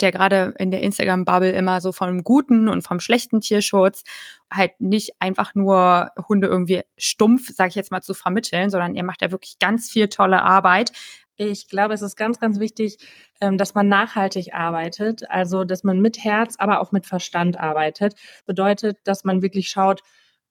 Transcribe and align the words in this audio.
der 0.00 0.12
gerade 0.12 0.54
in 0.58 0.70
der 0.70 0.82
Instagram-Bubble 0.82 1.52
immer 1.52 1.80
so 1.80 1.92
vom 1.92 2.22
guten 2.22 2.68
und 2.68 2.82
vom 2.82 3.00
schlechten 3.00 3.40
Tierschutz 3.40 4.04
halt 4.52 4.80
nicht 4.80 5.12
einfach 5.20 5.54
nur 5.54 6.10
Hunde 6.28 6.46
irgendwie 6.46 6.82
stumpf, 6.96 7.54
sage 7.54 7.70
ich 7.70 7.74
jetzt 7.74 7.90
mal, 7.90 8.02
zu 8.02 8.14
vermitteln, 8.14 8.70
sondern 8.70 8.94
ihr 8.94 9.04
macht 9.04 9.22
ja 9.22 9.30
wirklich 9.30 9.58
ganz 9.58 9.90
viel 9.90 10.08
tolle 10.08 10.42
Arbeit. 10.42 10.92
Ich 11.38 11.68
glaube, 11.68 11.92
es 11.92 12.02
ist 12.02 12.16
ganz, 12.16 12.40
ganz 12.40 12.60
wichtig, 12.60 12.98
ähm, 13.40 13.58
dass 13.58 13.74
man 13.74 13.88
nachhaltig 13.88 14.54
arbeitet, 14.54 15.28
also 15.30 15.64
dass 15.64 15.84
man 15.84 16.00
mit 16.00 16.22
Herz, 16.24 16.56
aber 16.58 16.80
auch 16.80 16.92
mit 16.92 17.06
Verstand 17.06 17.58
arbeitet. 17.58 18.14
Bedeutet, 18.46 18.98
dass 19.04 19.24
man 19.24 19.42
wirklich 19.42 19.68
schaut, 19.68 20.02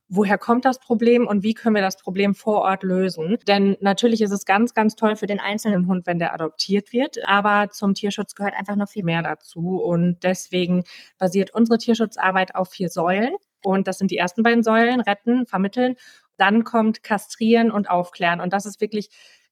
woher 0.08 0.38
kommt 0.38 0.66
das 0.66 0.80
Problem 0.80 1.28
und 1.28 1.44
wie 1.44 1.54
können 1.54 1.76
wir 1.76 1.82
das 1.82 1.98
Problem 1.98 2.36
vor 2.36 2.62
Ort 2.62 2.84
lösen. 2.84 3.38
Denn 3.48 3.76
natürlich 3.80 4.22
ist 4.22 4.32
es 4.32 4.46
ganz, 4.46 4.74
ganz 4.74 4.96
toll 4.96 5.16
für 5.16 5.26
den 5.26 5.40
einzelnen 5.40 5.88
Hund, 5.88 6.05
wenn 6.05 6.20
der 6.20 6.34
adoptiert 6.34 6.94
wird, 6.94 7.28
aber 7.28 7.70
zum 7.72 7.94
Tierschutz 7.94 8.36
gehört 8.36 8.54
einfach 8.55 8.76
noch 8.76 8.90
viel 8.90 9.04
mehr 9.04 9.23
dazu. 9.23 9.78
Und 9.82 10.23
deswegen 10.23 10.84
basiert 11.18 11.54
unsere 11.54 11.77
Tierschutzarbeit 11.77 12.55
auf 12.55 12.70
vier 12.70 12.90
Säulen. 12.90 13.36
Und 13.63 13.88
das 13.88 13.98
sind 13.98 14.12
die 14.12 14.18
ersten 14.18 14.44
beiden 14.44 14.63
Säulen, 14.63 15.02
retten, 15.02 15.48
vermitteln. 15.48 15.96
Dann 16.38 16.63
kommt 16.63 17.02
kastrieren 17.02 17.72
und 17.72 17.90
aufklären. 17.90 18.41
Und 18.41 18.54
das 18.54 18.66
ist 18.66 18.82
wirklich 18.82 19.10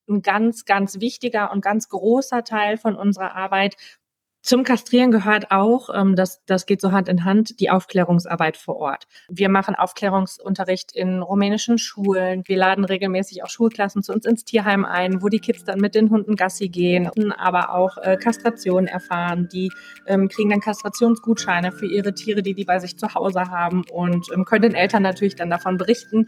ein 0.08 0.22
ganz, 0.22 0.66
ganz 0.66 1.00
wichtiger 1.00 1.52
und 1.52 1.62
ganz 1.62 1.90
großer 1.90 2.44
Teil 2.44 2.78
von 2.78 2.96
unserer 2.96 3.36
Arbeit, 3.36 3.76
zum 4.44 4.64
Kastrieren 4.64 5.10
gehört 5.12 5.52
auch, 5.52 5.90
ähm, 5.96 6.18
das, 6.18 6.44
das 6.46 6.66
geht 6.66 6.82
so 6.82 6.92
Hand 6.92 7.08
in 7.08 7.24
Hand, 7.24 7.62
die 7.62 7.70
Aufklärungsarbeit 7.70 8.58
vor 8.58 8.76
Ort. 8.76 9.08
Wir 9.30 9.48
machen 9.48 9.74
Aufklärungsunterricht 9.74 10.92
in 10.94 11.22
rumänischen 11.22 11.78
Schulen. 11.78 12.44
Wir 12.46 12.58
laden 12.58 12.84
regelmäßig 12.84 13.42
auch 13.42 13.50
Schulklassen 13.50 14.04
zu 14.04 14.12
uns 14.12 14.26
ins 14.26 14.44
Tierheim 14.44 14.84
ein, 14.84 15.22
wo 15.22 15.30
die 15.30 15.40
Kids 15.40 15.64
dann 15.64 15.80
mit 15.80 15.96
den 15.96 16.10
Hunden 16.10 16.36
Gassi 16.36 16.68
gehen, 16.68 17.10
aber 17.32 17.74
auch 17.74 17.98
äh, 18.00 18.18
Kastration 18.18 18.88
erfahren. 18.88 19.48
Die 19.48 19.72
ähm, 20.08 20.28
kriegen 20.28 20.50
dann 20.50 20.60
Kastrationsgutscheine 20.60 21.72
für 21.72 21.88
ihre 21.88 22.14
Tiere, 22.14 22.44
die 22.44 22.54
die 22.54 22.66
bei 22.66 22.80
sich 22.80 22.98
zu 22.98 23.14
Hause 23.16 23.50
haben 23.50 23.86
und 23.94 24.28
ähm, 24.34 24.44
können 24.44 24.64
den 24.64 24.76
Eltern 24.76 25.04
natürlich 25.04 25.36
dann 25.36 25.50
davon 25.50 25.78
berichten. 25.78 26.28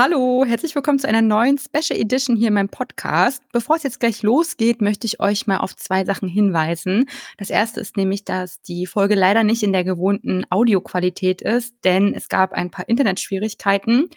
Hallo, 0.00 0.44
herzlich 0.46 0.76
willkommen 0.76 1.00
zu 1.00 1.08
einer 1.08 1.22
neuen 1.22 1.58
Special 1.58 1.98
Edition 1.98 2.36
hier 2.36 2.46
in 2.48 2.54
meinem 2.54 2.68
Podcast. 2.68 3.42
Bevor 3.50 3.74
es 3.74 3.82
jetzt 3.82 3.98
gleich 3.98 4.22
losgeht, 4.22 4.80
möchte 4.80 5.08
ich 5.08 5.18
euch 5.18 5.48
mal 5.48 5.56
auf 5.56 5.74
zwei 5.74 6.04
Sachen 6.04 6.28
hinweisen. 6.28 7.06
Das 7.36 7.50
erste 7.50 7.80
ist 7.80 7.96
nämlich, 7.96 8.24
dass 8.24 8.62
die 8.62 8.86
Folge 8.86 9.16
leider 9.16 9.42
nicht 9.42 9.64
in 9.64 9.72
der 9.72 9.82
gewohnten 9.82 10.46
Audioqualität 10.50 11.42
ist, 11.42 11.74
denn 11.82 12.14
es 12.14 12.28
gab 12.28 12.52
ein 12.52 12.70
paar 12.70 12.88
Internetschwierigkeiten. 12.88 14.08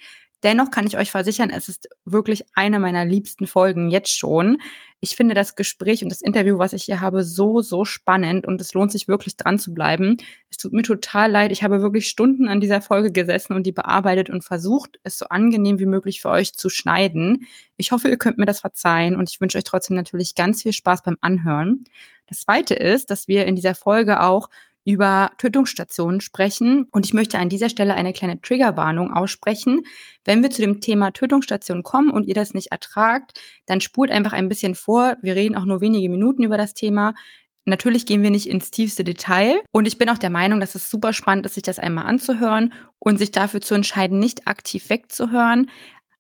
Dennoch 0.44 0.72
kann 0.72 0.88
ich 0.88 0.98
euch 0.98 1.12
versichern, 1.12 1.52
es 1.52 1.70
ist 1.70 1.88
wirklich 2.04 2.46
eine 2.54 2.80
meiner 2.80 3.06
liebsten 3.06 3.46
Folgen 3.46 3.92
jetzt 3.92 4.18
schon. 4.18 4.60
Ich 5.00 5.16
finde 5.16 5.36
das 5.36 5.56
Gespräch 5.56 6.04
und 6.04 6.10
das 6.10 6.22
Interview, 6.22 6.58
was 6.58 6.74
ich 6.74 6.84
hier 6.84 7.00
habe, 7.00 7.24
so, 7.24 7.62
so 7.62 7.86
spannend 7.86 8.46
und 8.48 8.60
es 8.60 8.74
lohnt 8.74 8.92
sich 8.92 9.08
wirklich 9.08 9.38
dran 9.38 9.60
zu 9.60 9.74
bleiben. 9.74 10.18
Es 10.50 10.58
tut 10.58 10.74
mir 10.74 10.82
total 10.82 11.32
leid. 11.32 11.52
Ich 11.52 11.64
habe 11.64 11.82
wirklich 11.82 12.08
Stunden 12.08 12.48
an 12.48 12.60
dieser 12.60 12.82
Folge 12.82 13.12
gesessen 13.12 13.54
und 13.54 13.64
die 13.66 13.72
bearbeitet 13.72 14.30
und 14.30 14.44
versucht, 14.44 15.00
es 15.04 15.18
so 15.18 15.26
angenehm 15.28 15.80
wie 15.80 15.86
möglich 15.86 16.22
für 16.22 16.30
euch 16.30 16.54
zu 16.54 16.70
schneiden. 16.70 17.48
Ich 17.78 17.92
hoffe, 17.92 18.10
ihr 18.10 18.18
könnt 18.18 18.38
mir 18.38 18.46
das 18.46 18.62
verzeihen 18.62 19.16
und 19.16 19.30
ich 19.30 19.42
wünsche 19.42 19.58
euch 19.58 19.64
trotzdem 19.64 19.96
natürlich 19.96 20.36
ganz 20.36 20.64
viel 20.64 20.74
Spaß 20.74 21.04
beim 21.04 21.18
Anhören. 21.22 21.84
Das 22.28 22.42
zweite 22.42 22.76
ist, 22.76 23.12
dass 23.12 23.28
wir 23.28 23.46
in 23.46 23.56
dieser 23.56 23.76
Folge 23.76 24.22
auch 24.22 24.50
über 24.84 25.32
Tötungsstationen 25.38 26.22
sprechen. 26.22 26.88
Und 26.92 27.06
ich 27.06 27.14
möchte 27.14 27.38
an 27.38 27.50
dieser 27.50 27.70
Stelle 27.70 27.94
eine 27.94 28.14
kleine 28.14 28.42
Triggerwarnung 28.42 29.14
aussprechen. 29.14 29.82
Wenn 30.26 30.42
wir 30.42 30.50
zu 30.50 30.62
dem 30.62 30.82
Thema 30.82 31.12
Tötungsstationen 31.12 31.84
kommen 31.84 32.10
und 32.10 32.28
ihr 32.28 32.34
das 32.34 32.54
nicht 32.54 32.72
ertragt, 32.72 33.40
dann 33.66 33.82
spult 33.82 34.12
einfach 34.12 34.34
ein 34.34 34.50
bisschen 34.50 34.76
vor. 34.76 35.18
Wir 35.22 35.36
reden 35.36 35.56
auch 35.56 35.66
nur 35.66 35.82
wenige 35.82 36.10
Minuten 36.10 36.44
über 36.44 36.58
das 36.58 36.74
Thema. 36.74 37.14
Natürlich 37.66 38.08
gehen 38.08 38.24
wir 38.24 38.32
nicht 38.32 38.48
ins 38.48 38.72
tiefste 38.72 39.04
Detail 39.04 39.62
und 39.72 39.88
ich 39.88 40.00
bin 40.00 40.10
auch 40.10 40.18
der 40.18 40.32
Meinung, 40.32 40.60
dass 40.60 40.74
es 40.74 40.90
super 40.90 41.14
spannend 41.14 41.46
ist, 41.46 41.54
sich 41.54 41.64
das 41.64 41.78
einmal 41.78 42.08
anzuhören 42.08 42.74
und 42.98 43.20
sich 43.20 43.30
dafür 43.30 43.62
zu 43.62 43.76
entscheiden, 43.76 44.18
nicht 44.18 44.48
aktiv 44.48 44.90
wegzuhören. 44.90 45.70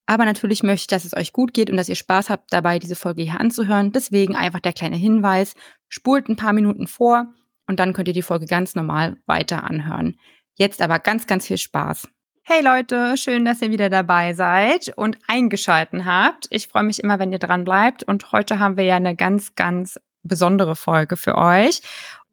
Aber 0.05 0.25
natürlich 0.25 0.61
möchte 0.61 0.83
ich, 0.83 0.87
dass 0.87 1.05
es 1.05 1.15
euch 1.15 1.33
gut 1.33 1.53
geht 1.55 1.71
und 1.71 1.77
dass 1.77 1.89
ihr 1.89 1.95
Spaß 1.95 2.29
habt, 2.29 2.53
dabei 2.53 2.77
diese 2.77 2.95
Folge 2.95 3.23
hier 3.23 3.39
anzuhören. 3.39 3.91
Deswegen 3.91 4.35
einfach 4.35 4.59
der 4.59 4.73
kleine 4.73 4.97
Hinweis, 4.97 5.55
spult 5.89 6.29
ein 6.29 6.35
paar 6.35 6.53
Minuten 6.53 6.85
vor 6.85 7.33
und 7.71 7.79
dann 7.79 7.93
könnt 7.93 8.09
ihr 8.09 8.13
die 8.13 8.21
Folge 8.21 8.47
ganz 8.47 8.75
normal 8.75 9.15
weiter 9.27 9.63
anhören. 9.63 10.17
Jetzt 10.55 10.81
aber 10.81 10.99
ganz, 10.99 11.25
ganz 11.25 11.47
viel 11.47 11.57
Spaß. 11.57 12.05
Hey 12.43 12.61
Leute, 12.61 13.15
schön, 13.15 13.45
dass 13.45 13.61
ihr 13.61 13.71
wieder 13.71 13.89
dabei 13.89 14.33
seid 14.33 14.91
und 14.97 15.17
eingeschalten 15.29 16.03
habt. 16.05 16.47
Ich 16.49 16.67
freue 16.67 16.83
mich 16.83 17.01
immer, 17.01 17.17
wenn 17.17 17.31
ihr 17.31 17.39
dran 17.39 17.63
bleibt. 17.63 18.03
Und 18.03 18.33
heute 18.33 18.59
haben 18.59 18.75
wir 18.75 18.83
ja 18.83 18.97
eine 18.97 19.15
ganz, 19.15 19.55
ganz 19.55 19.97
besondere 20.23 20.75
Folge 20.75 21.15
für 21.15 21.37
euch. 21.37 21.81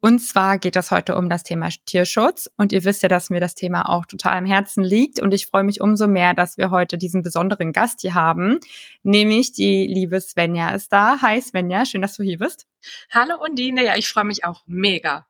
Und 0.01 0.19
zwar 0.19 0.57
geht 0.59 0.75
es 0.75 0.91
heute 0.91 1.15
um 1.15 1.29
das 1.29 1.43
Thema 1.43 1.69
Tierschutz. 1.85 2.49
Und 2.57 2.73
ihr 2.73 2.83
wisst 2.83 3.01
ja, 3.01 3.07
dass 3.07 3.29
mir 3.29 3.39
das 3.39 3.55
Thema 3.55 3.87
auch 3.87 4.05
total 4.05 4.37
am 4.37 4.45
Herzen 4.45 4.83
liegt. 4.83 5.21
Und 5.21 5.33
ich 5.33 5.45
freue 5.45 5.63
mich 5.63 5.79
umso 5.79 6.07
mehr, 6.07 6.33
dass 6.33 6.57
wir 6.57 6.69
heute 6.69 6.97
diesen 6.97 7.21
besonderen 7.21 7.71
Gast 7.71 8.01
hier 8.01 8.13
haben. 8.13 8.59
Nämlich 9.03 9.53
die 9.53 9.87
liebe 9.87 10.19
Svenja 10.19 10.71
ist 10.71 10.91
da. 10.91 11.21
Hi 11.21 11.41
Svenja, 11.41 11.85
schön, 11.85 12.01
dass 12.01 12.17
du 12.17 12.23
hier 12.23 12.39
bist. 12.39 12.65
Hallo 13.11 13.35
Undine, 13.43 13.85
ja, 13.85 13.95
ich 13.95 14.09
freue 14.09 14.25
mich 14.25 14.45
auch 14.45 14.61
mega. 14.65 15.25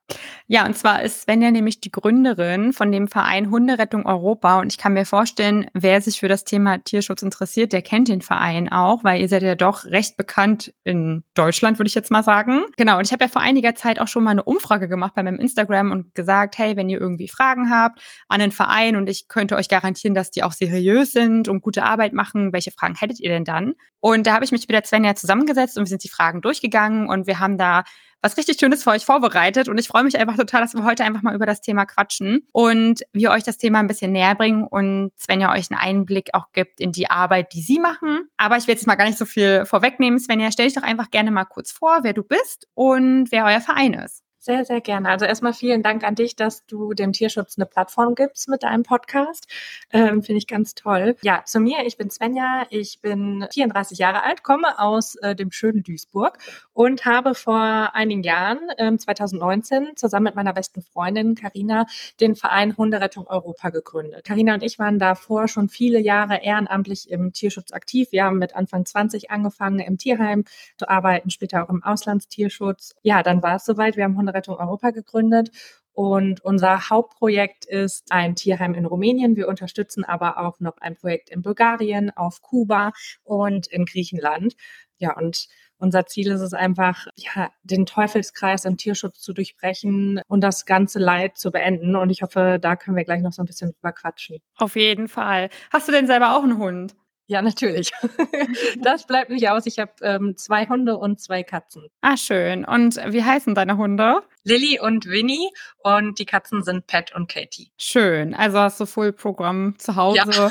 Ja, 0.48 0.66
und 0.66 0.76
zwar 0.76 1.04
ist 1.04 1.22
Svenja 1.22 1.52
nämlich 1.52 1.80
die 1.80 1.92
Gründerin 1.92 2.74
von 2.74 2.92
dem 2.92 3.08
Verein 3.08 3.52
Hunderettung 3.52 4.06
Europa. 4.06 4.60
Und 4.60 4.72
ich 4.72 4.80
kann 4.80 4.94
mir 4.94 5.06
vorstellen, 5.06 5.70
wer 5.74 6.02
sich 6.02 6.20
für 6.20 6.28
das 6.28 6.44
Thema 6.44 6.80
Tierschutz 6.80 7.22
interessiert, 7.22 7.72
der 7.72 7.84
kennt 7.84 8.08
den 8.08 8.22
Verein 8.22 8.72
auch, 8.72 9.04
weil 9.04 9.22
ihr 9.22 9.30
seid 9.30 9.44
ja 9.44 9.54
doch 9.54 9.86
recht 9.86 10.18
bekannt 10.18 10.74
in 10.84 11.24
Deutschland, 11.36 11.78
würde 11.78 11.90
ich 11.90 11.96
jetzt 11.96 12.10
mal 12.10 12.24
sagen. 12.24 12.66
Genau, 12.78 12.98
und 12.98 13.06
ich 13.06 13.12
habe 13.12 13.26
ja 13.26 13.30
vor 13.30 13.44
einiger 13.44 13.76
Zeit 13.76 14.00
auch 14.00 14.08
schon 14.08 14.24
mal 14.24 14.32
eine 14.32 14.44
Umfrage 14.44 14.88
gemacht 14.88 15.14
bei 15.16 15.22
meinem 15.22 15.40
Instagram 15.40 15.92
und 15.92 16.16
gesagt, 16.16 16.58
hey, 16.58 16.76
wenn 16.76 16.90
ihr 16.90 17.00
irgendwie 17.00 17.28
Fragen 17.28 17.70
habt 17.70 18.02
an 18.28 18.40
den 18.40 18.52
Verein 18.52 18.96
und 18.96 19.08
ich 19.08 19.28
könnte 19.28 19.56
euch 19.56 19.70
garantieren, 19.70 20.16
dass 20.16 20.32
die 20.32 20.44
auch 20.44 20.54
seriös 20.54 21.12
sind 21.12 21.48
und 21.48 21.62
gute 21.62 21.84
Arbeit 21.84 22.14
machen, 22.14 22.54
welche 22.54 22.72
Fragen 22.72 22.96
hättet 22.96 23.20
ihr 23.20 23.30
denn 23.30 23.46
dann? 23.46 23.76
Und 24.02 24.28
da 24.28 24.34
habe 24.34 24.46
ich 24.46 24.52
mich 24.52 24.62
mit 24.62 24.72
der 24.72 24.86
Svenja 24.86 25.14
zusammengesetzt 25.16 25.78
und 25.78 25.84
wir 25.84 25.90
sind 25.90 26.04
die 26.04 26.10
Fragen 26.10 26.42
durchgegangen 26.42 27.10
und 27.10 27.28
wir 27.28 27.39
haben 27.40 27.58
da 27.58 27.84
was 28.22 28.38
richtig 28.38 28.60
Schönes 28.60 28.84
für 28.84 28.92
euch 28.92 29.06
vorbereitet. 29.06 29.70
Und 29.70 29.78
ich 29.78 29.88
freue 29.88 30.04
mich 30.04 30.18
einfach 30.18 30.36
total, 30.36 30.62
dass 30.62 30.74
wir 30.74 30.84
heute 30.84 31.04
einfach 31.04 31.22
mal 31.22 31.36
über 31.36 31.46
das 31.46 31.62
Thema 31.62 31.86
quatschen 31.86 32.48
und 32.52 33.02
wir 33.14 33.32
euch 33.32 33.44
das 33.44 33.58
Thema 33.58 33.80
ein 33.80 33.88
bisschen 33.88 34.12
näher 34.12 34.36
bringen 34.36 34.66
und 34.66 35.12
Svenja 35.18 35.54
euch 35.54 35.72
einen 35.72 35.80
Einblick 35.80 36.30
auch 36.34 36.52
gibt 36.52 36.82
in 36.82 36.92
die 36.92 37.10
Arbeit, 37.10 37.54
die 37.54 37.62
sie 37.62 37.80
machen. 37.80 38.28
Aber 38.38 38.58
ich 38.58 38.68
will 38.68 38.76
jetzt 38.76 38.88
mal 38.88 38.96
gar 38.96 39.06
nicht 39.06 39.18
so 39.18 39.26
viel 39.26 39.66
vorwegnehmen. 39.66 40.20
Svenja, 40.20 40.52
stell 40.52 40.66
dich 40.66 40.76
doch 40.76 40.84
einfach 40.84 41.12
gerne 41.12 41.32
mal 41.32 41.46
kurz 41.46 41.72
vor, 41.72 42.00
wer 42.04 42.14
du 42.14 42.24
bist 42.24 42.68
und 42.74 43.32
wer 43.32 43.46
euer 43.46 43.62
Verein 43.62 43.94
ist. 43.94 44.24
Sehr, 44.42 44.64
sehr 44.64 44.80
gerne. 44.80 45.10
Also 45.10 45.26
erstmal 45.26 45.52
vielen 45.52 45.84
Dank 45.84 46.06
an 46.06 46.16
dich, 46.16 46.34
dass 46.34 46.66
du 46.66 46.94
dem 46.94 47.12
Tierschutz 47.12 47.58
eine 47.58 47.66
Plattform 47.66 48.16
gibst 48.16 48.48
mit 48.48 48.64
deinem 48.64 48.84
Podcast. 48.84 49.48
Ähm, 49.92 50.24
Finde 50.24 50.38
ich 50.38 50.48
ganz 50.48 50.76
toll. 50.76 51.18
Ja, 51.24 51.44
zu 51.46 51.60
mir, 51.60 51.86
ich 51.86 51.98
bin 51.98 52.10
Svenja, 52.10 52.66
ich 52.70 53.02
bin 53.02 53.46
34 53.52 53.98
Jahre 53.98 54.24
alt, 54.24 54.42
komme 54.44 54.80
aus 54.80 55.16
äh, 55.16 55.36
dem 55.36 55.52
schönen 55.52 55.84
Duisburg 55.84 56.38
und 56.72 57.04
habe 57.04 57.36
vor 57.36 57.92
einigen 57.94 58.24
Jahren, 58.24 58.60
ähm, 58.78 58.98
2019, 58.98 59.98
zusammen 59.98 60.24
mit 60.24 60.36
meiner 60.36 60.54
besten 60.54 60.84
Freundin 60.84 61.36
Karina 61.36 61.86
den 62.22 62.38
Verein 62.38 62.78
Hunderettung 62.78 63.28
Europa 63.28 63.72
gegründet. 63.72 64.24
Karina 64.24 64.54
und 64.54 64.64
ich 64.64 64.80
waren 64.80 65.00
davor 65.00 65.50
schon 65.50 65.68
viele 65.68 66.00
Jahre 66.00 66.42
ehrenamtlich 66.42 67.12
im 67.12 67.34
Tierschutz 67.34 67.74
aktiv. 67.74 68.08
Wir 68.12 68.24
haben 68.24 68.38
mit 68.38 68.56
Anfang 68.56 68.86
20 68.86 69.32
angefangen, 69.32 69.80
im 69.80 69.98
Tierheim 69.98 70.46
zu 70.78 70.88
arbeiten, 70.88 71.30
später 71.30 71.66
auch 71.66 71.70
im 71.70 71.84
Auslandstierschutz. 71.84 72.96
Ja, 73.04 73.22
dann 73.22 73.44
war 73.44 73.58
es 73.58 73.66
soweit. 73.66 73.98
Wir 73.98 74.06
haben 74.06 74.16
Hunderettung 74.30 74.58
Europa 74.58 74.92
gegründet. 74.92 75.52
Und 75.92 76.40
unser 76.46 76.90
Hauptprojekt 76.90 77.66
ist 77.66 78.06
ein 78.10 78.36
Tierheim 78.36 78.74
in 78.74 78.86
Rumänien. 78.86 79.36
Wir 79.36 79.50
unterstützen 79.50 80.06
aber 80.06 80.38
auch 80.38 80.60
noch 80.60 80.78
ein 80.78 80.96
Projekt 80.96 81.30
in 81.30 81.42
Bulgarien, 81.42 82.16
auf 82.16 82.42
Kuba 82.42 82.94
und 83.24 83.68
in 83.68 83.86
Griechenland. 83.86 84.56
Ja, 84.98 85.18
und 85.18 85.48
unser 85.78 86.06
Ziel 86.06 86.32
ist 86.32 86.42
es 86.42 86.54
einfach, 86.54 87.08
ja, 87.16 87.52
den 87.64 87.86
Teufelskreis 87.86 88.66
im 88.66 88.78
Tierschutz 88.78 89.20
zu 89.20 89.34
durchbrechen 89.34 90.22
und 90.28 90.42
das 90.42 90.66
ganze 90.66 91.00
Leid 91.00 91.38
zu 91.38 91.52
beenden. 91.52 91.96
Und 91.96 92.10
ich 92.10 92.22
hoffe, 92.22 92.60
da 92.62 92.76
können 92.76 92.96
wir 92.96 93.06
gleich 93.06 93.22
noch 93.22 93.34
so 93.34 93.42
ein 93.42 93.46
bisschen 93.46 93.72
drüber 93.72 93.92
quatschen. 93.92 94.38
Auf 94.56 94.76
jeden 94.76 95.08
Fall. 95.08 95.50
Hast 95.72 95.88
du 95.88 95.92
denn 95.92 96.08
selber 96.08 96.36
auch 96.38 96.44
einen 96.44 96.58
Hund? 96.58 96.96
Ja, 97.30 97.44
natürlich. 97.44 97.92
das 98.82 99.06
bleibt 99.06 99.30
nicht 99.30 99.48
aus. 99.50 99.68
Ich 99.68 99.78
habe 99.78 99.92
ähm, 100.02 100.36
zwei 100.36 100.66
Hunde 100.66 100.98
und 100.98 101.22
zwei 101.22 101.44
Katzen. 101.44 101.86
Ah, 102.02 102.18
schön. 102.18 102.66
Und 102.66 102.96
wie 102.96 103.24
heißen 103.24 103.54
deine 103.54 103.78
Hunde? 103.78 104.24
Lilly 104.44 104.80
und 104.80 105.06
Winnie 105.06 105.52
und 105.84 106.18
die 106.18 106.26
Katzen 106.26 106.64
sind 106.64 106.88
Pat 106.88 107.14
und 107.14 107.32
Katie. 107.32 107.72
Schön. 107.78 108.34
Also 108.34 108.58
hast 108.58 108.80
du 108.80 108.88
Full-Programm 108.88 109.76
zu 109.78 109.96
Hause. 109.96 110.18
Ja. 110.18 110.50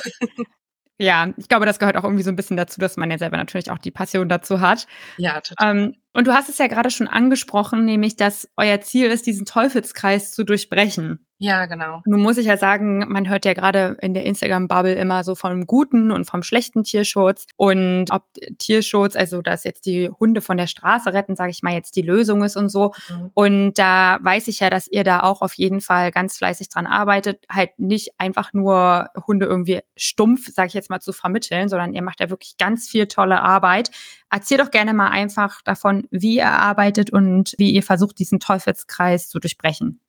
ja, 0.98 1.34
ich 1.36 1.48
glaube, 1.48 1.66
das 1.66 1.80
gehört 1.80 1.96
auch 1.96 2.04
irgendwie 2.04 2.22
so 2.22 2.30
ein 2.30 2.36
bisschen 2.36 2.56
dazu, 2.56 2.80
dass 2.80 2.96
man 2.96 3.10
ja 3.10 3.18
selber 3.18 3.38
natürlich 3.38 3.72
auch 3.72 3.78
die 3.78 3.90
Passion 3.90 4.28
dazu 4.28 4.60
hat. 4.60 4.86
Ja, 5.16 5.40
total. 5.40 5.76
Ähm, 5.76 5.96
und 6.12 6.28
du 6.28 6.32
hast 6.32 6.48
es 6.48 6.58
ja 6.58 6.68
gerade 6.68 6.92
schon 6.92 7.08
angesprochen, 7.08 7.86
nämlich, 7.86 8.14
dass 8.14 8.48
euer 8.56 8.80
Ziel 8.82 9.10
ist, 9.10 9.26
diesen 9.26 9.46
Teufelskreis 9.46 10.30
zu 10.30 10.44
durchbrechen. 10.44 11.26
Ja, 11.40 11.66
genau. 11.66 12.02
Nun 12.04 12.20
muss 12.20 12.36
ich 12.36 12.46
ja 12.46 12.56
sagen, 12.56 13.04
man 13.08 13.28
hört 13.28 13.44
ja 13.44 13.54
gerade 13.54 13.96
in 14.02 14.12
der 14.12 14.24
Instagram-Bubble 14.24 14.94
immer 14.94 15.22
so 15.22 15.36
vom 15.36 15.66
guten 15.66 16.10
und 16.10 16.24
vom 16.24 16.42
schlechten 16.42 16.82
Tierschutz. 16.82 17.46
Und 17.56 18.06
ob 18.10 18.24
Tierschutz, 18.58 19.14
also 19.14 19.40
dass 19.40 19.62
jetzt 19.62 19.86
die 19.86 20.10
Hunde 20.10 20.40
von 20.40 20.56
der 20.56 20.66
Straße 20.66 21.12
retten, 21.12 21.36
sage 21.36 21.52
ich 21.52 21.62
mal, 21.62 21.74
jetzt 21.74 21.94
die 21.94 22.02
Lösung 22.02 22.42
ist 22.42 22.56
und 22.56 22.70
so. 22.70 22.92
Mhm. 23.08 23.30
Und 23.34 23.78
da 23.78 24.18
weiß 24.20 24.48
ich 24.48 24.58
ja, 24.58 24.68
dass 24.68 24.88
ihr 24.88 25.04
da 25.04 25.20
auch 25.20 25.40
auf 25.40 25.54
jeden 25.54 25.80
Fall 25.80 26.10
ganz 26.10 26.36
fleißig 26.36 26.70
dran 26.70 26.88
arbeitet, 26.88 27.44
halt 27.48 27.70
nicht 27.78 28.10
einfach 28.18 28.52
nur 28.52 29.08
Hunde 29.24 29.46
irgendwie 29.46 29.80
stumpf, 29.96 30.52
sage 30.52 30.68
ich 30.68 30.74
jetzt 30.74 30.90
mal, 30.90 31.00
zu 31.00 31.12
vermitteln, 31.12 31.68
sondern 31.68 31.94
ihr 31.94 32.02
macht 32.02 32.18
ja 32.18 32.30
wirklich 32.30 32.56
ganz 32.58 32.88
viel 32.88 33.06
tolle 33.06 33.40
Arbeit. 33.40 33.92
Erzähl 34.28 34.58
doch 34.58 34.72
gerne 34.72 34.92
mal 34.92 35.10
einfach 35.10 35.62
davon, 35.62 36.08
wie 36.10 36.36
ihr 36.38 36.50
arbeitet 36.50 37.12
und 37.12 37.54
wie 37.58 37.70
ihr 37.70 37.84
versucht, 37.84 38.18
diesen 38.18 38.40
Teufelskreis 38.40 39.28
zu 39.28 39.38
durchbrechen. 39.38 40.00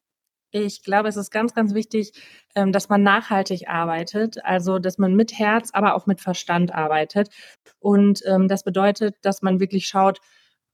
Ich 0.52 0.84
glaube, 0.84 1.10
es 1.10 1.18
ist 1.18 1.30
ganz, 1.32 1.54
ganz 1.54 1.74
wichtig, 1.76 2.12
ähm, 2.56 2.72
dass 2.72 2.90
man 2.90 3.04
nachhaltig 3.04 3.70
arbeitet, 3.70 4.44
also 4.44 4.80
dass 4.80 4.98
man 4.98 5.16
mit 5.16 5.38
Herz, 5.38 5.70
aber 5.74 5.96
auch 5.96 6.08
mit 6.08 6.22
Verstand 6.22 6.74
arbeitet. 6.74 7.30
Und 7.80 8.24
ähm, 8.26 8.48
das 8.48 8.64
bedeutet, 8.64 9.16
dass 9.22 9.42
man 9.44 9.60
wirklich 9.60 9.88
schaut, 9.88 10.20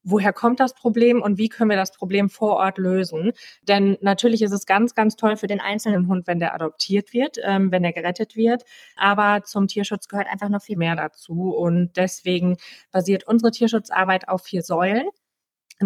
woher 0.06 0.32
kommt 0.34 0.60
das 0.60 0.74
Problem 0.74 1.22
und 1.22 1.38
wie 1.38 1.50
können 1.50 1.70
wir 1.70 1.78
das 1.78 1.92
Problem 1.92 2.30
vor 2.30 2.56
Ort 2.58 2.78
lösen. 2.78 3.34
Denn 3.64 3.98
natürlich 4.02 4.42
ist 4.44 4.52
es 4.54 4.66
ganz, 4.66 4.96
ganz 4.96 5.16
toll 5.18 5.36
für 5.36 5.48
den 5.48 5.60
einzelnen 5.60 6.08
Hund, 6.08 6.28
wenn 6.28 6.40
der 6.40 6.54
adoptiert 6.54 7.12
wird, 7.12 7.38
ähm, 7.44 7.72
wenn 7.72 7.84
er 7.84 7.92
gerettet 7.92 8.36
wird. 8.36 8.64
Aber 8.96 9.44
zum 9.44 9.68
Tierschutz 9.68 10.08
gehört 10.08 10.28
einfach 10.28 10.50
noch 10.50 10.62
viel 10.62 10.78
mehr 10.78 10.96
dazu. 10.96 11.54
Und 11.54 11.98
deswegen 11.98 12.58
basiert 12.92 13.28
unsere 13.28 13.52
Tierschutzarbeit 13.52 14.30
auf 14.30 14.44
vier 14.44 14.62
Säulen. 14.62 15.10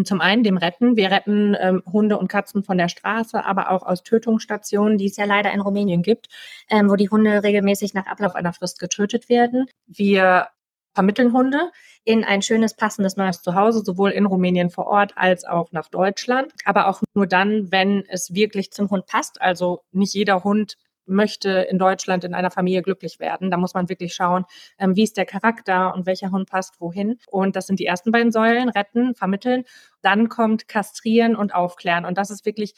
Zum 0.04 0.22
einen 0.22 0.44
dem 0.44 0.58
Retten. 0.58 0.96
Wir 0.96 1.10
retten 1.12 1.56
ähm, 1.60 1.84
Hunde 1.92 2.18
und 2.18 2.28
Katzen 2.28 2.64
von 2.64 2.78
der 2.78 2.90
Straße, 2.90 3.44
aber 3.44 3.72
auch 3.72 3.84
aus 3.84 4.04
Tötungsstationen, 4.04 4.98
die 4.98 5.08
es 5.08 5.18
ja 5.18 5.26
leider 5.26 5.52
in 5.52 5.62
Rumänien 5.62 6.04
gibt, 6.04 6.28
ähm, 6.70 6.90
wo 6.90 6.96
die 6.96 7.10
Hunde 7.10 7.44
regelmäßig 7.44 7.94
nach 7.94 8.06
Ablauf 8.06 8.36
einer 8.36 8.54
Frist 8.54 8.80
getötet 8.80 9.30
werden. 9.30 9.66
Wir 9.88 10.48
vermitteln 10.94 11.34
Hunde 11.34 11.72
in 12.04 12.24
ein 12.24 12.42
schönes, 12.42 12.76
passendes 12.76 13.16
neues 13.16 13.42
Zuhause, 13.42 13.84
sowohl 13.84 14.12
in 14.12 14.26
Rumänien 14.26 14.70
vor 14.70 14.88
Ort 14.88 15.14
als 15.16 15.46
auch 15.46 15.72
nach 15.72 15.88
Deutschland. 15.90 16.54
Aber 16.66 16.88
auch 16.88 17.02
nur 17.14 17.28
dann, 17.28 17.72
wenn 17.72 18.04
es 18.10 18.34
wirklich 18.34 18.72
zum 18.72 18.90
Hund 18.90 19.06
passt. 19.06 19.42
Also 19.42 19.82
nicht 19.92 20.14
jeder 20.14 20.44
Hund 20.44 20.76
möchte 21.10 21.50
in 21.50 21.78
Deutschland 21.78 22.24
in 22.24 22.34
einer 22.34 22.52
Familie 22.52 22.82
glücklich 22.82 23.20
werden. 23.20 23.52
Da 23.52 23.58
muss 23.58 23.74
man 23.74 23.90
wirklich 23.90 24.14
schauen, 24.14 24.46
ähm, 24.78 24.96
wie 24.96 25.04
ist 25.04 25.18
der 25.18 25.26
Charakter 25.26 25.94
und 25.94 26.06
welcher 26.06 26.32
Hund 26.32 26.50
passt 26.50 26.80
wohin. 26.80 27.18
Und 27.28 27.56
das 27.56 27.68
sind 27.68 27.80
die 27.80 27.86
ersten 27.86 28.12
beiden 28.12 28.32
Säulen, 28.32 28.70
retten, 28.70 29.16
vermitteln. 29.16 29.64
Dann 30.02 30.30
kommt 30.30 30.68
kastrieren 30.68 31.36
und 31.36 31.54
aufklären. 31.54 32.06
Und 32.06 32.18
das 32.18 32.30
ist 32.30 32.46
wirklich 32.46 32.74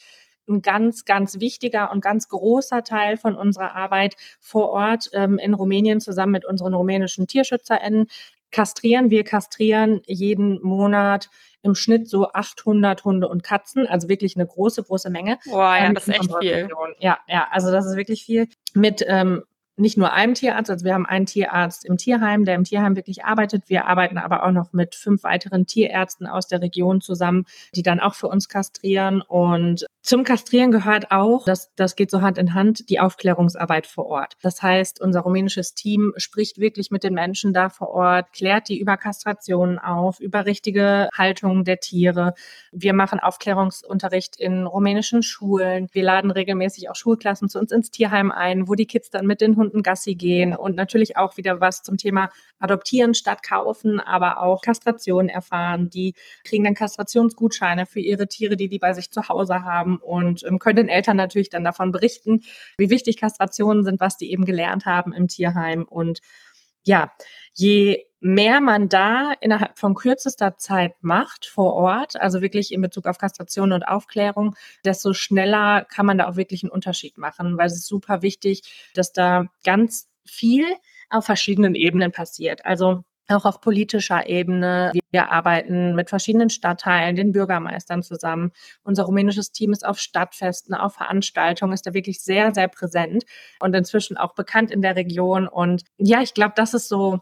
ein 0.48 0.62
ganz, 0.62 1.04
ganz 1.04 1.40
wichtiger 1.40 1.92
und 1.92 2.00
ganz 2.02 2.28
großer 2.28 2.82
Teil 2.82 3.16
von 3.16 3.36
unserer 3.36 3.74
Arbeit 3.76 4.16
vor 4.40 4.70
Ort 4.70 5.10
ähm, 5.12 5.38
in 5.38 5.54
Rumänien 5.54 6.00
zusammen 6.00 6.32
mit 6.32 6.44
unseren 6.44 6.74
rumänischen 6.74 7.26
TierschützerInnen. 7.26 8.08
Kastrieren, 8.52 9.10
wir 9.10 9.24
kastrieren 9.24 10.02
jeden 10.06 10.62
Monat 10.62 11.30
im 11.62 11.74
Schnitt 11.74 12.08
so 12.08 12.30
800 12.32 13.04
Hunde 13.04 13.28
und 13.28 13.42
Katzen, 13.42 13.86
also 13.86 14.08
wirklich 14.08 14.36
eine 14.36 14.46
große, 14.46 14.82
große 14.82 15.10
Menge. 15.10 15.38
Boah, 15.46 15.76
ja, 15.76 15.86
ähm, 15.86 15.94
das 15.94 16.08
ist 16.08 16.14
echt 16.14 16.32
viel. 16.40 16.68
Ja, 16.98 17.18
ja, 17.28 17.48
also 17.50 17.70
das 17.70 17.86
ist 17.86 17.96
wirklich 17.96 18.24
viel. 18.24 18.48
Mit 18.74 19.04
ähm, 19.06 19.42
nicht 19.76 19.96
nur 19.96 20.12
einem 20.12 20.34
Tierarzt, 20.34 20.70
also 20.70 20.84
wir 20.84 20.94
haben 20.94 21.06
einen 21.06 21.26
Tierarzt 21.26 21.84
im 21.84 21.96
Tierheim, 21.96 22.44
der 22.44 22.56
im 22.56 22.64
Tierheim 22.64 22.94
wirklich 22.94 23.24
arbeitet. 23.24 23.68
Wir 23.68 23.86
arbeiten 23.86 24.18
aber 24.18 24.44
auch 24.44 24.50
noch 24.50 24.72
mit 24.72 24.94
fünf 24.94 25.22
weiteren 25.24 25.66
Tierärzten 25.66 26.26
aus 26.26 26.46
der 26.46 26.60
Region 26.60 27.00
zusammen, 27.00 27.46
die 27.74 27.82
dann 27.82 27.98
auch 27.98 28.14
für 28.14 28.28
uns 28.28 28.48
kastrieren. 28.48 29.22
Und 29.22 29.86
zum 30.04 30.24
Kastrieren 30.24 30.72
gehört 30.72 31.12
auch, 31.12 31.44
das, 31.44 31.72
das 31.76 31.94
geht 31.94 32.10
so 32.10 32.22
Hand 32.22 32.36
in 32.36 32.54
Hand, 32.54 32.90
die 32.90 32.98
Aufklärungsarbeit 32.98 33.86
vor 33.86 34.06
Ort. 34.06 34.34
Das 34.42 34.60
heißt, 34.60 35.00
unser 35.00 35.20
rumänisches 35.20 35.74
Team 35.74 36.12
spricht 36.16 36.58
wirklich 36.58 36.90
mit 36.90 37.04
den 37.04 37.14
Menschen 37.14 37.52
da 37.52 37.68
vor 37.68 37.90
Ort, 37.90 38.32
klärt 38.32 38.68
die 38.68 38.80
über 38.80 38.96
Kastrationen 38.96 39.78
auf, 39.78 40.18
über 40.18 40.44
richtige 40.44 41.08
Haltung 41.16 41.62
der 41.62 41.78
Tiere. 41.78 42.34
Wir 42.72 42.94
machen 42.94 43.20
Aufklärungsunterricht 43.20 44.34
in 44.40 44.66
rumänischen 44.66 45.22
Schulen. 45.22 45.86
Wir 45.92 46.02
laden 46.02 46.32
regelmäßig 46.32 46.90
auch 46.90 46.96
Schulklassen 46.96 47.48
zu 47.48 47.60
uns 47.60 47.70
ins 47.70 47.92
Tierheim 47.92 48.32
ein, 48.32 48.66
wo 48.66 48.74
die 48.74 48.86
Kids 48.86 49.10
dann 49.10 49.24
mit 49.24 49.40
den 49.40 49.54
Hunden 49.54 49.84
Gassi 49.84 50.16
gehen 50.16 50.56
und 50.56 50.74
natürlich 50.74 51.16
auch 51.16 51.36
wieder 51.36 51.60
was 51.60 51.84
zum 51.84 51.96
Thema 51.96 52.30
Adoptieren 52.58 53.14
statt 53.14 53.44
kaufen, 53.44 54.00
aber 54.00 54.42
auch 54.42 54.62
Kastration 54.62 55.28
erfahren. 55.28 55.90
Die 55.90 56.14
kriegen 56.42 56.64
dann 56.64 56.74
Kastrationsgutscheine 56.74 57.86
für 57.86 58.00
ihre 58.00 58.26
Tiere, 58.26 58.56
die 58.56 58.68
die 58.68 58.80
bei 58.80 58.94
sich 58.94 59.12
zu 59.12 59.28
Hause 59.28 59.62
haben 59.62 59.91
haben 59.92 59.98
und 59.98 60.44
ähm, 60.44 60.58
können 60.58 60.76
den 60.76 60.88
Eltern 60.88 61.16
natürlich 61.16 61.50
dann 61.50 61.64
davon 61.64 61.92
berichten, 61.92 62.42
wie 62.76 62.90
wichtig 62.90 63.16
Kastrationen 63.16 63.84
sind, 63.84 64.00
was 64.00 64.16
die 64.16 64.30
eben 64.30 64.44
gelernt 64.44 64.86
haben 64.86 65.12
im 65.12 65.28
Tierheim. 65.28 65.84
Und 65.84 66.20
ja, 66.84 67.12
je 67.54 68.04
mehr 68.20 68.60
man 68.60 68.88
da 68.88 69.32
innerhalb 69.40 69.78
von 69.78 69.94
kürzester 69.94 70.56
Zeit 70.56 70.94
macht 71.00 71.46
vor 71.46 71.74
Ort, 71.74 72.20
also 72.20 72.40
wirklich 72.40 72.72
in 72.72 72.80
Bezug 72.80 73.06
auf 73.06 73.18
Kastration 73.18 73.72
und 73.72 73.82
Aufklärung, 73.82 74.54
desto 74.84 75.12
schneller 75.12 75.84
kann 75.84 76.06
man 76.06 76.18
da 76.18 76.28
auch 76.28 76.36
wirklich 76.36 76.62
einen 76.62 76.70
Unterschied 76.70 77.18
machen, 77.18 77.58
weil 77.58 77.66
es 77.66 77.74
ist 77.74 77.86
super 77.86 78.22
wichtig, 78.22 78.62
dass 78.94 79.12
da 79.12 79.46
ganz 79.64 80.08
viel 80.24 80.66
auf 81.10 81.26
verschiedenen 81.26 81.74
Ebenen 81.74 82.12
passiert. 82.12 82.64
Also 82.64 83.04
auch 83.28 83.44
auf 83.44 83.60
politischer 83.60 84.28
Ebene. 84.28 84.92
Wir 85.10 85.30
arbeiten 85.30 85.94
mit 85.94 86.10
verschiedenen 86.10 86.50
Stadtteilen, 86.50 87.16
den 87.16 87.32
Bürgermeistern 87.32 88.02
zusammen. 88.02 88.52
Unser 88.82 89.04
rumänisches 89.04 89.52
Team 89.52 89.72
ist 89.72 89.86
auf 89.86 89.98
Stadtfesten, 89.98 90.74
auf 90.74 90.94
Veranstaltungen, 90.94 91.72
ist 91.72 91.86
da 91.86 91.94
wirklich 91.94 92.22
sehr, 92.22 92.52
sehr 92.54 92.68
präsent 92.68 93.24
und 93.60 93.74
inzwischen 93.74 94.16
auch 94.16 94.34
bekannt 94.34 94.70
in 94.70 94.82
der 94.82 94.96
Region. 94.96 95.48
Und 95.48 95.84
ja, 95.98 96.20
ich 96.22 96.34
glaube, 96.34 96.54
das 96.56 96.74
ist 96.74 96.88
so 96.88 97.20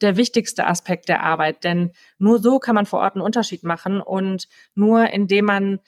der 0.00 0.16
wichtigste 0.16 0.66
Aspekt 0.66 1.08
der 1.08 1.22
Arbeit, 1.22 1.64
denn 1.64 1.92
nur 2.18 2.38
so 2.38 2.58
kann 2.58 2.74
man 2.74 2.86
vor 2.86 3.00
Ort 3.00 3.16
einen 3.16 3.24
Unterschied 3.24 3.64
machen 3.64 4.00
und 4.00 4.48
nur 4.74 5.10
indem 5.10 5.44
man 5.44 5.80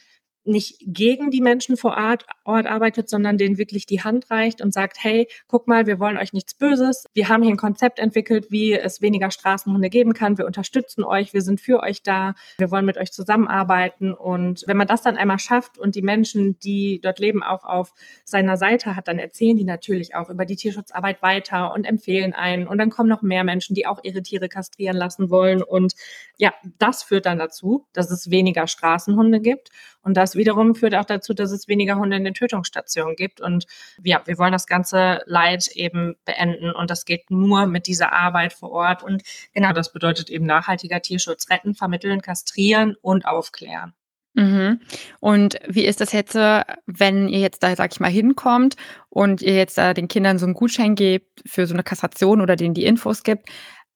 nicht 0.45 0.77
gegen 0.81 1.31
die 1.31 1.41
Menschen 1.41 1.77
vor 1.77 1.97
Ort, 1.97 2.27
Ort 2.45 2.67
arbeitet, 2.67 3.09
sondern 3.09 3.39
denen 3.39 3.59
wirklich 3.59 3.87
die 3.87 4.03
Hand 4.03 4.31
reicht 4.31 4.61
und 4.61 4.73
sagt, 4.73 4.97
hey, 5.03 5.29
guck 5.47 5.69
mal, 5.69 5.87
wir 5.87 6.01
wollen 6.01 6.19
euch 6.19 6.33
nichts 6.33 6.55
Böses. 6.55 7.05
Wir 7.15 7.29
haben 7.29 7.43
hier 7.43 7.53
ein 7.53 7.57
Konzept 7.57 7.99
entwickelt, 7.99 8.51
wie 8.51 8.73
es 8.73 9.01
weniger 9.01 9.31
Straßenhunde 9.31 9.91
geben 9.91 10.13
kann. 10.15 10.39
Wir 10.39 10.47
unterstützen 10.47 11.05
euch, 11.05 11.33
wir 11.33 11.43
sind 11.43 11.61
für 11.61 11.81
euch 11.81 12.03
da, 12.03 12.35
wir 12.59 12.71
wollen 12.71 12.85
mit 12.85 12.99
euch 12.99 13.13
zusammenarbeiten. 13.13 14.13
Und 14.13 14.65
wenn 14.67 14.77
man 14.77 14.89
das 14.89 15.03
dann 15.03 15.17
einmal 15.17 15.39
schafft 15.39 15.79
und 15.79 15.95
die 15.95 16.03
Menschen, 16.03 16.59
die 16.59 17.01
dort 17.01 17.21
leben, 17.21 17.43
auch 17.43 17.65
auf 17.65 17.93
seiner 18.25 18.57
Seite 18.57 18.97
hat, 18.97 19.09
dann 19.09 19.19
erzählen 19.19 19.57
die 19.57 19.65
natürlich 19.65 20.15
auch 20.15 20.29
über 20.29 20.45
die 20.45 20.57
Tierschutzarbeit 20.57 21.23
weiter 21.23 21.73
und 21.73 21.85
empfehlen 21.85 22.33
einen. 22.33 22.67
Und 22.67 22.79
dann 22.79 22.91
kommen 22.91 23.09
noch 23.09 23.23
mehr 23.23 23.45
Menschen, 23.45 23.75
die 23.75 23.87
auch 23.87 24.01
ihre 24.03 24.23
Tiere 24.23 24.49
kastrieren 24.49 24.97
lassen 24.97 25.31
wollen. 25.31 25.63
Und 25.63 25.95
ja, 26.37 26.53
das 26.79 27.05
führt 27.05 27.27
dann 27.27 27.39
dazu, 27.39 27.87
dass 27.93 28.11
es 28.11 28.31
weniger 28.31 28.67
Straßenhunde 28.67 29.41
gibt. 29.41 29.71
Und 30.03 30.17
das 30.33 30.39
wiederum 30.39 30.75
führt 30.75 30.95
auch 30.95 31.05
dazu, 31.05 31.35
dass 31.35 31.51
es 31.51 31.69
weniger 31.69 31.97
Hunde 31.97 32.17
in 32.17 32.25
den 32.25 32.35
Tötungsstationen 32.35 33.17
gibt. 33.17 33.41
Und 33.41 33.67
ja, 34.03 34.23
wir 34.25 34.39
wollen 34.39 34.53
das 34.53 34.67
ganze 34.67 35.21
Leid 35.27 35.69
eben 35.75 36.17
beenden. 36.25 36.73
Und 36.73 36.91
das 36.91 37.05
geht 37.05 37.31
nur 37.31 37.67
mit 37.67 37.87
dieser 37.87 38.13
Arbeit 38.13 38.55
vor 38.55 38.71
Ort. 38.71 39.03
Und 39.03 39.23
genau 39.53 39.73
das 39.73 39.93
bedeutet 39.93 40.31
eben 40.31 40.47
nachhaltiger 40.47 41.03
Tierschutz 41.03 41.51
retten, 41.51 41.75
vermitteln, 41.75 42.23
kastrieren 42.23 42.97
und 43.03 43.27
aufklären. 43.27 43.93
Mhm. 44.35 44.81
Und 45.21 45.59
wie 45.69 45.85
ist 45.85 46.01
das 46.01 46.13
jetzt, 46.13 46.35
wenn 46.35 47.29
ihr 47.29 47.41
jetzt 47.41 47.63
da, 47.63 47.77
sag 47.77 47.93
ich 47.93 48.01
mal, 48.01 48.11
hinkommt 48.11 48.77
und 49.11 49.43
ihr 49.43 49.55
jetzt 49.55 49.77
da 49.77 49.93
den 49.93 50.09
Kindern 50.09 50.39
so 50.39 50.47
einen 50.47 50.55
Gutschein 50.55 50.95
gebt 50.95 51.43
für 51.45 51.67
so 51.67 51.75
eine 51.75 51.83
Kastration 51.83 52.41
oder 52.41 52.57
denen 52.57 52.73
die 52.73 52.87
Infos 52.87 53.23
gibt? 53.23 53.51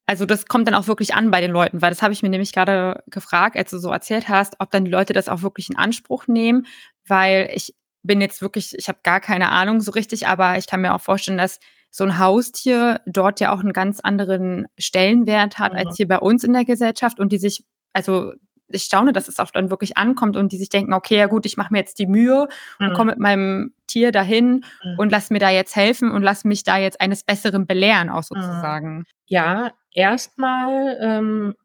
Also 0.07 0.25
das 0.25 0.45
kommt 0.45 0.67
dann 0.67 0.73
auch 0.73 0.87
wirklich 0.87 1.13
an 1.13 1.31
bei 1.31 1.41
den 1.41 1.51
Leuten, 1.51 1.81
weil 1.81 1.89
das 1.91 2.01
habe 2.01 2.13
ich 2.13 2.23
mir 2.23 2.29
nämlich 2.29 2.53
gerade 2.53 3.03
gefragt, 3.07 3.57
als 3.57 3.71
du 3.71 3.77
so 3.77 3.91
erzählt 3.91 4.29
hast, 4.29 4.55
ob 4.59 4.71
dann 4.71 4.85
die 4.85 4.91
Leute 4.91 5.11
das 5.11 5.27
auch 5.27 5.41
wirklich 5.41 5.69
in 5.69 5.75
Anspruch 5.75 6.27
nehmen, 6.27 6.65
weil 7.05 7.49
ich 7.53 7.75
bin 8.03 8.21
jetzt 8.21 8.41
wirklich, 8.41 8.73
ich 8.77 8.87
habe 8.87 8.99
gar 9.03 9.19
keine 9.19 9.49
Ahnung 9.49 9.81
so 9.81 9.91
richtig, 9.91 10.25
aber 10.25 10.57
ich 10.57 10.65
kann 10.65 10.81
mir 10.81 10.95
auch 10.95 11.01
vorstellen, 11.01 11.37
dass 11.37 11.59
so 11.91 12.05
ein 12.05 12.19
Haustier 12.19 13.01
dort 13.05 13.41
ja 13.41 13.53
auch 13.53 13.59
einen 13.59 13.73
ganz 13.73 13.99
anderen 13.99 14.67
Stellenwert 14.77 15.59
hat 15.59 15.73
mhm. 15.73 15.79
als 15.79 15.97
hier 15.97 16.07
bei 16.07 16.19
uns 16.19 16.43
in 16.45 16.53
der 16.53 16.63
Gesellschaft 16.63 17.19
und 17.19 17.31
die 17.33 17.37
sich, 17.37 17.65
also 17.91 18.33
ich 18.69 18.83
staune, 18.83 19.13
dass 19.13 19.27
es 19.27 19.39
auch 19.39 19.51
dann 19.51 19.69
wirklich 19.69 19.97
ankommt 19.97 20.35
und 20.35 20.51
die 20.51 20.57
sich 20.57 20.69
denken, 20.69 20.93
okay, 20.93 21.17
ja 21.17 21.27
gut, 21.27 21.45
ich 21.45 21.57
mache 21.57 21.71
mir 21.71 21.79
jetzt 21.79 21.99
die 21.99 22.07
Mühe 22.07 22.47
mhm. 22.79 22.87
und 22.87 22.93
komme 22.93 23.11
mit 23.11 23.19
meinem 23.19 23.73
Tier 23.87 24.11
dahin 24.11 24.65
mhm. 24.83 24.99
und 24.99 25.11
lass 25.11 25.29
mir 25.29 25.39
da 25.39 25.49
jetzt 25.49 25.75
helfen 25.75 26.11
und 26.11 26.21
lass 26.21 26.43
mich 26.43 26.63
da 26.63 26.77
jetzt 26.77 26.99
eines 26.99 27.23
Besseren 27.23 27.65
belehren, 27.65 28.09
auch 28.09 28.23
mhm. 28.29 28.41
sozusagen. 28.41 29.05
Ja, 29.25 29.71
erstmal 29.97 30.97
ähm, 31.01 31.55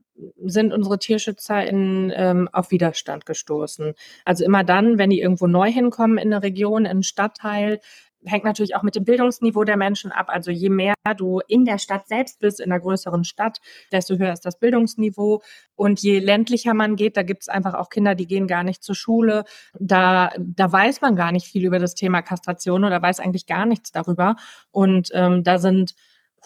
sind 0.44 0.72
unsere 0.72 0.98
Tierschützer 0.98 1.64
in, 1.64 2.12
ähm, 2.14 2.48
auf 2.52 2.70
Widerstand 2.70 3.26
gestoßen. 3.26 3.94
Also 4.24 4.44
immer 4.44 4.64
dann, 4.64 4.98
wenn 4.98 5.10
die 5.10 5.20
irgendwo 5.20 5.46
neu 5.46 5.70
hinkommen 5.70 6.18
in 6.18 6.32
eine 6.32 6.42
Region, 6.42 6.84
in 6.84 6.90
einen 6.90 7.02
Stadtteil, 7.02 7.80
hängt 8.24 8.44
natürlich 8.44 8.76
auch 8.76 8.84
mit 8.84 8.94
dem 8.94 9.04
Bildungsniveau 9.04 9.64
der 9.64 9.76
Menschen 9.76 10.12
ab. 10.12 10.26
Also 10.28 10.50
je 10.52 10.68
mehr 10.68 10.94
du 11.16 11.40
in 11.48 11.64
der 11.64 11.78
Stadt 11.78 12.06
selbst 12.06 12.38
bist, 12.38 12.60
in 12.60 12.70
einer 12.70 12.80
größeren 12.80 13.24
Stadt, 13.24 13.58
desto 13.90 14.16
höher 14.16 14.32
ist 14.32 14.46
das 14.46 14.60
Bildungsniveau. 14.60 15.42
Und 15.74 16.00
je 16.00 16.20
ländlicher 16.20 16.72
man 16.72 16.94
geht, 16.94 17.16
da 17.16 17.24
gibt 17.24 17.42
es 17.42 17.48
einfach 17.48 17.74
auch 17.74 17.90
Kinder, 17.90 18.14
die 18.14 18.28
gehen 18.28 18.46
gar 18.46 18.62
nicht 18.62 18.82
zur 18.82 18.94
Schule. 18.94 19.44
Da, 19.78 20.30
da 20.38 20.70
weiß 20.70 21.00
man 21.00 21.16
gar 21.16 21.32
nicht 21.32 21.46
viel 21.46 21.64
über 21.64 21.80
das 21.80 21.94
Thema 21.96 22.22
Kastration 22.22 22.84
oder 22.84 23.02
weiß 23.02 23.18
eigentlich 23.18 23.46
gar 23.46 23.66
nichts 23.66 23.90
darüber. 23.90 24.36
Und 24.70 25.10
ähm, 25.14 25.42
da 25.42 25.58
sind 25.58 25.96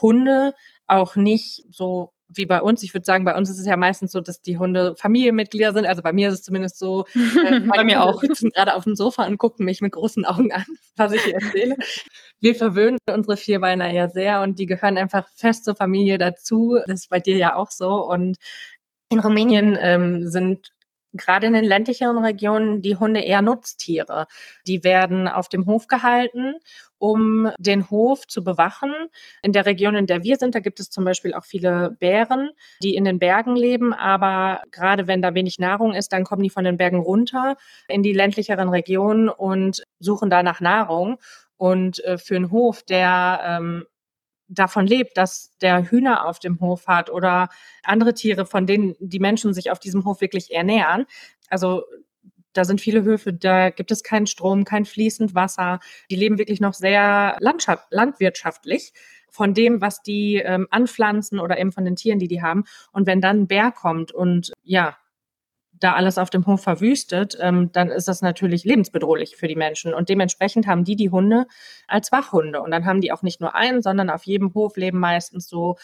Hunde 0.00 0.54
auch 0.86 1.16
nicht 1.16 1.64
so 1.70 2.12
wie 2.28 2.46
bei 2.46 2.60
uns. 2.60 2.82
Ich 2.82 2.92
würde 2.92 3.04
sagen, 3.04 3.24
bei 3.24 3.36
uns 3.36 3.50
ist 3.50 3.58
es 3.58 3.66
ja 3.66 3.76
meistens 3.76 4.12
so, 4.12 4.20
dass 4.20 4.42
die 4.42 4.58
Hunde 4.58 4.94
Familienmitglieder 4.96 5.72
sind. 5.72 5.86
Also 5.86 6.02
bei 6.02 6.12
mir 6.12 6.28
ist 6.28 6.34
es 6.34 6.42
zumindest 6.42 6.78
so. 6.78 7.04
Äh, 7.46 7.60
bei 7.60 7.84
mir 7.84 8.02
auch. 8.02 8.20
sitzen 8.20 8.50
gerade 8.50 8.74
auf 8.74 8.84
dem 8.84 8.96
Sofa 8.96 9.26
und 9.26 9.38
gucken 9.38 9.64
mich 9.64 9.80
mit 9.80 9.92
großen 9.92 10.24
Augen 10.24 10.52
an, 10.52 10.64
was 10.96 11.12
ich 11.12 11.22
hier 11.22 11.34
erzähle. 11.34 11.76
Wir 12.40 12.54
verwöhnen 12.54 12.98
unsere 13.10 13.36
Vierbeiner 13.36 13.90
ja 13.92 14.08
sehr 14.08 14.42
und 14.42 14.58
die 14.58 14.66
gehören 14.66 14.98
einfach 14.98 15.28
fest 15.34 15.64
zur 15.64 15.76
Familie 15.76 16.18
dazu. 16.18 16.78
Das 16.86 17.00
ist 17.00 17.10
bei 17.10 17.20
dir 17.20 17.36
ja 17.36 17.54
auch 17.56 17.70
so. 17.70 18.08
Und 18.08 18.36
in 19.10 19.20
Rumänien 19.20 19.78
ähm, 19.80 20.28
sind 20.28 20.72
gerade 21.16 21.46
in 21.46 21.52
den 21.52 21.64
ländlicheren 21.64 22.18
Regionen 22.18 22.82
die 22.82 22.96
Hunde 22.96 23.20
eher 23.20 23.42
Nutztiere. 23.42 24.26
Die 24.66 24.84
werden 24.84 25.28
auf 25.28 25.48
dem 25.48 25.66
Hof 25.66 25.86
gehalten, 25.86 26.54
um 26.98 27.50
den 27.58 27.90
Hof 27.90 28.26
zu 28.26 28.42
bewachen. 28.42 28.92
In 29.42 29.52
der 29.52 29.66
Region, 29.66 29.96
in 29.96 30.06
der 30.06 30.22
wir 30.22 30.36
sind, 30.36 30.54
da 30.54 30.60
gibt 30.60 30.80
es 30.80 30.90
zum 30.90 31.04
Beispiel 31.04 31.34
auch 31.34 31.44
viele 31.44 31.96
Bären, 31.98 32.50
die 32.82 32.94
in 32.94 33.04
den 33.04 33.18
Bergen 33.18 33.56
leben. 33.56 33.92
Aber 33.92 34.62
gerade 34.70 35.06
wenn 35.06 35.22
da 35.22 35.34
wenig 35.34 35.58
Nahrung 35.58 35.94
ist, 35.94 36.12
dann 36.12 36.24
kommen 36.24 36.42
die 36.42 36.50
von 36.50 36.64
den 36.64 36.76
Bergen 36.76 37.00
runter 37.00 37.56
in 37.88 38.02
die 38.02 38.12
ländlicheren 38.12 38.68
Regionen 38.68 39.28
und 39.28 39.82
suchen 39.98 40.30
da 40.30 40.42
nach 40.42 40.60
Nahrung. 40.60 41.18
Und 41.56 42.04
äh, 42.04 42.18
für 42.18 42.36
einen 42.36 42.50
Hof, 42.50 42.82
der 42.82 43.40
ähm, 43.44 43.84
davon 44.48 44.86
lebt, 44.86 45.16
dass 45.16 45.56
der 45.58 45.90
Hühner 45.90 46.26
auf 46.26 46.38
dem 46.38 46.60
Hof 46.60 46.86
hat 46.86 47.10
oder 47.10 47.48
andere 47.82 48.14
Tiere, 48.14 48.46
von 48.46 48.66
denen 48.66 48.94
die 49.00 49.18
Menschen 49.18 49.54
sich 49.54 49.70
auf 49.70 49.78
diesem 49.78 50.04
Hof 50.04 50.20
wirklich 50.20 50.52
ernähren. 50.52 51.06
Also 51.48 51.84
da 52.52 52.64
sind 52.64 52.80
viele 52.80 53.02
Höfe, 53.02 53.32
da 53.32 53.70
gibt 53.70 53.90
es 53.90 54.02
keinen 54.02 54.26
Strom, 54.26 54.64
kein 54.64 54.84
fließend 54.84 55.34
Wasser. 55.34 55.80
Die 56.10 56.16
leben 56.16 56.38
wirklich 56.38 56.60
noch 56.60 56.74
sehr 56.74 57.36
landwirtschaftlich 57.40 58.92
von 59.30 59.52
dem, 59.52 59.80
was 59.82 60.02
die 60.02 60.36
ähm, 60.36 60.66
anpflanzen 60.70 61.38
oder 61.38 61.58
eben 61.58 61.72
von 61.72 61.84
den 61.84 61.96
Tieren, 61.96 62.18
die 62.18 62.28
die 62.28 62.42
haben. 62.42 62.64
Und 62.92 63.06
wenn 63.06 63.20
dann 63.20 63.40
ein 63.40 63.46
Bär 63.46 63.72
kommt 63.72 64.12
und 64.12 64.52
ja, 64.62 64.96
da 65.80 65.94
alles 65.94 66.18
auf 66.18 66.30
dem 66.30 66.46
Hof 66.46 66.62
verwüstet, 66.62 67.36
ähm, 67.40 67.70
dann 67.72 67.88
ist 67.88 68.08
das 68.08 68.22
natürlich 68.22 68.64
lebensbedrohlich 68.64 69.36
für 69.36 69.48
die 69.48 69.56
Menschen. 69.56 69.94
Und 69.94 70.08
dementsprechend 70.08 70.66
haben 70.66 70.84
die 70.84 70.96
die 70.96 71.10
Hunde 71.10 71.46
als 71.86 72.12
Wachhunde. 72.12 72.62
Und 72.62 72.70
dann 72.70 72.84
haben 72.86 73.00
die 73.00 73.12
auch 73.12 73.22
nicht 73.22 73.40
nur 73.40 73.54
einen, 73.54 73.82
sondern 73.82 74.10
auf 74.10 74.24
jedem 74.24 74.54
Hof 74.54 74.76
leben 74.76 74.98
meistens 74.98 75.48
so, 75.48 75.76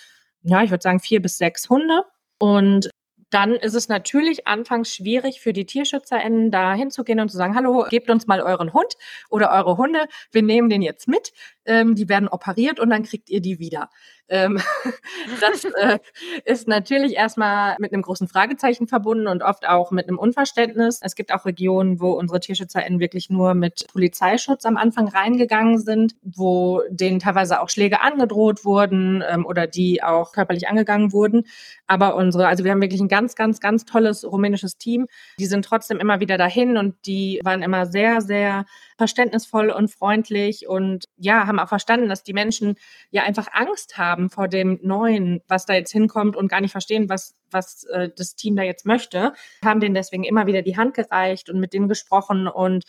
ja, 0.42 0.62
ich 0.62 0.70
würde 0.70 0.82
sagen 0.82 1.00
vier 1.00 1.20
bis 1.20 1.38
sechs 1.38 1.68
Hunde. 1.68 2.04
Und 2.38 2.90
dann 3.32 3.52
ist 3.54 3.74
es 3.74 3.88
natürlich 3.88 4.46
anfangs 4.46 4.94
schwierig 4.94 5.40
für 5.40 5.54
die 5.54 5.64
TierschützerInnen 5.64 6.50
da 6.50 6.74
hinzugehen 6.74 7.18
und 7.18 7.30
zu 7.30 7.36
sagen, 7.38 7.54
hallo, 7.54 7.86
gebt 7.88 8.10
uns 8.10 8.26
mal 8.26 8.42
euren 8.42 8.74
Hund 8.74 8.94
oder 9.30 9.50
eure 9.52 9.78
Hunde, 9.78 10.06
wir 10.32 10.42
nehmen 10.42 10.68
den 10.68 10.82
jetzt 10.82 11.08
mit, 11.08 11.32
ähm, 11.64 11.94
die 11.94 12.08
werden 12.08 12.28
operiert 12.28 12.80
und 12.80 12.90
dann 12.90 13.02
kriegt 13.02 13.30
ihr 13.30 13.40
die 13.40 13.58
wieder. 13.58 13.88
Ähm, 14.28 14.60
das 15.40 15.64
äh, 15.64 15.98
ist 16.44 16.68
natürlich 16.68 17.14
erstmal 17.16 17.76
mit 17.78 17.92
einem 17.92 18.02
großen 18.02 18.28
Fragezeichen 18.28 18.86
verbunden 18.86 19.26
und 19.26 19.42
oft 19.42 19.68
auch 19.68 19.90
mit 19.90 20.08
einem 20.08 20.18
Unverständnis. 20.18 21.00
Es 21.02 21.14
gibt 21.14 21.34
auch 21.34 21.44
Regionen, 21.44 22.00
wo 22.00 22.12
unsere 22.12 22.40
TierschützerInnen 22.40 22.98
wirklich 22.98 23.30
nur 23.30 23.54
mit 23.54 23.86
Polizeischutz 23.92 24.64
am 24.64 24.76
Anfang 24.76 25.08
reingegangen 25.08 25.78
sind, 25.78 26.14
wo 26.22 26.82
denen 26.88 27.18
teilweise 27.18 27.60
auch 27.60 27.68
Schläge 27.68 28.00
angedroht 28.00 28.64
wurden 28.64 29.22
ähm, 29.28 29.44
oder 29.44 29.66
die 29.66 30.02
auch 30.02 30.32
körperlich 30.32 30.68
angegangen 30.68 31.12
wurden. 31.12 31.44
Aber 31.86 32.16
unsere, 32.16 32.46
also 32.46 32.64
wir 32.64 32.70
haben 32.70 32.80
wirklich 32.80 33.00
ein 33.02 33.08
ganz, 33.08 33.34
ganz, 33.34 33.60
ganz 33.60 33.84
tolles 33.84 34.24
rumänisches 34.24 34.78
Team. 34.78 35.06
Die 35.38 35.46
sind 35.46 35.64
trotzdem 35.64 36.00
immer 36.00 36.20
wieder 36.20 36.38
dahin 36.38 36.78
und 36.78 36.94
die 37.06 37.40
waren 37.44 37.62
immer 37.62 37.86
sehr, 37.86 38.22
sehr 38.22 38.64
verständnisvoll 39.02 39.70
und 39.70 39.90
freundlich 39.90 40.68
und 40.68 41.06
ja, 41.16 41.48
haben 41.48 41.58
auch 41.58 41.68
verstanden, 41.68 42.08
dass 42.08 42.22
die 42.22 42.32
Menschen 42.32 42.76
ja 43.10 43.24
einfach 43.24 43.48
Angst 43.52 43.98
haben 43.98 44.30
vor 44.30 44.46
dem 44.46 44.78
Neuen, 44.80 45.40
was 45.48 45.66
da 45.66 45.74
jetzt 45.74 45.90
hinkommt 45.90 46.36
und 46.36 46.46
gar 46.46 46.60
nicht 46.60 46.70
verstehen, 46.70 47.08
was, 47.08 47.34
was 47.50 47.82
äh, 47.90 48.10
das 48.16 48.36
Team 48.36 48.54
da 48.54 48.62
jetzt 48.62 48.86
möchte. 48.86 49.32
Haben 49.64 49.80
denen 49.80 49.96
deswegen 49.96 50.22
immer 50.22 50.46
wieder 50.46 50.62
die 50.62 50.76
Hand 50.76 50.94
gereicht 50.94 51.50
und 51.50 51.58
mit 51.58 51.72
denen 51.72 51.88
gesprochen 51.88 52.46
und 52.46 52.84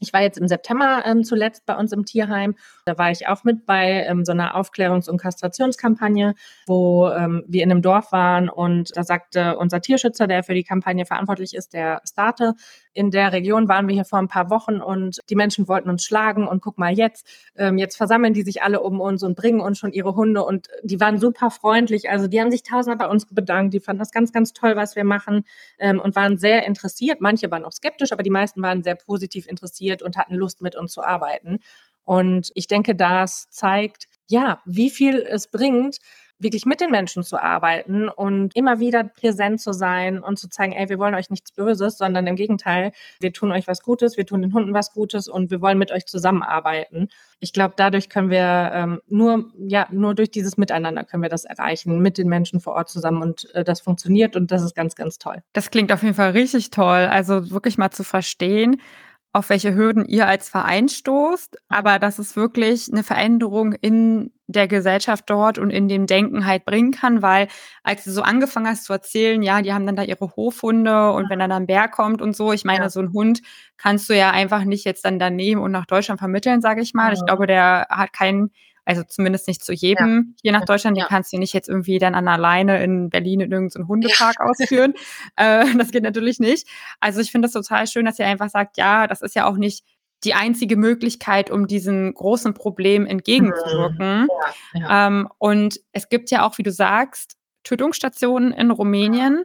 ich 0.00 0.12
war 0.12 0.22
jetzt 0.22 0.38
im 0.38 0.48
September 0.48 1.02
ähm, 1.06 1.24
zuletzt 1.24 1.64
bei 1.66 1.74
uns 1.74 1.92
im 1.92 2.04
Tierheim. 2.04 2.54
Da 2.84 2.98
war 2.98 3.10
ich 3.10 3.28
auch 3.28 3.44
mit 3.44 3.66
bei 3.66 4.04
ähm, 4.06 4.24
so 4.24 4.32
einer 4.32 4.56
Aufklärungs- 4.56 5.08
und 5.08 5.20
Kastrationskampagne, 5.20 6.34
wo 6.66 7.08
ähm, 7.08 7.44
wir 7.46 7.62
in 7.62 7.70
einem 7.70 7.82
Dorf 7.82 8.12
waren 8.12 8.48
und 8.48 8.96
da 8.96 9.04
sagte 9.04 9.56
unser 9.56 9.80
Tierschützer, 9.80 10.26
der 10.26 10.42
für 10.42 10.54
die 10.54 10.64
Kampagne 10.64 11.06
verantwortlich 11.06 11.54
ist, 11.54 11.72
der 11.72 12.02
Starte, 12.06 12.54
in 12.92 13.10
der 13.10 13.32
Region 13.32 13.68
waren 13.68 13.88
wir 13.88 13.94
hier 13.94 14.04
vor 14.04 14.18
ein 14.18 14.28
paar 14.28 14.50
Wochen 14.50 14.80
und 14.80 15.20
die 15.28 15.36
Menschen 15.36 15.68
wollten 15.68 15.90
uns 15.90 16.04
schlagen 16.04 16.46
und 16.46 16.62
guck 16.62 16.78
mal 16.78 16.92
jetzt, 16.92 17.26
ähm, 17.56 17.78
jetzt 17.78 17.96
versammeln 17.96 18.32
die 18.32 18.42
sich 18.42 18.62
alle 18.62 18.80
um 18.80 19.00
uns 19.00 19.22
und 19.22 19.36
bringen 19.36 19.60
uns 19.60 19.78
schon 19.78 19.92
ihre 19.92 20.14
Hunde 20.14 20.44
und 20.44 20.68
die 20.82 21.00
waren 21.00 21.18
super 21.18 21.50
freundlich. 21.50 22.08
Also 22.10 22.26
die 22.26 22.40
haben 22.40 22.50
sich 22.50 22.62
tausendmal 22.62 23.08
bei 23.08 23.12
uns 23.12 23.26
bedankt, 23.26 23.74
die 23.74 23.80
fanden 23.80 24.00
das 24.00 24.12
ganz, 24.12 24.32
ganz 24.32 24.52
toll, 24.52 24.76
was 24.76 24.96
wir 24.96 25.04
machen 25.04 25.44
ähm, 25.78 26.00
und 26.00 26.16
waren 26.16 26.38
sehr 26.38 26.66
interessiert. 26.66 27.20
Manche 27.20 27.50
waren 27.50 27.64
auch 27.64 27.72
skeptisch, 27.72 28.12
aber 28.12 28.22
die 28.22 28.30
meisten 28.30 28.62
waren 28.62 28.82
sehr 28.82 28.94
positiv 28.94 29.46
interessiert 29.46 29.85
und 30.02 30.16
hatten 30.16 30.34
Lust 30.34 30.62
mit 30.62 30.76
uns 30.76 30.92
zu 30.92 31.02
arbeiten. 31.02 31.60
Und 32.04 32.52
ich 32.54 32.68
denke, 32.68 32.94
das 32.94 33.48
zeigt, 33.50 34.06
ja, 34.28 34.60
wie 34.64 34.90
viel 34.90 35.18
es 35.18 35.48
bringt, 35.48 35.98
wirklich 36.38 36.66
mit 36.66 36.80
den 36.80 36.90
Menschen 36.90 37.22
zu 37.22 37.42
arbeiten 37.42 38.08
und 38.08 38.54
immer 38.54 38.78
wieder 38.78 39.04
präsent 39.04 39.60
zu 39.60 39.72
sein 39.72 40.18
und 40.18 40.38
zu 40.38 40.48
zeigen, 40.48 40.72
ey, 40.72 40.88
wir 40.88 40.98
wollen 40.98 41.14
euch 41.14 41.30
nichts 41.30 41.52
Böses, 41.52 41.96
sondern 41.96 42.26
im 42.26 42.36
Gegenteil, 42.36 42.92
wir 43.20 43.32
tun 43.32 43.52
euch 43.52 43.66
was 43.66 43.82
Gutes, 43.82 44.16
wir 44.16 44.26
tun 44.26 44.42
den 44.42 44.52
Hunden 44.52 44.74
was 44.74 44.92
Gutes 44.92 45.28
und 45.28 45.50
wir 45.50 45.60
wollen 45.60 45.78
mit 45.78 45.92
euch 45.92 46.06
zusammenarbeiten. 46.06 47.08
Ich 47.40 47.52
glaube, 47.52 47.74
dadurch 47.76 48.10
können 48.10 48.30
wir 48.30 48.70
ähm, 48.74 49.00
nur, 49.08 49.50
ja, 49.58 49.86
nur 49.90 50.14
durch 50.14 50.30
dieses 50.30 50.58
Miteinander 50.58 51.04
können 51.04 51.22
wir 51.22 51.30
das 51.30 51.44
erreichen, 51.44 52.00
mit 52.00 52.18
den 52.18 52.28
Menschen 52.28 52.60
vor 52.60 52.74
Ort 52.74 52.90
zusammen 52.90 53.22
und 53.22 53.52
äh, 53.54 53.64
das 53.64 53.80
funktioniert 53.80 54.36
und 54.36 54.50
das 54.50 54.62
ist 54.62 54.74
ganz, 54.74 54.94
ganz 54.94 55.18
toll. 55.18 55.42
Das 55.54 55.70
klingt 55.70 55.90
auf 55.90 56.02
jeden 56.02 56.14
Fall 56.14 56.30
richtig 56.30 56.70
toll. 56.70 57.08
Also 57.10 57.50
wirklich 57.50 57.78
mal 57.78 57.90
zu 57.90 58.04
verstehen, 58.04 58.80
auf 59.36 59.50
welche 59.50 59.74
Hürden 59.74 60.06
ihr 60.06 60.26
als 60.26 60.48
Verein 60.48 60.88
stoßt, 60.88 61.58
aber 61.68 61.98
dass 61.98 62.18
es 62.18 62.36
wirklich 62.36 62.90
eine 62.90 63.02
Veränderung 63.02 63.74
in 63.74 64.32
der 64.46 64.66
Gesellschaft 64.66 65.24
dort 65.26 65.58
und 65.58 65.68
in 65.68 65.88
dem 65.88 66.06
Denken 66.06 66.46
halt 66.46 66.64
bringen 66.64 66.90
kann, 66.90 67.20
weil 67.20 67.48
als 67.82 68.04
du 68.04 68.12
so 68.12 68.22
angefangen 68.22 68.66
hast 68.66 68.84
zu 68.84 68.94
erzählen, 68.94 69.42
ja, 69.42 69.60
die 69.60 69.74
haben 69.74 69.84
dann 69.84 69.96
da 69.96 70.04
ihre 70.04 70.34
Hofhunde 70.36 71.12
und 71.12 71.28
wenn 71.28 71.38
dann 71.38 71.52
ein 71.52 71.66
Bär 71.66 71.86
kommt 71.88 72.22
und 72.22 72.34
so, 72.34 72.50
ich 72.54 72.64
meine, 72.64 72.84
ja. 72.84 72.88
so 72.88 73.00
ein 73.00 73.12
Hund 73.12 73.42
kannst 73.76 74.08
du 74.08 74.16
ja 74.16 74.30
einfach 74.30 74.64
nicht 74.64 74.86
jetzt 74.86 75.04
dann 75.04 75.18
da 75.18 75.28
nehmen 75.28 75.60
und 75.60 75.70
nach 75.70 75.84
Deutschland 75.84 76.18
vermitteln, 76.18 76.62
sage 76.62 76.80
ich 76.80 76.94
mal. 76.94 77.12
Ich 77.12 77.22
glaube, 77.26 77.46
der 77.46 77.88
hat 77.90 78.14
keinen 78.14 78.52
also 78.86 79.02
zumindest 79.02 79.48
nicht 79.48 79.64
zu 79.64 79.72
jedem, 79.72 80.34
ja. 80.36 80.40
je 80.44 80.52
nach 80.52 80.64
Deutschland. 80.64 80.96
Ja. 80.96 81.04
Die 81.04 81.08
kannst 81.08 81.32
du 81.32 81.38
nicht 81.38 81.52
jetzt 81.52 81.68
irgendwie 81.68 81.98
dann 81.98 82.14
an 82.14 82.28
alleine 82.28 82.82
in 82.82 83.10
Berlin 83.10 83.40
in 83.40 83.52
irgendeinem 83.52 83.88
Hundepark 83.88 84.36
ja. 84.38 84.46
ausführen. 84.46 84.94
Äh, 85.36 85.66
das 85.76 85.90
geht 85.90 86.02
natürlich 86.02 86.38
nicht. 86.38 86.66
Also 87.00 87.20
ich 87.20 87.30
finde 87.30 87.46
das 87.46 87.52
total 87.52 87.86
schön, 87.86 88.06
dass 88.06 88.18
ihr 88.18 88.26
einfach 88.26 88.48
sagt, 88.48 88.78
ja, 88.78 89.06
das 89.06 89.22
ist 89.22 89.34
ja 89.34 89.46
auch 89.46 89.56
nicht 89.56 89.84
die 90.24 90.34
einzige 90.34 90.76
Möglichkeit, 90.76 91.50
um 91.50 91.66
diesem 91.66 92.14
großen 92.14 92.54
Problem 92.54 93.06
entgegenzuwirken. 93.06 94.28
Mhm. 94.72 94.86
Ähm, 94.88 95.28
und 95.38 95.80
es 95.92 96.08
gibt 96.08 96.30
ja 96.30 96.46
auch, 96.46 96.56
wie 96.58 96.62
du 96.62 96.70
sagst, 96.70 97.36
Tötungsstationen 97.64 98.52
in 98.52 98.70
Rumänien. 98.70 99.44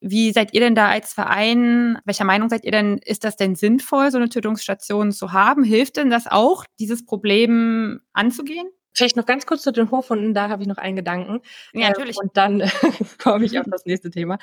Wie 0.00 0.32
seid 0.32 0.54
ihr 0.54 0.60
denn 0.60 0.74
da 0.74 0.88
als 0.88 1.12
Verein? 1.12 1.98
Welcher 2.04 2.24
Meinung 2.24 2.48
seid 2.48 2.64
ihr 2.64 2.72
denn? 2.72 2.98
Ist 3.04 3.24
das 3.24 3.36
denn 3.36 3.54
sinnvoll, 3.54 4.10
so 4.10 4.18
eine 4.18 4.28
Tötungsstation 4.28 5.12
zu 5.12 5.32
haben? 5.32 5.62
Hilft 5.62 5.96
denn 5.96 6.10
das 6.10 6.26
auch, 6.26 6.64
dieses 6.78 7.04
Problem 7.04 8.00
anzugehen? 8.12 8.68
Vielleicht 8.98 9.16
noch 9.16 9.26
ganz 9.26 9.46
kurz 9.46 9.62
zu 9.62 9.72
den 9.72 9.90
Hofhunden, 9.90 10.34
da 10.34 10.48
habe 10.48 10.62
ich 10.62 10.68
noch 10.68 10.76
einen 10.76 10.96
Gedanken. 10.96 11.40
Ja, 11.72 11.88
natürlich. 11.88 12.18
Und 12.18 12.36
dann 12.36 12.62
komme 13.22 13.44
ich 13.44 13.58
auf 13.58 13.66
das 13.70 13.86
nächste 13.86 14.10
Thema. 14.10 14.38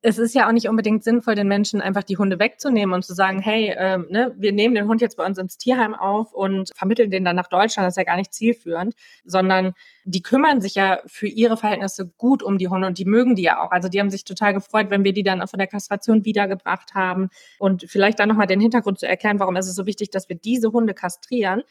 es 0.00 0.16
ist 0.16 0.34
ja 0.34 0.46
auch 0.46 0.52
nicht 0.52 0.68
unbedingt 0.68 1.02
sinnvoll, 1.02 1.34
den 1.34 1.48
Menschen 1.48 1.80
einfach 1.80 2.04
die 2.04 2.16
Hunde 2.16 2.38
wegzunehmen 2.38 2.94
und 2.94 3.04
zu 3.04 3.14
sagen, 3.14 3.40
hey, 3.40 3.74
ähm, 3.76 4.06
ne, 4.10 4.32
wir 4.38 4.52
nehmen 4.52 4.76
den 4.76 4.86
Hund 4.86 5.00
jetzt 5.00 5.16
bei 5.16 5.26
uns 5.26 5.38
ins 5.38 5.58
Tierheim 5.58 5.94
auf 5.94 6.32
und 6.32 6.70
vermitteln 6.74 7.10
den 7.10 7.24
dann 7.24 7.34
nach 7.34 7.48
Deutschland. 7.48 7.86
Das 7.86 7.94
ist 7.94 7.98
ja 7.98 8.04
gar 8.04 8.16
nicht 8.16 8.32
zielführend, 8.32 8.94
sondern 9.24 9.74
die 10.04 10.22
kümmern 10.22 10.60
sich 10.60 10.76
ja 10.76 11.00
für 11.06 11.26
ihre 11.26 11.56
Verhältnisse 11.56 12.06
gut 12.16 12.42
um 12.42 12.58
die 12.58 12.68
Hunde 12.68 12.86
und 12.86 12.98
die 12.98 13.04
mögen 13.04 13.34
die 13.34 13.42
ja 13.42 13.60
auch. 13.60 13.72
Also 13.72 13.88
die 13.88 13.98
haben 13.98 14.08
sich 14.08 14.24
total 14.24 14.54
gefreut, 14.54 14.86
wenn 14.88 15.04
wir 15.04 15.12
die 15.12 15.24
dann 15.24 15.46
von 15.48 15.58
der 15.58 15.66
Kastration 15.66 16.24
wiedergebracht 16.24 16.94
haben. 16.94 17.28
Und 17.58 17.84
vielleicht 17.88 18.20
dann 18.20 18.28
nochmal 18.28 18.46
den 18.46 18.60
Hintergrund 18.60 19.00
zu 19.00 19.08
erklären, 19.08 19.40
warum 19.40 19.56
ist 19.56 19.66
es 19.66 19.74
so 19.74 19.84
wichtig, 19.84 20.10
dass 20.10 20.28
wir 20.28 20.36
diese 20.36 20.72
Hunde 20.72 20.94
kastrieren. 20.94 21.62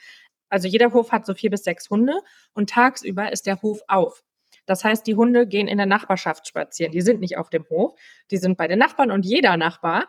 Also 0.50 0.68
jeder 0.68 0.94
Hof 0.94 1.12
hat 1.12 1.26
so 1.26 1.34
vier 1.34 1.50
bis 1.50 1.64
sechs 1.64 1.90
Hunde 1.90 2.22
und 2.54 2.70
tagsüber 2.70 3.32
ist 3.32 3.46
der 3.46 3.62
Hof 3.62 3.82
auf. 3.88 4.24
Das 4.66 4.84
heißt, 4.84 5.08
die 5.08 5.16
Hunde 5.16 5.48
gehen 5.48 5.68
in 5.68 5.78
der 5.78 5.86
Nachbarschaft 5.86 6.48
spazieren. 6.48 6.92
Die 6.92 7.02
sind 7.02 7.22
nicht 7.22 7.38
auf 7.38 7.50
dem 7.50 7.66
Hof, 7.70 7.98
die 8.32 8.38
sind 8.38 8.58
bei 8.58 8.68
den 8.68 8.80
Nachbarn 8.80 9.12
und 9.12 9.26
jeder 9.26 9.58
Nachbar 9.58 10.08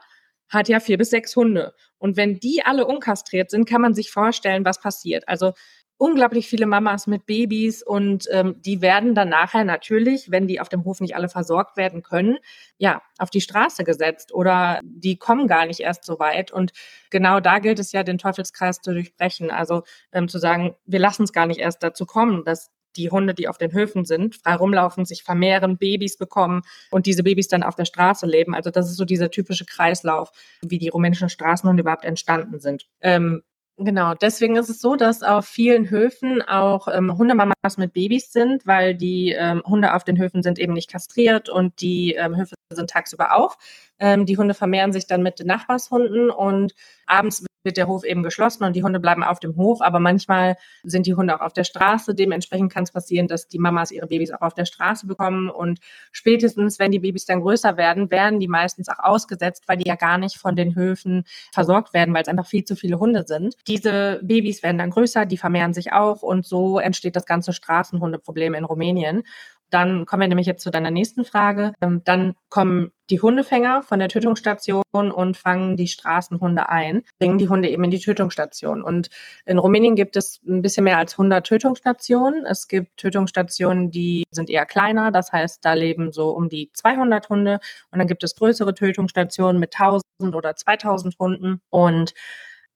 hat 0.48 0.68
ja 0.68 0.80
vier 0.80 0.98
bis 0.98 1.10
sechs 1.10 1.36
Hunde. 1.36 1.74
Und 1.98 2.16
wenn 2.16 2.40
die 2.40 2.62
alle 2.64 2.86
unkastriert 2.86 3.50
sind, 3.50 3.68
kann 3.68 3.82
man 3.82 3.94
sich 3.94 4.10
vorstellen, 4.10 4.64
was 4.64 4.80
passiert. 4.80 5.28
Also 5.28 5.52
unglaublich 5.98 6.48
viele 6.48 6.66
Mamas 6.66 7.06
mit 7.08 7.26
Babys 7.26 7.82
und 7.82 8.26
ähm, 8.30 8.54
die 8.62 8.80
werden 8.80 9.14
dann 9.14 9.28
nachher 9.28 9.64
natürlich, 9.64 10.30
wenn 10.30 10.46
die 10.46 10.60
auf 10.60 10.68
dem 10.68 10.84
Hof 10.84 11.00
nicht 11.00 11.16
alle 11.16 11.28
versorgt 11.28 11.76
werden 11.76 12.02
können, 12.02 12.38
ja, 12.78 13.02
auf 13.18 13.30
die 13.30 13.40
Straße 13.40 13.82
gesetzt 13.82 14.32
oder 14.32 14.80
die 14.84 15.18
kommen 15.18 15.48
gar 15.48 15.66
nicht 15.66 15.80
erst 15.80 16.04
so 16.04 16.20
weit. 16.20 16.52
Und 16.52 16.72
genau 17.10 17.40
da 17.40 17.58
gilt 17.58 17.80
es 17.80 17.90
ja, 17.90 18.04
den 18.04 18.16
Teufelskreis 18.16 18.80
zu 18.80 18.92
durchbrechen. 18.92 19.50
Also 19.50 19.82
ähm, 20.12 20.28
zu 20.28 20.38
sagen, 20.38 20.76
wir 20.86 21.00
lassen 21.00 21.24
es 21.24 21.32
gar 21.32 21.46
nicht 21.46 21.58
erst 21.58 21.82
dazu 21.82 22.06
kommen, 22.06 22.44
dass 22.44 22.70
die 22.96 23.10
Hunde, 23.10 23.34
die 23.34 23.48
auf 23.48 23.58
den 23.58 23.72
Höfen 23.72 24.04
sind, 24.04 24.36
frei 24.36 24.54
rumlaufen, 24.54 25.04
sich 25.04 25.22
vermehren, 25.22 25.78
Babys 25.78 26.16
bekommen 26.16 26.62
und 26.90 27.06
diese 27.06 27.22
Babys 27.22 27.48
dann 27.48 27.62
auf 27.62 27.74
der 27.74 27.84
Straße 27.84 28.26
leben. 28.26 28.54
Also 28.54 28.70
das 28.70 28.88
ist 28.88 28.96
so 28.96 29.04
dieser 29.04 29.30
typische 29.30 29.64
Kreislauf, 29.64 30.30
wie 30.62 30.78
die 30.78 30.88
rumänischen 30.88 31.28
Straßenhunde 31.28 31.82
überhaupt 31.82 32.04
entstanden 32.04 32.60
sind. 32.60 32.86
Ähm, 33.00 33.42
Genau, 33.80 34.14
deswegen 34.14 34.56
ist 34.56 34.68
es 34.68 34.80
so, 34.80 34.96
dass 34.96 35.22
auf 35.22 35.46
vielen 35.46 35.88
Höfen 35.88 36.42
auch 36.42 36.88
ähm, 36.88 37.16
Hundemamas 37.16 37.76
mit 37.76 37.92
Babys 37.92 38.32
sind, 38.32 38.66
weil 38.66 38.96
die 38.96 39.30
ähm, 39.30 39.62
Hunde 39.64 39.94
auf 39.94 40.02
den 40.02 40.18
Höfen 40.18 40.42
sind 40.42 40.58
eben 40.58 40.72
nicht 40.72 40.90
kastriert 40.90 41.48
und 41.48 41.80
die 41.80 42.14
ähm, 42.14 42.36
Höfe 42.36 42.56
sind 42.72 42.90
tagsüber 42.90 43.36
auf. 43.36 43.56
Ähm, 44.00 44.26
die 44.26 44.36
Hunde 44.36 44.54
vermehren 44.54 44.92
sich 44.92 45.06
dann 45.06 45.22
mit 45.22 45.38
den 45.38 45.46
Nachbarshunden 45.46 46.28
und 46.28 46.74
abends 47.08 47.44
wird 47.64 47.76
der 47.76 47.88
Hof 47.88 48.04
eben 48.04 48.22
geschlossen 48.22 48.64
und 48.64 48.74
die 48.76 48.82
Hunde 48.82 49.00
bleiben 49.00 49.22
auf 49.22 49.40
dem 49.40 49.56
Hof. 49.56 49.82
Aber 49.82 50.00
manchmal 50.00 50.56
sind 50.84 51.06
die 51.06 51.14
Hunde 51.14 51.36
auch 51.36 51.44
auf 51.44 51.52
der 51.52 51.64
Straße. 51.64 52.14
Dementsprechend 52.14 52.72
kann 52.72 52.84
es 52.84 52.92
passieren, 52.92 53.28
dass 53.28 53.48
die 53.48 53.58
Mamas 53.58 53.90
ihre 53.90 54.06
Babys 54.06 54.32
auch 54.32 54.40
auf 54.40 54.54
der 54.54 54.64
Straße 54.64 55.06
bekommen. 55.06 55.50
Und 55.50 55.80
spätestens, 56.12 56.78
wenn 56.78 56.92
die 56.92 57.00
Babys 57.00 57.26
dann 57.26 57.40
größer 57.40 57.76
werden, 57.76 58.10
werden 58.10 58.40
die 58.40 58.48
meistens 58.48 58.88
auch 58.88 58.98
ausgesetzt, 58.98 59.64
weil 59.66 59.78
die 59.78 59.88
ja 59.88 59.96
gar 59.96 60.18
nicht 60.18 60.38
von 60.38 60.56
den 60.56 60.74
Höfen 60.74 61.24
versorgt 61.52 61.92
werden, 61.92 62.14
weil 62.14 62.22
es 62.22 62.28
einfach 62.28 62.46
viel 62.46 62.64
zu 62.64 62.76
viele 62.76 62.98
Hunde 62.98 63.24
sind. 63.26 63.54
Diese 63.66 64.20
Babys 64.22 64.62
werden 64.62 64.78
dann 64.78 64.90
größer, 64.90 65.26
die 65.26 65.36
vermehren 65.36 65.74
sich 65.74 65.92
auch 65.92 66.22
und 66.22 66.46
so 66.46 66.78
entsteht 66.78 67.16
das 67.16 67.26
ganze 67.26 67.52
Straßenhundeproblem 67.52 68.54
in 68.54 68.64
Rumänien. 68.64 69.24
Dann 69.70 70.06
kommen 70.06 70.22
wir 70.22 70.28
nämlich 70.28 70.46
jetzt 70.46 70.62
zu 70.62 70.70
deiner 70.70 70.90
nächsten 70.90 71.24
Frage. 71.24 71.74
Ähm, 71.80 72.02
dann 72.04 72.34
kommen 72.48 72.92
die 73.10 73.20
Hundefänger 73.20 73.82
von 73.82 73.98
der 73.98 74.08
Tötungsstation 74.08 74.82
und 74.92 75.36
fangen 75.36 75.76
die 75.76 75.88
Straßenhunde 75.88 76.68
ein, 76.68 77.04
bringen 77.18 77.38
die 77.38 77.48
Hunde 77.48 77.68
eben 77.68 77.84
in 77.84 77.90
die 77.90 78.00
Tötungsstation. 78.00 78.82
Und 78.82 79.08
in 79.46 79.58
Rumänien 79.58 79.96
gibt 79.96 80.16
es 80.16 80.40
ein 80.46 80.62
bisschen 80.62 80.84
mehr 80.84 80.98
als 80.98 81.14
100 81.14 81.46
Tötungsstationen. 81.46 82.44
Es 82.44 82.68
gibt 82.68 82.96
Tötungsstationen, 82.98 83.90
die 83.90 84.24
sind 84.30 84.50
eher 84.50 84.66
kleiner, 84.66 85.10
das 85.10 85.32
heißt, 85.32 85.64
da 85.64 85.72
leben 85.72 86.12
so 86.12 86.30
um 86.30 86.48
die 86.48 86.70
200 86.72 87.28
Hunde. 87.28 87.60
Und 87.90 87.98
dann 87.98 88.08
gibt 88.08 88.24
es 88.24 88.34
größere 88.34 88.74
Tötungsstationen 88.74 89.58
mit 89.58 89.74
1000 89.74 90.02
oder 90.34 90.54
2000 90.54 91.18
Hunden. 91.18 91.60
Und 91.70 92.14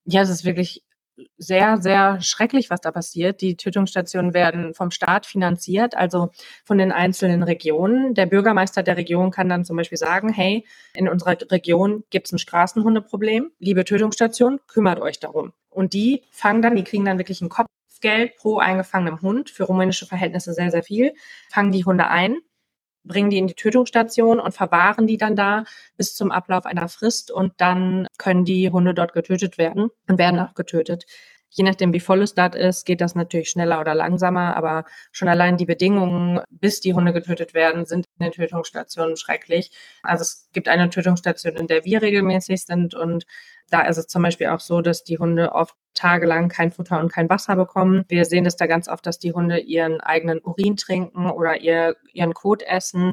ja, 0.04 0.22
es 0.22 0.30
ist 0.30 0.44
wirklich 0.44 0.82
sehr, 1.37 1.78
sehr 1.78 2.21
schrecklich, 2.21 2.71
was 2.71 2.81
da 2.81 2.90
passiert. 2.90 3.40
Die 3.40 3.57
Tötungsstationen 3.57 4.35
werden 4.35 4.75
vom 4.75 4.90
Staat 4.90 5.26
finanziert, 5.26 5.95
also 5.95 6.31
von 6.64 6.78
den 6.78 6.92
einzelnen 6.92 7.42
Regionen. 7.42 8.14
Der 8.14 8.26
Bürgermeister 8.26 8.83
der 8.83 8.97
Region 8.97 9.31
kann 9.31 9.49
dann 9.49 9.64
zum 9.64 9.76
Beispiel 9.76 9.99
sagen, 9.99 10.33
hey, 10.33 10.66
in 10.95 11.09
unserer 11.09 11.37
Region 11.50 12.04
gibt 12.11 12.26
es 12.26 12.33
ein 12.33 12.38
Straßenhundeproblem. 12.38 13.50
Liebe 13.59 13.85
Tötungsstation, 13.85 14.61
kümmert 14.66 15.00
euch 15.00 15.21
darum. 15.21 15.52
Und 15.69 15.92
die 15.92 16.23
fangen 16.31 16.62
dann, 16.62 16.76
die 16.76 16.85
kriegen 16.85 17.04
dann 17.04 17.19
wirklich 17.19 17.40
ein 17.40 17.49
Kopfgeld 17.49 18.37
pro 18.37 18.59
eingefangenem 18.59 19.21
Hund, 19.23 19.50
für 19.50 19.64
rumänische 19.64 20.07
Verhältnisse 20.07 20.54
sehr, 20.54 20.71
sehr 20.71 20.83
viel, 20.83 21.14
fangen 21.50 21.73
die 21.73 21.85
Hunde 21.85 22.09
ein 22.09 22.38
bringen 23.04 23.30
die 23.30 23.38
in 23.38 23.47
die 23.47 23.54
Tötungsstation 23.54 24.40
und 24.40 24.54
verwahren 24.54 25.06
die 25.06 25.16
dann 25.16 25.37
da 25.37 25.64
bis 25.97 26.14
zum 26.14 26.30
Ablauf 26.30 26.66
einer 26.66 26.88
Frist 26.88 27.30
und 27.30 27.52
dann 27.59 28.06
können 28.18 28.44
die 28.44 28.71
Hunde 28.71 28.94
dort 28.94 29.12
getötet 29.12 29.59
werden 29.59 29.90
und 30.09 30.18
werden 30.18 30.40
auch 30.40 30.54
getötet. 30.54 31.04
Je 31.54 31.64
nachdem, 31.64 31.92
wie 31.92 32.00
voll 32.00 32.23
es 32.23 32.35
dort 32.35 32.54
ist, 32.54 32.87
geht 32.87 33.02
das 33.02 33.14
natürlich 33.14 33.50
schneller 33.50 33.78
oder 33.78 33.94
langsamer, 33.94 34.56
aber 34.56 34.87
schon 35.11 35.29
allein 35.29 35.59
die 35.59 35.66
Bedingungen, 35.66 36.40
bis 36.48 36.81
die 36.81 36.94
Hunde 36.94 37.12
getötet 37.12 37.53
werden, 37.53 37.85
sind 37.85 38.07
in 38.18 38.24
den 38.24 38.33
Tötungsstationen 38.33 39.16
schrecklich. 39.16 39.70
Also 40.03 40.22
es 40.22 40.48
gibt 40.55 40.68
eine 40.68 40.88
Tötungsstation, 40.88 41.57
in 41.57 41.66
der 41.66 41.85
wir 41.85 42.00
regelmäßig 42.00 42.64
sind 42.64 42.94
und 42.94 43.26
da 43.72 43.82
ist 43.82 43.96
es 43.96 44.06
zum 44.06 44.22
Beispiel 44.22 44.48
auch 44.48 44.61
so, 44.61 44.82
dass 44.82 45.02
die 45.02 45.18
Hunde 45.18 45.52
oft 45.52 45.74
tagelang 45.94 46.48
kein 46.48 46.72
Futter 46.72 47.00
und 47.00 47.11
kein 47.11 47.30
Wasser 47.30 47.56
bekommen. 47.56 48.04
Wir 48.08 48.26
sehen 48.26 48.44
es 48.44 48.56
da 48.56 48.66
ganz 48.66 48.87
oft, 48.87 49.06
dass 49.06 49.18
die 49.18 49.32
Hunde 49.32 49.61
ihren 49.61 50.00
eigenen 50.02 50.40
Urin 50.40 50.76
trinken 50.76 51.30
oder 51.30 51.61
ihr, 51.61 51.96
ihren 52.12 52.35
Kot 52.35 52.62
essen. 52.62 53.12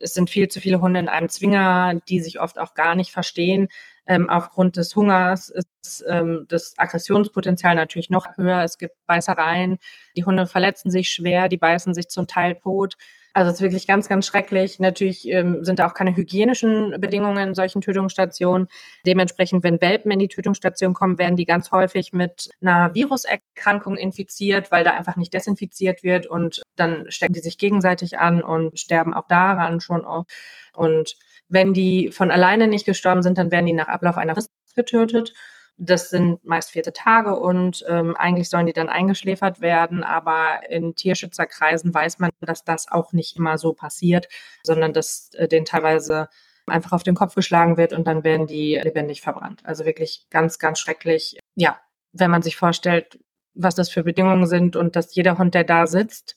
Es 0.00 0.14
sind 0.14 0.30
viel 0.30 0.48
zu 0.48 0.60
viele 0.60 0.80
Hunde 0.80 0.98
in 0.98 1.08
einem 1.08 1.28
Zwinger, 1.28 2.00
die 2.08 2.20
sich 2.20 2.40
oft 2.40 2.58
auch 2.58 2.74
gar 2.74 2.96
nicht 2.96 3.12
verstehen. 3.12 3.68
Ähm, 4.06 4.28
aufgrund 4.28 4.76
des 4.76 4.96
Hungers 4.96 5.48
ist 5.48 6.04
ähm, 6.08 6.46
das 6.48 6.74
Aggressionspotenzial 6.76 7.76
natürlich 7.76 8.10
noch 8.10 8.36
höher. 8.36 8.64
Es 8.64 8.78
gibt 8.78 8.94
Beißereien. 9.06 9.78
Die 10.16 10.24
Hunde 10.24 10.46
verletzen 10.46 10.90
sich 10.90 11.08
schwer, 11.08 11.48
die 11.48 11.56
beißen 11.56 11.94
sich 11.94 12.08
zum 12.08 12.26
Teil 12.26 12.56
tot. 12.56 12.96
Also 13.36 13.50
es 13.50 13.56
ist 13.56 13.62
wirklich 13.62 13.88
ganz, 13.88 14.08
ganz 14.08 14.26
schrecklich. 14.26 14.78
Natürlich 14.78 15.28
ähm, 15.28 15.64
sind 15.64 15.80
da 15.80 15.88
auch 15.88 15.94
keine 15.94 16.14
hygienischen 16.14 17.00
Bedingungen 17.00 17.48
in 17.48 17.54
solchen 17.54 17.80
Tötungsstationen. 17.80 18.68
Dementsprechend, 19.06 19.64
wenn 19.64 19.80
Welpen 19.80 20.12
in 20.12 20.20
die 20.20 20.28
Tötungsstation 20.28 20.94
kommen, 20.94 21.18
werden 21.18 21.34
die 21.34 21.44
ganz 21.44 21.72
häufig 21.72 22.12
mit 22.12 22.50
einer 22.62 22.94
Viruserkrankung 22.94 23.96
infiziert, 23.96 24.70
weil 24.70 24.84
da 24.84 24.92
einfach 24.92 25.16
nicht 25.16 25.34
desinfiziert 25.34 26.04
wird 26.04 26.26
und 26.26 26.62
dann 26.76 27.10
stecken 27.10 27.32
die 27.32 27.40
sich 27.40 27.58
gegenseitig 27.58 28.18
an 28.20 28.40
und 28.40 28.78
sterben 28.78 29.12
auch 29.12 29.26
daran 29.26 29.80
schon 29.80 30.04
auch. 30.04 30.26
Und 30.72 31.16
wenn 31.48 31.74
die 31.74 32.12
von 32.12 32.30
alleine 32.30 32.68
nicht 32.68 32.86
gestorben 32.86 33.24
sind, 33.24 33.36
dann 33.36 33.50
werden 33.50 33.66
die 33.66 33.72
nach 33.72 33.88
Ablauf 33.88 34.16
einer 34.16 34.34
Frist 34.34 34.50
getötet. 34.76 35.34
Das 35.76 36.10
sind 36.10 36.44
meist 36.44 36.70
vierte 36.70 36.92
Tage 36.92 37.36
und 37.36 37.84
ähm, 37.88 38.14
eigentlich 38.16 38.48
sollen 38.48 38.66
die 38.66 38.72
dann 38.72 38.88
eingeschläfert 38.88 39.60
werden, 39.60 40.04
aber 40.04 40.68
in 40.68 40.94
Tierschützerkreisen 40.94 41.92
weiß 41.92 42.20
man, 42.20 42.30
dass 42.40 42.64
das 42.64 42.90
auch 42.90 43.12
nicht 43.12 43.36
immer 43.36 43.58
so 43.58 43.72
passiert, 43.72 44.28
sondern 44.62 44.92
dass 44.92 45.30
äh, 45.34 45.48
denen 45.48 45.66
teilweise 45.66 46.28
einfach 46.66 46.92
auf 46.92 47.02
den 47.02 47.14
Kopf 47.14 47.34
geschlagen 47.34 47.76
wird 47.76 47.92
und 47.92 48.06
dann 48.06 48.24
werden 48.24 48.46
die 48.46 48.80
lebendig 48.82 49.20
verbrannt. 49.20 49.60
Also 49.64 49.84
wirklich 49.84 50.26
ganz, 50.30 50.58
ganz 50.58 50.78
schrecklich. 50.78 51.38
Ja, 51.56 51.78
wenn 52.12 52.30
man 52.30 52.42
sich 52.42 52.56
vorstellt, 52.56 53.18
was 53.54 53.74
das 53.74 53.90
für 53.90 54.04
Bedingungen 54.04 54.46
sind 54.46 54.76
und 54.76 54.96
dass 54.96 55.14
jeder 55.14 55.38
Hund, 55.38 55.54
der 55.54 55.64
da 55.64 55.86
sitzt, 55.86 56.36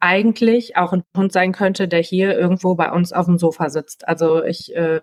eigentlich 0.00 0.76
auch 0.76 0.92
ein 0.92 1.02
Hund 1.16 1.32
sein 1.32 1.52
könnte, 1.52 1.88
der 1.88 2.00
hier 2.00 2.38
irgendwo 2.38 2.74
bei 2.74 2.92
uns 2.92 3.12
auf 3.12 3.26
dem 3.26 3.38
Sofa 3.38 3.68
sitzt. 3.70 4.06
Also 4.06 4.44
ich 4.44 4.74
äh, 4.76 5.00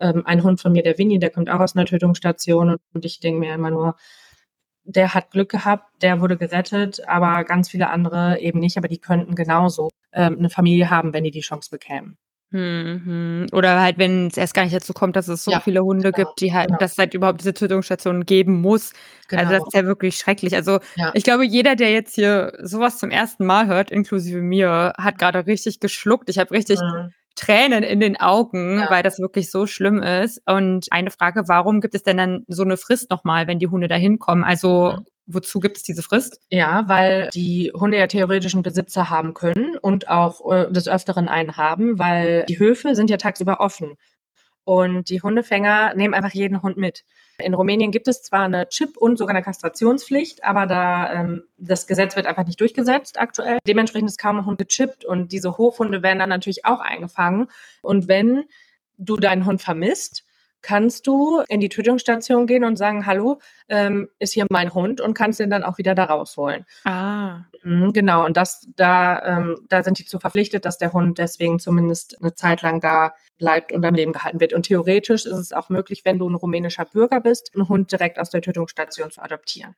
ähm, 0.00 0.22
ein 0.26 0.42
Hund 0.42 0.60
von 0.60 0.72
mir, 0.72 0.82
der 0.82 0.98
Winnie, 0.98 1.18
der 1.18 1.30
kommt 1.30 1.50
auch 1.50 1.60
aus 1.60 1.76
einer 1.76 1.86
Tötungsstation 1.86 2.78
und, 2.92 3.04
ich 3.04 3.20
denke 3.20 3.40
mir 3.40 3.54
immer 3.54 3.70
nur, 3.70 3.96
der 4.84 5.14
hat 5.14 5.30
Glück 5.30 5.50
gehabt, 5.50 6.02
der 6.02 6.20
wurde 6.20 6.36
gerettet, 6.36 7.06
aber 7.06 7.44
ganz 7.44 7.70
viele 7.70 7.90
andere 7.90 8.40
eben 8.40 8.58
nicht, 8.58 8.76
aber 8.78 8.88
die 8.88 8.98
könnten 8.98 9.34
genauso 9.34 9.90
ähm, 10.12 10.38
eine 10.38 10.50
Familie 10.50 10.90
haben, 10.90 11.12
wenn 11.12 11.24
die 11.24 11.30
die 11.30 11.40
Chance 11.40 11.70
bekämen. 11.70 12.16
Mhm. 12.52 13.46
Oder 13.52 13.80
halt, 13.80 13.98
wenn 13.98 14.26
es 14.26 14.36
erst 14.36 14.54
gar 14.54 14.64
nicht 14.64 14.74
dazu 14.74 14.92
kommt, 14.92 15.14
dass 15.14 15.28
es 15.28 15.44
so 15.44 15.52
ja, 15.52 15.60
viele 15.60 15.84
Hunde 15.84 16.10
genau, 16.10 16.28
gibt, 16.28 16.40
die 16.40 16.52
halt, 16.52 16.66
genau. 16.66 16.78
dass 16.78 16.92
es 16.92 16.98
halt 16.98 17.14
überhaupt 17.14 17.40
diese 17.40 17.54
Tötungsstationen 17.54 18.26
geben 18.26 18.60
muss. 18.60 18.92
Genau. 19.28 19.42
Also 19.42 19.52
das 19.52 19.58
genau. 19.60 19.68
ist 19.68 19.74
ja 19.74 19.84
wirklich 19.84 20.16
schrecklich. 20.16 20.56
Also 20.56 20.80
ja. 20.96 21.12
ich 21.14 21.22
glaube, 21.22 21.44
jeder, 21.44 21.76
der 21.76 21.92
jetzt 21.92 22.16
hier 22.16 22.52
sowas 22.60 22.98
zum 22.98 23.10
ersten 23.10 23.46
Mal 23.46 23.68
hört, 23.68 23.92
inklusive 23.92 24.40
mir, 24.40 24.94
hat 24.98 25.18
gerade 25.18 25.46
richtig 25.46 25.78
geschluckt. 25.78 26.28
Ich 26.28 26.38
habe 26.38 26.50
richtig 26.50 26.80
mhm. 26.80 27.12
Tränen 27.36 27.82
in 27.82 28.00
den 28.00 28.18
Augen, 28.18 28.80
ja. 28.80 28.90
weil 28.90 29.02
das 29.02 29.18
wirklich 29.18 29.50
so 29.50 29.66
schlimm 29.66 30.02
ist. 30.02 30.42
Und 30.46 30.86
eine 30.90 31.10
Frage, 31.10 31.44
warum 31.46 31.80
gibt 31.80 31.94
es 31.94 32.02
denn 32.02 32.16
dann 32.16 32.44
so 32.48 32.62
eine 32.62 32.76
Frist 32.76 33.10
nochmal, 33.10 33.46
wenn 33.46 33.58
die 33.58 33.68
Hunde 33.68 33.88
da 33.88 33.94
hinkommen? 33.94 34.44
Also 34.44 34.94
mhm. 34.96 35.06
wozu 35.26 35.60
gibt 35.60 35.76
es 35.76 35.82
diese 35.82 36.02
Frist? 36.02 36.40
Ja, 36.50 36.84
weil 36.86 37.30
die 37.34 37.72
Hunde 37.74 37.98
ja 37.98 38.06
theoretischen 38.06 38.62
Besitzer 38.62 39.10
haben 39.10 39.34
können 39.34 39.76
und 39.76 40.08
auch 40.08 40.50
äh, 40.52 40.70
des 40.70 40.88
Öfteren 40.88 41.28
einen 41.28 41.56
haben, 41.56 41.98
weil 41.98 42.44
die 42.48 42.58
Höfe 42.58 42.94
sind 42.94 43.10
ja 43.10 43.16
tagsüber 43.16 43.60
offen. 43.60 43.96
Und 44.64 45.08
die 45.08 45.22
Hundefänger 45.22 45.94
nehmen 45.94 46.14
einfach 46.14 46.32
jeden 46.32 46.62
Hund 46.62 46.76
mit. 46.76 47.04
In 47.38 47.54
Rumänien 47.54 47.90
gibt 47.90 48.08
es 48.08 48.22
zwar 48.22 48.44
eine 48.44 48.68
Chip- 48.68 48.96
und 48.96 49.16
sogar 49.16 49.34
eine 49.34 49.44
Kastrationspflicht, 49.44 50.44
aber 50.44 50.66
da 50.66 51.12
ähm, 51.12 51.44
das 51.56 51.86
Gesetz 51.86 52.14
wird 52.16 52.26
einfach 52.26 52.46
nicht 52.46 52.60
durchgesetzt 52.60 53.18
aktuell. 53.18 53.58
Dementsprechend 53.66 54.10
ist 54.10 54.20
kaum 54.20 54.38
ein 54.38 54.46
Hund 54.46 54.58
gechippt 54.58 55.04
und 55.04 55.32
diese 55.32 55.56
Hofhunde 55.56 56.02
werden 56.02 56.18
dann 56.18 56.28
natürlich 56.28 56.64
auch 56.66 56.80
eingefangen. 56.80 57.48
Und 57.82 58.08
wenn 58.08 58.44
du 58.98 59.16
deinen 59.16 59.46
Hund 59.46 59.62
vermisst, 59.62 60.24
kannst 60.62 61.06
du 61.06 61.40
in 61.48 61.60
die 61.60 61.68
Tötungsstation 61.68 62.46
gehen 62.46 62.64
und 62.64 62.76
sagen, 62.76 63.06
hallo, 63.06 63.40
ähm, 63.68 64.08
ist 64.18 64.32
hier 64.32 64.46
mein 64.50 64.74
Hund 64.74 65.00
und 65.00 65.14
kannst 65.14 65.40
den 65.40 65.50
dann 65.50 65.64
auch 65.64 65.78
wieder 65.78 65.94
da 65.94 66.04
rausholen. 66.04 66.66
Ah. 66.84 67.44
Mhm, 67.62 67.92
genau, 67.92 68.24
und 68.24 68.36
das, 68.36 68.66
da, 68.76 69.22
ähm, 69.24 69.56
da 69.68 69.82
sind 69.82 69.98
die 69.98 70.06
zu 70.06 70.18
verpflichtet, 70.18 70.64
dass 70.64 70.78
der 70.78 70.92
Hund 70.92 71.18
deswegen 71.18 71.58
zumindest 71.58 72.20
eine 72.20 72.34
Zeit 72.34 72.62
lang 72.62 72.80
da 72.80 73.14
bleibt 73.38 73.72
und 73.72 73.84
am 73.84 73.94
Leben 73.94 74.12
gehalten 74.12 74.40
wird. 74.40 74.52
Und 74.52 74.64
theoretisch 74.64 75.26
ist 75.26 75.38
es 75.38 75.52
auch 75.52 75.68
möglich, 75.68 76.04
wenn 76.04 76.18
du 76.18 76.28
ein 76.28 76.34
rumänischer 76.34 76.84
Bürger 76.84 77.20
bist, 77.20 77.50
einen 77.54 77.68
Hund 77.68 77.92
direkt 77.92 78.18
aus 78.18 78.30
der 78.30 78.42
Tötungsstation 78.42 79.10
zu 79.10 79.22
adoptieren. 79.22 79.74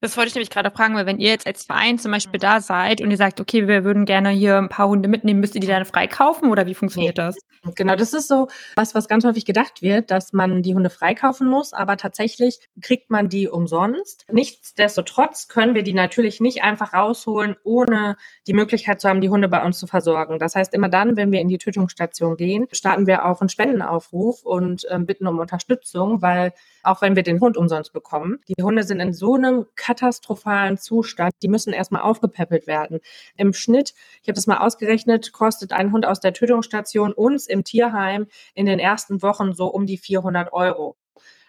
Das 0.00 0.16
wollte 0.16 0.28
ich 0.28 0.34
nämlich 0.34 0.50
gerade 0.50 0.70
fragen, 0.70 0.94
weil 0.94 1.06
wenn 1.06 1.18
ihr 1.18 1.30
jetzt 1.30 1.46
als 1.46 1.64
Verein 1.64 1.98
zum 1.98 2.12
Beispiel 2.12 2.38
da 2.38 2.60
seid 2.60 3.00
und 3.00 3.10
ihr 3.10 3.16
sagt, 3.16 3.40
okay, 3.40 3.66
wir 3.66 3.82
würden 3.82 4.04
gerne 4.04 4.28
hier 4.28 4.58
ein 4.58 4.68
paar 4.68 4.88
Hunde 4.88 5.08
mitnehmen, 5.08 5.40
müsst 5.40 5.54
ihr 5.54 5.60
die 5.60 5.66
dann 5.66 5.86
freikaufen 5.86 6.50
oder 6.50 6.66
wie 6.66 6.74
funktioniert 6.74 7.16
nee. 7.16 7.24
das? 7.24 7.36
Genau, 7.74 7.96
das 7.96 8.12
ist 8.12 8.28
so 8.28 8.48
was, 8.76 8.94
was 8.94 9.08
ganz 9.08 9.24
häufig 9.24 9.46
gedacht 9.46 9.80
wird, 9.80 10.10
dass 10.10 10.32
man 10.34 10.62
die 10.62 10.74
Hunde 10.74 10.90
freikaufen 10.90 11.48
muss, 11.48 11.72
aber 11.72 11.96
tatsächlich 11.96 12.60
kriegt 12.82 13.10
man 13.10 13.30
die 13.30 13.48
umsonst. 13.48 14.26
Nichtsdestotrotz 14.30 15.48
können 15.48 15.74
wir 15.74 15.82
die 15.82 15.94
natürlich 15.94 16.40
nicht 16.40 16.62
einfach 16.62 16.92
rausholen, 16.92 17.56
ohne 17.64 18.16
die 18.46 18.52
Möglichkeit 18.52 19.00
zu 19.00 19.08
haben, 19.08 19.22
die 19.22 19.30
Hunde 19.30 19.48
bei 19.48 19.64
uns 19.64 19.78
zu 19.78 19.86
versorgen. 19.86 20.38
Das 20.38 20.54
heißt, 20.54 20.74
immer 20.74 20.90
dann, 20.90 21.16
wenn 21.16 21.32
wir 21.32 21.40
in 21.40 21.48
die 21.48 21.58
Tötungsstation 21.58 22.36
gehen, 22.36 22.66
starten 22.70 23.06
wir 23.06 23.24
auch 23.24 23.40
einen 23.40 23.48
Spendenaufruf 23.48 24.44
und 24.44 24.84
äh, 24.90 24.98
bitten 24.98 25.26
um 25.26 25.38
Unterstützung, 25.38 26.20
weil 26.20 26.52
auch 26.86 27.02
wenn 27.02 27.16
wir 27.16 27.22
den 27.22 27.40
Hund 27.40 27.56
umsonst 27.56 27.92
bekommen, 27.92 28.38
die 28.48 28.62
Hunde 28.62 28.84
sind 28.84 29.00
in 29.00 29.12
so 29.12 29.34
einem 29.34 29.66
katastrophalen 29.74 30.78
Zustand, 30.78 31.32
die 31.42 31.48
müssen 31.48 31.72
erstmal 31.72 32.02
aufgepäppelt 32.02 32.66
werden. 32.66 33.00
Im 33.36 33.52
Schnitt, 33.52 33.94
ich 34.22 34.28
habe 34.28 34.34
das 34.34 34.46
mal 34.46 34.58
ausgerechnet, 34.58 35.32
kostet 35.32 35.72
ein 35.72 35.92
Hund 35.92 36.06
aus 36.06 36.20
der 36.20 36.32
Tötungsstation 36.32 37.12
uns 37.12 37.46
im 37.46 37.64
Tierheim 37.64 38.26
in 38.54 38.66
den 38.66 38.78
ersten 38.78 39.22
Wochen 39.22 39.52
so 39.52 39.66
um 39.66 39.86
die 39.86 39.98
400 39.98 40.52
Euro. 40.52 40.96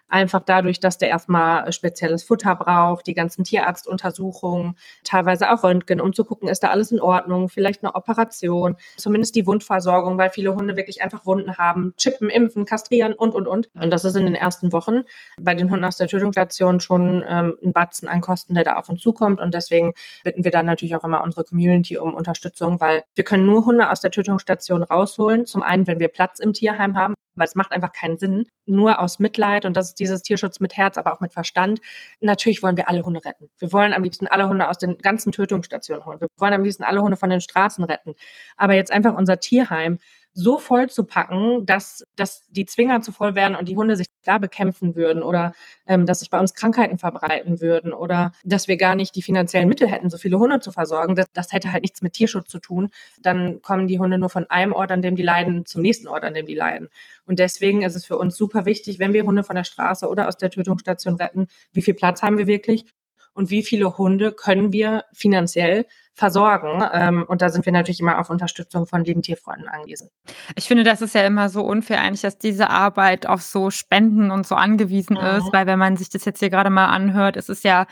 Einfach 0.10 0.42
dadurch, 0.46 0.80
dass 0.80 0.98
der 0.98 1.10
erstmal 1.10 1.72
spezielles 1.74 2.24
Futter 2.24 2.56
braucht, 2.56 3.08
die 3.08 3.14
ganzen 3.14 3.44
Tierarztuntersuchungen, 3.44 4.78
teilweise 5.04 5.52
auch 5.52 5.64
Röntgen, 5.64 6.00
um 6.00 6.14
zu 6.14 6.24
gucken, 6.24 6.48
ist 6.48 6.64
da 6.64 6.70
alles 6.70 6.92
in 6.92 7.02
Ordnung, 7.02 7.50
vielleicht 7.50 7.84
eine 7.84 7.94
Operation, 7.96 8.78
zumindest 8.96 9.36
die 9.36 9.46
Wundversorgung, 9.46 10.18
weil 10.18 10.30
viele 10.30 10.56
Hunde 10.56 10.78
wirklich 10.78 11.02
einfach 11.02 11.26
Wunden 11.26 11.58
haben, 11.58 11.94
chippen, 11.98 12.30
impfen, 12.30 12.66
kastrieren 12.66 13.14
und, 13.14 13.36
und, 13.36 13.48
und. 13.48 13.70
Und 13.76 13.92
das 13.92 14.06
ist 14.06 14.16
in 14.16 14.26
den 14.26 14.36
ersten 14.36 14.72
Wochen 14.72 15.04
bei 15.40 15.56
den 15.56 15.70
Hunden 15.70 15.86
aus 15.86 15.98
der 15.98 16.08
Tötungsstation 16.08 16.80
schon 16.80 17.24
ähm, 17.28 17.58
ein 17.64 17.74
Batzen 17.74 18.08
an 18.08 18.22
Kosten, 18.22 18.54
der 18.54 18.64
da 18.64 18.76
auf 18.76 18.90
uns 18.90 19.02
zukommt. 19.02 19.42
Und 19.42 19.54
deswegen 19.54 19.94
bitten 20.24 20.44
wir 20.44 20.52
dann 20.52 20.66
natürlich 20.66 20.96
auch 20.96 21.04
immer 21.04 21.24
unsere 21.24 21.44
Community 21.44 21.98
um 21.98 22.14
Unterstützung, 22.14 22.80
weil 22.80 23.04
wir 23.16 23.24
können 23.24 23.46
nur 23.46 23.66
Hunde 23.66 23.92
aus 23.92 24.02
der 24.02 24.12
Tötungsstation 24.12 24.84
rausholen. 24.84 25.46
Zum 25.46 25.64
einen, 25.64 25.88
wenn 25.88 26.00
wir 26.00 26.08
Platz 26.08 26.40
im 26.40 26.54
Tierheim 26.54 26.98
haben, 26.98 27.14
weil 27.38 27.48
es 27.48 27.56
macht 27.56 27.72
einfach 27.72 27.92
keinen 27.94 28.18
Sinn. 28.18 28.46
Nur 28.66 29.00
aus 29.00 29.20
Mitleid 29.20 29.66
und 29.66 29.78
das 29.78 29.90
ist 29.90 30.00
dieses 30.00 30.22
Tierschutz 30.24 30.60
mit 30.60 30.76
Herz, 30.76 30.98
aber 30.98 31.14
auch 31.14 31.20
mit 31.20 31.34
Verstand. 31.34 31.80
Natürlich 32.20 32.64
wollen 32.64 32.78
wir 32.78 32.90
alle 32.90 33.04
Hunde 33.04 33.24
retten. 33.24 33.50
Wir 33.60 33.72
wollen 33.72 33.94
am 33.94 34.04
liebsten 34.04 34.28
alle 34.28 34.50
Hunde 34.50 34.68
aus 34.70 34.78
den 34.78 34.98
ganzen 34.98 35.32
Tötungsstationen 35.32 36.06
holen. 36.06 36.20
Wir 36.20 36.28
wollen 36.38 36.54
am 36.54 36.64
liebsten 36.64 36.84
alle 36.84 37.02
Hunde 37.02 37.18
von 37.18 37.30
den 37.30 37.42
Straßen 37.42 37.84
retten. 37.84 38.16
Aber 38.58 38.74
jetzt 38.74 38.92
einfach 38.92 39.16
unser 39.16 39.40
Tierheim 39.40 40.00
so 40.38 40.60
voll 40.60 40.88
zu 40.88 41.04
packen, 41.04 41.66
dass, 41.66 42.06
dass 42.16 42.46
die 42.50 42.68
Zwinger 42.68 43.02
zu 43.02 43.12
voll 43.12 43.34
werden 43.34 43.56
und 43.56 43.68
die 43.68 43.76
Hunde 43.76 43.96
sich 43.96 44.06
da 44.24 44.38
bekämpfen 44.38 44.96
würden 44.96 45.24
oder 45.24 45.54
ähm, 45.88 46.06
dass 46.06 46.20
sich 46.20 46.30
bei 46.30 46.40
uns 46.40 46.54
Krankheiten 46.54 47.00
verbreiten 47.00 47.60
würden 47.60 47.92
oder 47.92 48.32
dass 48.44 48.68
wir 48.68 48.78
gar 48.78 48.94
nicht 48.94 49.16
die 49.16 49.24
finanziellen 49.24 49.68
Mittel 49.68 49.88
hätten, 49.88 50.12
so 50.12 50.18
viele 50.20 50.38
Hunde 50.38 50.60
zu 50.60 50.72
versorgen. 50.72 51.16
Das, 51.16 51.26
das 51.34 51.54
hätte 51.54 51.72
halt 51.72 51.82
nichts 51.82 52.04
mit 52.04 52.14
Tierschutz 52.14 52.50
zu 52.50 52.60
tun. 52.60 52.90
Dann 53.20 53.64
kommen 53.64 53.88
die 53.88 53.98
Hunde 53.98 54.20
nur 54.20 54.30
von 54.30 54.46
einem 54.48 54.74
Ort, 54.74 54.92
an 54.92 55.02
dem 55.02 55.16
die 55.16 55.24
leiden, 55.24 55.66
zum 55.66 55.82
nächsten 55.82 56.08
Ort, 56.08 56.24
an 56.24 56.36
dem 56.36 56.46
die 56.46 56.56
leiden. 56.56 56.90
Und 57.26 57.40
deswegen 57.40 57.82
ist 57.82 57.96
es 57.96 58.06
für 58.06 58.18
uns 58.18 58.38
super 58.38 58.66
wichtig, 58.66 59.00
wenn 59.00 59.14
wir 59.14 59.24
Hunde 59.24 59.44
von 59.44 59.56
der 59.56 59.64
Straße 59.64 60.08
oder 60.08 60.28
aus 60.28 60.38
der 60.38 60.52
Tötungsstation 60.52 61.16
retten, 61.16 61.48
wie 61.72 61.82
viel 61.82 61.96
Platz 61.96 62.22
haben 62.22 62.38
wir 62.38 62.46
wirklich 62.46 62.86
und 63.38 63.52
wie 63.52 63.62
viele 63.62 63.98
Hunde 64.00 64.32
können 64.32 64.74
wir 64.74 65.06
finanziell 65.14 65.86
versorgen. 66.16 66.84
Ähm, 66.92 67.24
und 67.28 67.44
da 67.44 67.50
sind 67.50 67.66
wir 67.66 67.72
natürlich 67.72 68.00
immer 68.00 68.20
auf 68.20 68.32
Unterstützung 68.32 68.88
von 68.88 69.04
lieben 69.04 69.22
Tierfreunden 69.22 69.68
angewiesen. 69.68 70.10
Ich 70.56 70.68
finde, 70.68 70.84
das 70.84 71.04
ist 71.04 71.14
ja 71.14 71.22
immer 71.22 71.48
so 71.50 71.62
unfair 71.62 72.02
eigentlich, 72.02 72.22
dass 72.22 72.40
diese 72.40 72.72
Arbeit 72.72 73.28
auf 73.28 73.44
so 73.44 73.70
Spenden 73.70 74.32
und 74.32 74.48
so 74.48 74.56
angewiesen 74.56 75.18
mhm. 75.18 75.38
ist, 75.38 75.54
weil 75.54 75.68
wenn 75.68 75.78
man 75.78 75.98
sich 75.98 76.10
das 76.10 76.26
jetzt 76.26 76.40
hier 76.40 76.50
gerade 76.50 76.72
mal 76.72 76.88
anhört, 76.88 77.38
es 77.38 77.48
ist 77.48 77.64
ja 77.64 77.86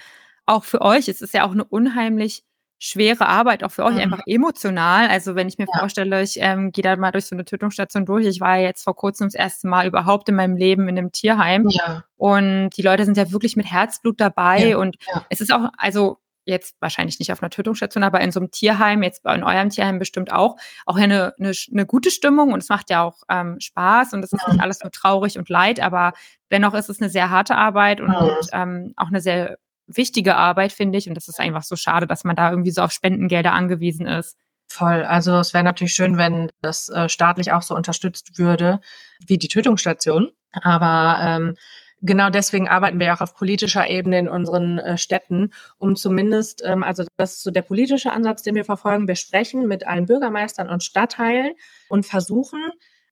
auch 0.47 0.63
für 0.63 0.81
euch, 0.81 1.08
es 1.08 1.21
ist 1.21 1.36
ja 1.36 1.45
auch 1.45 1.51
eine 1.51 1.63
unheimlich 1.63 2.43
schwere 2.80 3.28
Arbeit, 3.28 3.64
auch 3.64 3.72
für 3.72 3.84
euch, 3.84 3.96
mhm. 3.96 4.02
einfach 4.02 4.22
emotional. 4.26 5.08
Also 5.08 5.36
wenn 5.36 5.48
ich 5.48 5.58
mir 5.58 5.68
ja. 5.72 5.80
vorstelle, 5.80 6.22
ich 6.22 6.38
ähm, 6.40 6.72
gehe 6.72 6.84
da 6.84 6.96
mal 6.96 7.12
durch 7.12 7.26
so 7.26 7.36
eine 7.36 7.46
Tötungsstation 7.46 8.06
durch. 8.06 8.26
Ich 8.26 8.42
war 8.42 8.58
ja 8.58 8.64
jetzt 8.64 8.84
vor 8.84 8.96
kurzem 8.96 9.28
das 9.28 9.36
erste 9.36 9.68
Mal 9.68 9.88
überhaupt 9.88 10.30
in 10.30 10.36
meinem 10.36 10.56
Leben 10.56 10.88
in 10.88 10.98
einem 10.98 11.12
Tierheim. 11.12 11.68
Ja. 11.70 12.04
Und 12.18 12.72
die 12.72 12.82
Leute 12.82 13.06
sind 13.06 13.18
ja 13.18 13.32
wirklich 13.32 13.56
mit 13.56 13.72
Herzblut 13.72 14.20
dabei. 14.20 14.70
Ja. 14.70 14.78
Und 14.78 14.98
es 15.30 15.42
ist 15.42 15.54
auch, 15.54 15.70
also 15.78 16.20
jetzt 16.46 16.76
wahrscheinlich 16.80 17.20
nicht 17.20 17.32
auf 17.32 17.42
einer 17.42 17.50
Tötungsstation, 17.50 18.04
aber 18.04 18.22
in 18.22 18.32
so 18.32 18.40
einem 18.40 18.52
Tierheim, 18.52 19.04
jetzt 19.04 19.26
in 19.26 19.44
eurem 19.44 19.70
Tierheim 19.70 20.00
bestimmt 20.00 20.32
auch, 20.32 20.58
auch 20.86 20.96
eine, 20.96 21.34
eine, 21.40 21.52
eine 21.72 21.86
gute 21.86 22.12
Stimmung 22.12 22.54
und 22.54 22.62
es 22.62 22.70
macht 22.70 22.90
ja 22.92 23.04
auch 23.04 23.24
ähm, 23.30 23.60
Spaß 23.60 24.14
und 24.14 24.24
es 24.24 24.32
ist 24.32 24.48
nicht 24.48 24.62
alles 24.62 24.82
nur 24.84 24.92
traurig 24.92 25.38
und 25.38 25.50
leid, 25.50 25.80
aber 25.80 26.14
dennoch 26.52 26.76
ist 26.76 26.90
es 26.90 27.02
eine 27.02 27.10
sehr 27.10 27.32
harte 27.32 27.56
Arbeit 27.56 28.00
und, 28.00 28.14
und 28.14 28.48
ähm, 28.54 28.94
auch 28.96 29.08
eine 29.08 29.22
sehr 29.22 29.58
wichtige 29.88 30.36
Arbeit, 30.36 30.71
finde 30.71 30.98
ich. 30.98 31.08
Und 31.08 31.15
das 31.15 31.28
ist 31.28 31.39
einfach 31.39 31.63
so 31.63 31.76
schade, 31.76 32.08
dass 32.08 32.24
man 32.24 32.36
da 32.36 32.50
irgendwie 32.50 32.71
so 32.71 32.82
auf 32.82 32.91
Spendengelder 32.91 33.54
angewiesen 33.54 34.08
ist. 34.08 34.38
Voll. 34.67 35.04
Also 35.04 35.38
es 35.39 35.54
wäre 35.54 35.63
natürlich 35.63 35.93
schön, 35.93 36.17
wenn 36.17 36.52
das 36.62 36.89
äh, 36.89 37.08
staatlich 37.08 37.52
auch 37.52 37.62
so 37.62 37.76
unterstützt 37.76 38.38
würde 38.39 38.82
wie 39.26 39.38
die 39.38 39.48
Tötungsstation. 39.48 40.32
Aber 40.52 41.17
ähm, 41.21 41.56
genau 42.02 42.30
deswegen 42.30 42.67
arbeiten 42.67 43.00
wir 43.00 43.13
auch 43.13 43.21
auf 43.21 43.36
politischer 43.36 43.88
Ebene 43.89 44.19
in 44.19 44.28
unseren 44.28 44.80
äh, 44.80 44.98
Städten, 44.98 45.52
um 45.78 45.95
zumindest, 45.95 46.63
ähm, 46.65 46.84
also 46.84 47.06
das 47.17 47.36
ist 47.36 47.43
so 47.43 47.52
der 47.52 47.62
politische 47.62 48.12
Ansatz, 48.12 48.43
den 48.43 48.56
wir 48.56 48.65
verfolgen. 48.65 49.08
Wir 49.08 49.15
sprechen 49.15 49.67
mit 49.67 49.86
allen 49.86 50.08
Bürgermeistern 50.08 50.69
und 50.69 50.84
Stadtteilen 50.84 51.54
und 51.89 52.06
versuchen, 52.06 52.60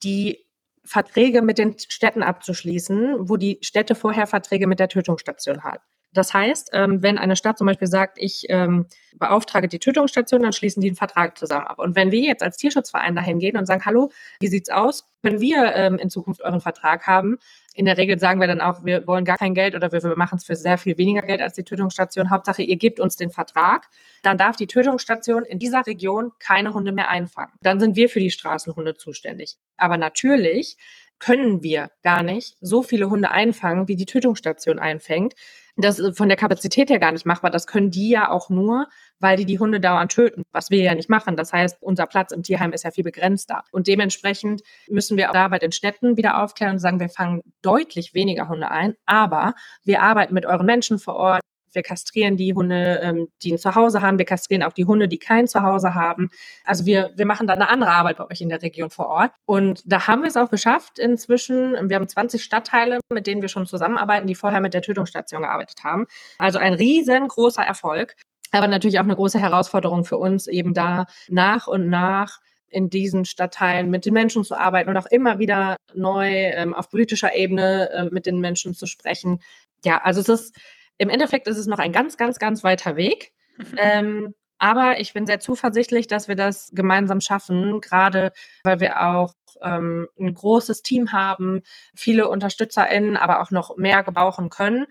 die 0.03 0.45
Verträge 0.86 1.41
mit 1.41 1.59
den 1.59 1.77
Städten 1.77 2.23
abzuschließen, 2.23 3.29
wo 3.29 3.38
die 3.38 3.59
Städte 3.62 3.95
vorher 3.95 4.27
Verträge 4.27 4.67
mit 4.67 4.79
der 4.79 4.89
Tötungsstation 4.89 5.63
hatten. 5.63 5.83
Das 6.13 6.34
heißt, 6.34 6.69
ähm, 6.73 7.02
wenn 7.02 7.17
eine 7.17 7.36
Stadt 7.36 7.58
zum 7.58 7.67
Beispiel 7.67 7.88
sagt, 7.88 8.17
ich 8.19 8.45
ähm, 8.49 8.86
beauftrage 9.15 9.67
die 9.67 9.80
Tötungsstation, 9.80 10.43
dann 10.43 10.54
schließen 10.54 10.82
die 10.82 10.89
einen 10.89 10.95
Vertrag 10.95 11.38
zusammen 11.38 11.65
ab. 11.65 11.80
Und 11.80 11.95
wenn 11.95 12.12
wir 12.12 12.21
jetzt 12.21 12.43
als 12.43 12.58
Tierschutzverein 12.58 13.15
dahin 13.15 13.39
gehen 13.39 13.58
und 13.58 13.65
sagen, 13.65 13.84
hallo, 13.86 14.12
wie 14.39 14.47
sieht's 14.47 14.69
aus? 14.69 15.06
Können 15.23 15.39
wir 15.39 15.73
ähm, 15.76 15.97
in 15.97 16.10
Zukunft 16.10 16.41
euren 16.41 16.62
Vertrag 16.62 17.08
haben? 17.08 17.38
In 17.73 17.86
der 17.86 17.97
Regel 17.97 18.19
sagen 18.19 18.39
wir 18.39 18.47
dann 18.47 18.62
auch, 18.62 18.84
wir 18.84 19.08
wollen 19.08 19.26
gar 19.26 19.38
kein 19.38 19.56
Geld 19.56 19.73
oder 19.73 19.91
wir, 19.91 20.04
wir 20.04 20.17
machen 20.17 20.38
es 20.38 20.43
für 20.43 20.56
sehr 20.56 20.78
viel 20.78 20.97
weniger 20.97 21.21
Geld 21.21 21.41
als 21.41 21.54
die 21.54 21.63
Tötungsstation. 21.63 22.30
Hauptsache, 22.30 22.62
ihr 22.62 22.76
gebt 22.76 22.99
uns 22.99 23.15
den 23.15 23.32
Vertrag. 23.32 23.88
Dann 24.21 24.38
darf 24.38 24.56
die 24.58 24.67
Tötungsstation 24.67 25.43
in 25.43 25.60
dieser 25.60 25.88
Region 25.88 26.32
keine 26.39 26.73
Hunde 26.73 26.91
mehr 26.91 27.10
einfangen. 27.10 27.54
Dann 27.62 27.80
sind 27.80 27.95
wir 27.95 28.10
für 28.10 28.19
die 28.19 28.32
Straßenhunde 28.32 28.95
zuständig. 28.95 29.58
Aber 29.78 29.97
natürlich 29.97 30.78
können 31.19 31.63
wir 31.63 31.89
gar 32.04 32.21
nicht 32.21 32.58
so 32.60 32.84
viele 32.84 33.10
Hunde 33.10 33.32
einfangen, 33.32 33.88
wie 33.88 33.95
die 33.95 34.06
Tötungsstation 34.06 34.78
einfängt. 34.78 35.36
Das 35.75 35.97
ist 35.97 36.17
von 36.17 36.27
der 36.27 36.38
Kapazität 36.38 36.89
her 36.89 36.99
gar 36.99 37.12
nicht 37.12 37.25
machbar. 37.25 37.49
Das 37.49 37.65
können 37.65 37.89
die 37.89 38.09
ja 38.09 38.29
auch 38.29 38.49
nur, 38.49 38.88
weil 39.19 39.38
die 39.38 39.45
die 39.45 39.57
Hunde 39.57 39.79
dauernd 39.79 40.12
töten, 40.12 40.43
was 40.51 40.69
wir 40.69 40.83
ja 40.83 40.93
nicht 40.93 41.09
machen. 41.09 41.36
Das 41.36 41.51
heißt, 41.51 41.81
unser 41.81 42.05
Platz 42.05 42.31
im 42.31 42.43
Tierheim 42.43 42.73
ist 42.73 42.83
ja 42.83 42.91
viel 42.91 43.03
begrenzter. 43.03 43.63
Und 43.71 43.88
dementsprechend 43.88 44.62
müssen 44.88 45.17
wir 45.17 45.29
auch 45.29 45.33
da 45.33 45.47
bei 45.47 45.57
den 45.57 45.71
Städten 45.71 46.15
wieder 46.15 46.43
aufklären 46.43 46.73
und 46.73 46.79
sagen, 46.79 46.99
wir 46.99 47.09
fangen 47.09 47.41
deutlich 47.63 48.13
weniger 48.13 48.49
Hunde 48.49 48.69
ein, 48.69 48.95
aber 49.05 49.55
wir 49.83 50.03
arbeiten 50.03 50.36
mit 50.36 50.45
euren 50.45 50.65
Menschen 50.65 50.99
vor 50.99 51.15
Ort. 51.15 51.41
Wir 51.73 51.83
kastrieren 51.83 52.38
die 52.38 52.53
Hunde, 52.53 52.99
ähm, 53.01 53.27
die 53.41 53.53
ein 53.53 53.57
Zuhause 53.57 54.01
haben. 54.01 54.17
Wir 54.17 54.25
kastrieren 54.25 54.63
auch 54.63 54.73
die 54.73 54.86
Hunde, 54.86 55.07
die 55.07 55.19
kein 55.19 55.47
Zuhause 55.47 55.95
haben. 55.95 56.29
Also 56.63 56.86
wir, 56.86 57.12
wir 57.15 57.25
machen 57.25 57.47
da 57.47 57.53
eine 57.53 57.69
andere 57.69 57.91
Arbeit 57.91 58.17
bei 58.17 58.29
euch 58.29 58.41
in 58.41 58.49
der 58.49 58.62
Region 58.62 58.89
vor 58.89 59.07
Ort. 59.07 59.31
Und 59.45 59.81
da 59.86 60.07
haben 60.07 60.21
wir 60.21 60.27
es 60.27 60.38
auch 60.38 60.49
geschafft 60.49 60.99
inzwischen. 60.99 61.89
Wir 61.89 61.95
haben 61.95 62.07
20 62.07 62.43
Stadtteile, 62.43 62.99
mit 63.12 63.27
denen 63.27 63.41
wir 63.41 63.49
schon 63.49 63.65
zusammenarbeiten, 63.65 64.27
die 64.27 64.36
vorher 64.36 64.62
mit 64.62 64.73
der 64.73 64.81
Tötungsstation 64.81 65.41
gearbeitet 65.41 65.83
haben. 65.83 66.05
Also 66.38 66.59
ein 66.59 66.73
riesengroßer 66.73 67.63
Erfolg. 67.63 68.15
Aber 68.51 68.67
natürlich 68.67 68.99
auch 68.99 69.03
eine 69.03 69.15
große 69.15 69.39
Herausforderung 69.39 70.05
für 70.05 70.17
uns, 70.17 70.45
eben 70.45 70.75
da 70.75 71.07
nach 71.27 71.67
und 71.67 71.89
nach 71.89 72.39
in 72.73 72.89
diesen 72.89 73.25
Stadtteilen 73.25 73.89
mit 73.89 74.05
den 74.05 74.13
Menschen 74.13 74.43
zu 74.43 74.55
arbeiten 74.55 74.89
und 74.89 74.97
auch 74.97 75.05
immer 75.05 75.39
wieder 75.39 75.77
neu 75.93 76.29
ähm, 76.29 76.73
auf 76.73 76.89
politischer 76.89 77.36
Ebene 77.36 77.89
äh, 77.91 78.09
mit 78.12 78.25
den 78.25 78.39
Menschen 78.39 78.73
zu 78.73 78.86
sprechen. 78.86 79.39
Ja, 79.86 80.01
also 80.03 80.21
es 80.21 80.29
ist 80.29 80.55
im 80.97 81.10
Endeffekt 81.10 81.47
ist 81.47 81.58
es 81.58 81.67
noch 81.67 81.79
ein 81.79 81.91
ganz, 81.91 82.17
ganz, 82.17 82.39
ganz 82.39 82.63
weiter 82.63 82.95
Weg. 82.95 83.34
Mhm. 83.58 83.75
Ähm, 83.77 84.34
aber 84.60 84.99
ich 84.99 85.13
bin 85.13 85.25
sehr 85.25 85.39
zuversichtlich, 85.39 86.08
dass 86.08 86.27
wir 86.27 86.36
das 86.36 86.71
gemeinsam 86.73 87.19
schaffen, 87.19 87.82
gerade 87.82 88.32
weil 88.63 88.79
wir 88.79 89.01
auch 89.06 89.34
ähm, 89.62 90.08
ein 90.19 90.34
großes 90.34 90.84
Team 90.84 91.12
haben, 91.12 91.62
viele 91.95 92.29
UnterstützerInnen, 92.29 93.17
aber 93.17 93.41
auch 93.41 93.51
noch 93.51 93.75
mehr 93.77 94.03
gebrauchen 94.03 94.49
können. 94.49 94.86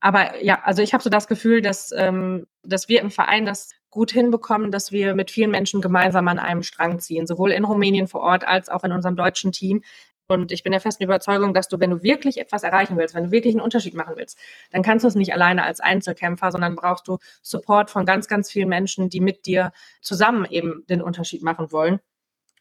Aber 0.00 0.42
ja, 0.42 0.62
also 0.62 0.82
ich 0.82 0.92
habe 0.92 1.02
so 1.02 1.10
das 1.10 1.26
Gefühl, 1.26 1.62
dass, 1.62 1.90
ähm, 1.92 2.46
dass 2.62 2.88
wir 2.88 3.00
im 3.00 3.10
Verein 3.10 3.46
das 3.46 3.70
gut 3.90 4.12
hinbekommen, 4.12 4.70
dass 4.70 4.92
wir 4.92 5.14
mit 5.14 5.30
vielen 5.30 5.50
Menschen 5.50 5.80
gemeinsam 5.80 6.28
an 6.28 6.38
einem 6.38 6.62
Strang 6.62 7.00
ziehen, 7.00 7.26
sowohl 7.26 7.50
in 7.50 7.64
Rumänien 7.64 8.08
vor 8.08 8.20
Ort 8.20 8.46
als 8.46 8.68
auch 8.68 8.84
in 8.84 8.92
unserem 8.92 9.16
deutschen 9.16 9.52
Team. 9.52 9.82
Und 10.28 10.50
ich 10.50 10.62
bin 10.62 10.72
der 10.72 10.80
festen 10.80 11.04
Überzeugung, 11.04 11.54
dass 11.54 11.68
du, 11.68 11.78
wenn 11.78 11.90
du 11.90 12.02
wirklich 12.02 12.38
etwas 12.38 12.64
erreichen 12.64 12.96
willst, 12.96 13.14
wenn 13.14 13.24
du 13.24 13.30
wirklich 13.30 13.54
einen 13.54 13.60
Unterschied 13.60 13.94
machen 13.94 14.14
willst, 14.16 14.38
dann 14.72 14.82
kannst 14.82 15.04
du 15.04 15.08
es 15.08 15.14
nicht 15.14 15.32
alleine 15.32 15.62
als 15.62 15.80
Einzelkämpfer, 15.80 16.50
sondern 16.50 16.74
brauchst 16.74 17.06
du 17.06 17.18
Support 17.42 17.90
von 17.90 18.04
ganz, 18.04 18.26
ganz 18.26 18.50
vielen 18.50 18.68
Menschen, 18.68 19.08
die 19.08 19.20
mit 19.20 19.46
dir 19.46 19.72
zusammen 20.00 20.44
eben 20.44 20.84
den 20.88 21.00
Unterschied 21.00 21.42
machen 21.42 21.70
wollen. 21.70 22.00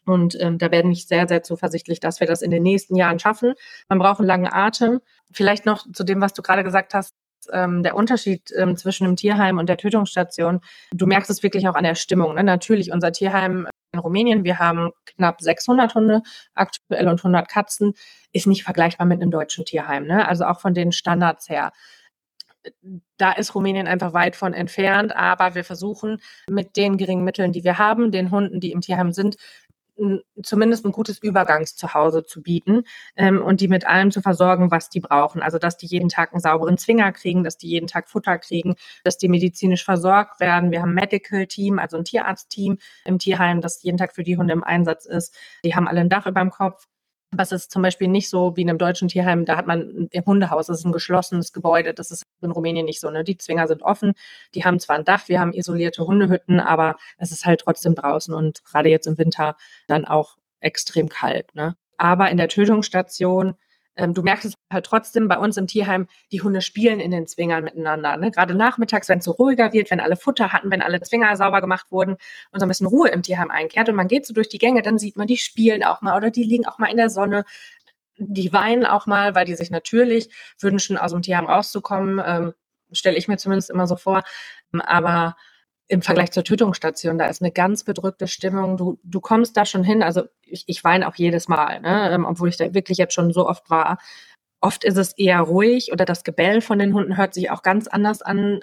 Und 0.06 0.40
ähm, 0.40 0.60
da 0.60 0.68
bin 0.68 0.92
ich 0.92 1.08
sehr, 1.08 1.28
sehr 1.28 1.42
zuversichtlich, 1.42 2.00
dass 2.00 2.20
wir 2.20 2.28
das 2.28 2.44
in 2.44 2.52
den 2.52 2.62
nächsten 2.62 2.96
Jahren 2.96 3.18
schaffen. 3.18 3.54
Man 3.90 3.98
braucht 3.98 4.20
einen 4.20 4.28
langen 4.28 4.52
Atem. 4.52 5.02
Vielleicht 5.32 5.66
noch 5.66 5.92
zu 5.92 6.04
dem, 6.04 6.22
was 6.22 6.34
du 6.34 6.44
gerade 6.44 6.64
gesagt 6.64 6.94
hast, 6.94 7.16
ähm, 7.52 7.84
der 7.84 7.96
Unterschied 7.96 8.52
ähm, 8.56 8.78
zwischen 8.78 9.06
dem 9.06 9.16
Tierheim 9.16 9.58
und 9.58 9.70
der 9.70 9.78
Tötungsstation. 9.78 10.62
Du 10.92 11.06
merkst 11.06 11.30
es 11.30 11.44
wirklich 11.44 11.68
auch 11.68 11.76
an 11.76 11.84
der 11.84 11.96
Stimmung. 11.96 12.36
Ne? 12.36 12.44
Natürlich, 12.44 12.92
unser 12.92 13.12
Tierheim 13.12 13.68
in 13.92 14.00
Rumänien, 14.00 14.44
wir 14.44 14.60
haben 14.60 14.92
knapp 15.06 15.42
600 15.42 15.96
Hunde 15.96 16.22
aktuell 16.54 17.08
und 17.08 17.20
100 17.20 17.48
Katzen, 17.48 17.94
ist 18.34 18.48
nicht 18.48 18.64
vergleichbar 18.64 19.08
mit 19.08 19.22
einem 19.22 19.32
deutschen 19.32 19.66
Tierheim. 19.66 20.06
Ne? 20.06 20.28
Also 20.28 20.46
auch 20.46 20.60
von 20.60 20.74
den 20.74 20.92
Standards 20.92 21.50
her 21.50 21.72
da 23.18 23.32
ist 23.32 23.56
Rumänien 23.56 23.88
einfach 23.88 24.14
weit 24.14 24.36
von 24.36 24.54
entfernt, 24.54 25.16
aber 25.16 25.56
wir 25.56 25.64
versuchen 25.64 26.20
mit 26.50 26.76
den 26.78 26.98
geringen 26.98 27.24
Mitteln, 27.24 27.52
die 27.52 27.64
wir 27.64 27.78
haben, 27.78 28.12
den 28.12 28.32
Hunden, 28.32 28.60
die 28.60 28.72
im 28.72 28.82
Tierheim 28.82 29.12
sind, 29.12 29.38
zumindest 30.44 30.86
ein 30.86 30.92
gutes 30.92 31.20
Übergangszuhause 31.20 32.26
zu 32.26 32.42
bieten 32.42 32.84
ähm, 33.16 33.42
und 33.42 33.62
die 33.62 33.68
mit 33.68 33.88
allem 33.88 34.12
zu 34.12 34.22
versorgen, 34.22 34.72
was 34.72 34.90
die 34.90 35.00
brauchen. 35.00 35.42
Also 35.42 35.58
dass 35.58 35.78
die 35.78 35.86
jeden 35.86 36.10
Tag 36.10 36.34
einen 36.34 36.42
sauberen 36.42 36.78
Zwinger 36.78 37.12
kriegen, 37.12 37.44
dass 37.44 37.58
die 37.58 37.68
jeden 37.68 37.88
Tag 37.88 38.10
Futter 38.10 38.38
kriegen, 38.38 38.76
dass 39.04 39.18
die 39.18 39.30
medizinisch 39.30 39.86
versorgt 39.86 40.40
werden. 40.40 40.72
Wir 40.72 40.82
haben 40.82 40.90
ein 40.90 40.96
Medical 40.96 41.48
Team, 41.48 41.80
also 41.80 41.98
ein 41.98 42.04
Tierarzt-Team 42.04 42.78
im 43.06 43.20
Tierheim, 43.20 43.62
das 43.62 43.82
jeden 43.84 43.98
Tag 43.98 44.14
für 44.14 44.24
die 44.24 44.38
Hunde 44.38 44.54
im 44.54 44.64
Einsatz 44.64 45.06
ist. 45.06 45.36
Die 45.64 45.76
haben 45.76 45.88
alle 45.88 46.02
ein 46.02 46.10
Dach 46.10 46.28
über 46.28 46.42
dem 46.42 46.50
Kopf. 46.52 46.88
Was 47.38 47.52
ist 47.52 47.72
zum 47.72 47.82
Beispiel 47.82 48.08
nicht 48.08 48.30
so 48.30 48.56
wie 48.56 48.62
in 48.62 48.70
einem 48.70 48.78
deutschen 48.78 49.08
Tierheim, 49.08 49.46
da 49.46 49.58
hat 49.58 49.68
man 49.68 50.10
ein 50.14 50.26
Hundehaus, 50.26 50.68
das 50.68 50.80
ist 50.80 50.86
ein 50.86 50.92
geschlossenes 50.92 51.54
Gebäude, 51.54 51.94
das 51.94 52.12
ist 52.12 52.24
in 52.42 52.52
Rumänien 52.52 52.86
nicht 52.86 53.00
so. 53.00 53.10
Ne? 53.10 53.24
Die 53.24 53.38
Zwinger 53.38 53.68
sind 53.68 53.82
offen, 53.84 54.14
die 54.54 54.64
haben 54.66 54.80
zwar 54.80 54.96
ein 54.96 55.06
Dach, 55.06 55.28
wir 55.28 55.40
haben 55.40 55.54
isolierte 55.54 56.06
Hundehütten, 56.06 56.60
aber 56.60 56.96
es 57.18 57.32
ist 57.32 57.46
halt 57.46 57.62
trotzdem 57.62 57.96
draußen 57.96 58.34
und 58.34 58.64
gerade 58.64 58.90
jetzt 58.90 59.08
im 59.08 59.18
Winter 59.18 59.56
dann 59.88 60.06
auch 60.06 60.38
extrem 60.60 61.10
kalt. 61.10 61.54
Ne? 61.56 61.76
Aber 61.98 62.30
in 62.30 62.38
der 62.38 62.50
Tötungsstation 62.50 63.56
ähm, 63.98 64.14
du 64.14 64.22
merkst 64.22 64.46
es 64.46 64.54
halt 64.72 64.86
trotzdem 64.86 65.28
bei 65.28 65.38
uns 65.38 65.58
im 65.58 65.68
Tierheim, 65.68 66.08
die 66.32 66.42
Hunde 66.42 66.62
spielen 66.62 67.00
in 67.00 67.12
den 67.12 67.28
Zwingern 67.28 67.64
miteinander. 67.64 68.18
Ne? 68.18 68.32
Gerade 68.32 68.56
nachmittags, 68.56 69.10
wenn 69.10 69.20
es 69.20 69.26
so 69.26 69.32
ruhiger 69.32 69.74
wird, 69.74 69.92
wenn 69.92 70.00
alle 70.00 70.16
Futter 70.18 70.52
hatten, 70.52 70.72
wenn 70.72 70.82
alle 70.82 71.02
Zwinger 71.02 71.36
sauber 71.38 71.62
gemacht 71.62 71.88
wurden 71.92 72.18
und 72.52 72.60
so 72.60 72.66
ein 72.66 72.70
bisschen 72.70 72.88
Ruhe 72.88 73.10
im 73.10 73.24
Tierheim 73.24 73.52
einkehrt 73.52 73.90
und 73.90 73.96
man 73.96 74.08
geht 74.08 74.26
so 74.26 74.34
durch 74.34 74.50
die 74.50 74.58
Gänge, 74.58 74.82
dann 74.82 74.98
sieht 74.98 75.18
man, 75.18 75.28
die 75.28 75.38
spielen 75.38 75.84
auch 75.84 76.02
mal 76.02 76.18
oder 76.18 76.32
die 76.32 76.44
liegen 76.44 76.66
auch 76.66 76.78
mal 76.78 76.92
in 76.92 76.98
der 76.98 77.10
Sonne. 77.10 77.46
Die 78.18 78.54
weinen 78.54 78.86
auch 78.86 79.08
mal, 79.08 79.36
weil 79.36 79.46
die 79.46 79.56
sich 79.56 79.72
natürlich 79.72 80.30
wünschen, 80.60 80.98
aus 80.98 81.12
dem 81.12 81.22
Tierheim 81.22 81.46
rauszukommen. 81.46 82.22
Ähm, 82.26 82.54
Stelle 82.92 83.18
ich 83.18 83.28
mir 83.28 83.38
zumindest 83.38 83.70
immer 83.70 83.88
so 83.88 83.96
vor. 83.96 84.24
Aber 84.72 85.36
im 85.88 86.02
Vergleich 86.02 86.32
zur 86.32 86.44
Tötungsstation, 86.44 87.18
da 87.18 87.28
ist 87.28 87.42
eine 87.42 87.52
ganz 87.52 87.84
bedrückte 87.84 88.28
Stimmung. 88.28 88.78
Du, 88.78 89.00
du 89.04 89.20
kommst 89.22 89.56
da 89.56 89.66
schon 89.66 89.84
hin. 89.84 90.02
Also 90.02 90.24
ich, 90.44 90.64
ich 90.68 90.84
weine 90.84 91.08
auch 91.08 91.16
jedes 91.16 91.48
Mal, 91.48 91.82
ne? 91.82 92.12
Ähm, 92.12 92.26
obwohl 92.26 92.50
ich 92.50 92.58
da 92.58 92.74
wirklich 92.74 92.98
jetzt 92.98 93.14
schon 93.14 93.32
so 93.32 93.48
oft 93.48 93.70
war. 93.70 94.00
Oft 94.62 94.84
ist 94.84 94.98
es 94.98 95.14
eher 95.14 95.42
ruhig 95.42 95.92
oder 95.92 96.06
das 96.06 96.24
Gebell 96.24 96.62
von 96.62 96.80
den 96.80 96.94
Hunden 96.94 97.18
hört 97.18 97.34
sich 97.36 97.52
auch 97.52 97.62
ganz 97.62 97.88
anders 97.88 98.22
an. 98.24 98.62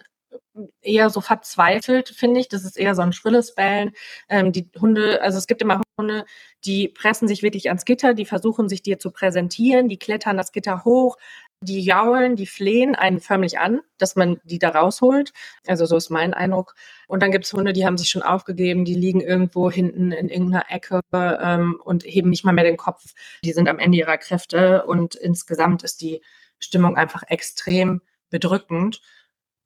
Eher 0.82 1.10
so 1.10 1.20
verzweifelt, 1.20 2.08
finde 2.08 2.40
ich. 2.40 2.48
Das 2.48 2.64
ist 2.64 2.76
eher 2.76 2.94
so 2.94 3.02
ein 3.02 3.12
schrilles 3.12 3.54
Bellen. 3.54 3.92
Ähm, 4.28 4.52
die 4.52 4.68
Hunde, 4.80 5.22
also 5.22 5.38
es 5.38 5.46
gibt 5.46 5.62
immer 5.62 5.80
Hunde, 5.98 6.24
die 6.64 6.88
pressen 6.88 7.28
sich 7.28 7.42
wirklich 7.42 7.68
ans 7.68 7.84
Gitter, 7.84 8.14
die 8.14 8.26
versuchen 8.26 8.68
sich 8.68 8.82
dir 8.82 8.98
zu 8.98 9.12
präsentieren, 9.12 9.88
die 9.88 9.98
klettern 9.98 10.36
das 10.36 10.52
Gitter 10.52 10.84
hoch, 10.84 11.16
die 11.62 11.80
jaulen, 11.80 12.36
die 12.36 12.46
flehen 12.46 12.94
einen 12.94 13.20
förmlich 13.20 13.58
an, 13.58 13.80
dass 13.98 14.16
man 14.16 14.40
die 14.44 14.58
da 14.58 14.70
rausholt. 14.70 15.32
Also 15.66 15.86
so 15.86 15.96
ist 15.96 16.10
mein 16.10 16.34
Eindruck. 16.34 16.74
Und 17.06 17.22
dann 17.22 17.30
gibt 17.30 17.44
es 17.44 17.52
Hunde, 17.52 17.72
die 17.72 17.86
haben 17.86 17.96
sich 17.96 18.10
schon 18.10 18.22
aufgegeben, 18.22 18.84
die 18.84 18.94
liegen 18.94 19.20
irgendwo 19.20 19.70
hinten 19.70 20.12
in 20.12 20.28
irgendeiner 20.28 20.70
Ecke 20.70 21.00
ähm, 21.12 21.80
und 21.82 22.04
heben 22.04 22.30
nicht 22.30 22.44
mal 22.44 22.52
mehr 22.52 22.64
den 22.64 22.76
Kopf. 22.76 23.14
Die 23.44 23.52
sind 23.52 23.68
am 23.68 23.78
Ende 23.78 23.98
ihrer 23.98 24.18
Kräfte 24.18 24.84
und 24.84 25.14
insgesamt 25.14 25.82
ist 25.84 26.00
die 26.00 26.22
Stimmung 26.58 26.96
einfach 26.96 27.22
extrem 27.28 28.02
bedrückend. 28.30 29.00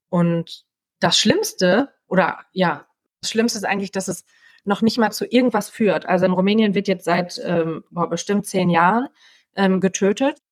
Und 0.09 0.64
das 1.00 1.18
Schlimmste, 1.18 1.90
oder 2.06 2.40
ja, 2.52 2.87
das 3.20 3.30
Schlimmste 3.30 3.59
ist 3.59 3.64
eigentlich, 3.64 3.92
dass 3.92 4.09
es 4.09 4.24
noch 4.64 4.82
nicht 4.82 4.98
mal 4.98 5.12
zu 5.12 5.24
irgendwas 5.24 5.70
führt. 5.70 6.06
Also 6.06 6.26
in 6.26 6.32
Rumänien 6.32 6.74
wird 6.74 6.88
jetzt 6.88 7.04
seit 7.04 7.40
ähm, 7.44 7.85
bestimmt 7.90 8.46
zehn 8.46 8.68
Jahren 8.68 9.09
ähm, 9.54 9.80
getötet 9.80 10.42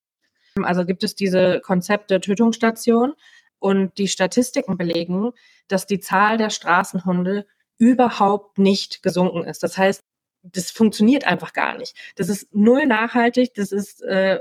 also 0.63 0.85
gibt 0.85 1.03
es 1.03 1.15
diese 1.15 1.59
Konzepte 1.59 2.21
Tötungsstation 2.21 3.13
und 3.59 3.97
die 3.97 4.07
Statistiken 4.07 4.77
belegen, 4.77 5.31
dass 5.67 5.87
die 5.87 5.99
Zahl 5.99 6.37
der 6.37 6.49
Straßenhunde 6.49 7.45
überhaupt 7.77 8.57
nicht 8.57 9.03
gesunken 9.03 9.43
ist. 9.43 9.63
Das 9.63 9.77
heißt, 9.77 10.01
das 10.43 10.71
funktioniert 10.71 11.25
einfach 11.25 11.53
gar 11.53 11.77
nicht. 11.77 11.95
Das 12.15 12.29
ist 12.29 12.53
null 12.53 12.85
nachhaltig, 12.85 13.53
das 13.55 13.71
ist 13.71 14.01
äh, 14.03 14.39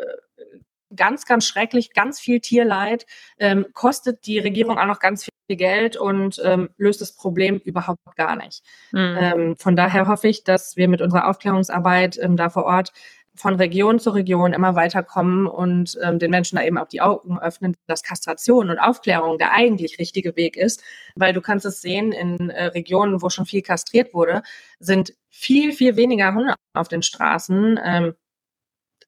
ganz, 0.94 1.24
ganz 1.24 1.46
schrecklich, 1.46 1.92
ganz 1.94 2.20
viel 2.20 2.40
Tierleid, 2.40 3.06
ähm, 3.38 3.66
kostet 3.72 4.26
die 4.26 4.38
Regierung 4.38 4.78
auch 4.78 4.86
noch 4.86 5.00
ganz 5.00 5.24
viel 5.24 5.56
Geld 5.56 5.96
und 5.96 6.40
ähm, 6.44 6.70
löst 6.76 7.00
das 7.00 7.16
Problem 7.16 7.58
überhaupt 7.58 8.16
gar 8.16 8.36
nicht. 8.36 8.62
Mhm. 8.92 9.16
Ähm, 9.18 9.56
von 9.56 9.74
daher 9.74 10.06
hoffe 10.06 10.28
ich, 10.28 10.44
dass 10.44 10.76
wir 10.76 10.88
mit 10.88 11.00
unserer 11.00 11.28
Aufklärungsarbeit 11.28 12.18
ähm, 12.18 12.36
da 12.36 12.50
vor 12.50 12.64
Ort 12.64 12.92
von 13.36 13.56
Region 13.56 13.98
zu 13.98 14.10
Region 14.10 14.52
immer 14.52 14.76
weiterkommen 14.76 15.46
und 15.46 15.98
ähm, 16.02 16.18
den 16.18 16.30
Menschen 16.30 16.56
da 16.56 16.62
eben 16.62 16.78
auch 16.78 16.88
die 16.88 17.00
Augen 17.00 17.38
öffnen, 17.38 17.76
dass 17.86 18.02
Kastration 18.02 18.70
und 18.70 18.78
Aufklärung 18.78 19.38
der 19.38 19.52
eigentlich 19.52 19.98
richtige 19.98 20.36
Weg 20.36 20.56
ist. 20.56 20.82
Weil 21.16 21.32
du 21.32 21.40
kannst 21.40 21.66
es 21.66 21.82
sehen, 21.82 22.12
in 22.12 22.50
äh, 22.50 22.66
Regionen, 22.66 23.22
wo 23.22 23.28
schon 23.30 23.46
viel 23.46 23.62
kastriert 23.62 24.14
wurde, 24.14 24.42
sind 24.78 25.14
viel, 25.30 25.72
viel 25.72 25.96
weniger 25.96 26.32
Hunde 26.34 26.54
auf 26.74 26.88
den 26.88 27.02
Straßen, 27.02 27.80
ähm, 27.84 28.14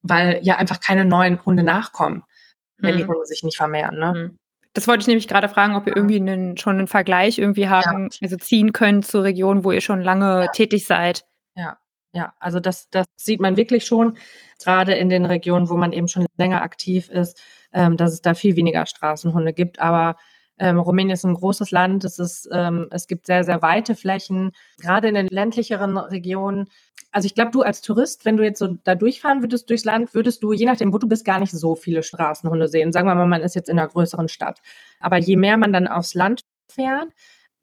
weil 0.02 0.40
ja 0.42 0.56
einfach 0.56 0.80
keine 0.80 1.04
neuen 1.04 1.44
Hunde 1.44 1.62
nachkommen, 1.62 2.24
wenn 2.78 2.94
hm. 2.94 2.98
die 2.98 3.06
Hunde 3.06 3.26
sich 3.26 3.44
nicht 3.44 3.56
vermehren. 3.56 3.98
Ne? 3.98 4.12
Hm. 4.12 4.38
Das 4.72 4.88
wollte 4.88 5.02
ich 5.02 5.06
nämlich 5.06 5.28
gerade 5.28 5.48
fragen, 5.48 5.76
ob 5.76 5.86
ihr 5.86 5.96
irgendwie 5.96 6.16
einen, 6.16 6.56
schon 6.58 6.78
einen 6.78 6.88
Vergleich 6.88 7.38
irgendwie 7.38 7.68
haben, 7.68 8.10
ja. 8.12 8.18
also 8.22 8.36
ziehen 8.36 8.72
könnt 8.72 9.06
zur 9.06 9.22
Region, 9.22 9.64
wo 9.64 9.72
ihr 9.72 9.80
schon 9.80 10.02
lange 10.02 10.44
ja. 10.44 10.46
tätig 10.48 10.84
seid. 10.84 11.24
Ja, 11.54 11.78
ja, 12.16 12.32
also 12.40 12.60
das, 12.60 12.88
das 12.88 13.06
sieht 13.16 13.40
man 13.40 13.58
wirklich 13.58 13.84
schon, 13.84 14.16
gerade 14.58 14.94
in 14.94 15.10
den 15.10 15.26
Regionen, 15.26 15.68
wo 15.68 15.76
man 15.76 15.92
eben 15.92 16.08
schon 16.08 16.26
länger 16.38 16.62
aktiv 16.62 17.10
ist, 17.10 17.38
ähm, 17.74 17.98
dass 17.98 18.14
es 18.14 18.22
da 18.22 18.32
viel 18.32 18.56
weniger 18.56 18.86
Straßenhunde 18.86 19.52
gibt. 19.52 19.80
Aber 19.80 20.16
ähm, 20.58 20.78
Rumänien 20.78 21.12
ist 21.12 21.24
ein 21.24 21.34
großes 21.34 21.70
Land, 21.72 22.04
es, 22.04 22.18
ist, 22.18 22.48
ähm, 22.50 22.88
es 22.90 23.06
gibt 23.06 23.26
sehr, 23.26 23.44
sehr 23.44 23.60
weite 23.60 23.94
Flächen, 23.94 24.52
gerade 24.80 25.08
in 25.08 25.14
den 25.14 25.26
ländlicheren 25.26 25.98
Regionen. 25.98 26.70
Also 27.12 27.26
ich 27.26 27.34
glaube, 27.34 27.50
du 27.50 27.60
als 27.60 27.82
Tourist, 27.82 28.24
wenn 28.24 28.38
du 28.38 28.44
jetzt 28.44 28.60
so 28.60 28.68
da 28.84 28.94
durchfahren 28.94 29.42
würdest 29.42 29.68
durchs 29.68 29.84
Land, 29.84 30.14
würdest 30.14 30.42
du, 30.42 30.54
je 30.54 30.64
nachdem, 30.64 30.94
wo 30.94 30.98
du 30.98 31.08
bist, 31.08 31.26
gar 31.26 31.38
nicht 31.38 31.52
so 31.52 31.74
viele 31.74 32.02
Straßenhunde 32.02 32.68
sehen. 32.68 32.92
Sagen 32.92 33.06
wir 33.06 33.14
mal, 33.14 33.26
man 33.26 33.42
ist 33.42 33.54
jetzt 33.54 33.68
in 33.68 33.78
einer 33.78 33.88
größeren 33.88 34.28
Stadt. 34.28 34.62
Aber 35.00 35.18
je 35.18 35.36
mehr 35.36 35.58
man 35.58 35.74
dann 35.74 35.86
aufs 35.86 36.14
Land 36.14 36.40
fährt, 36.66 37.08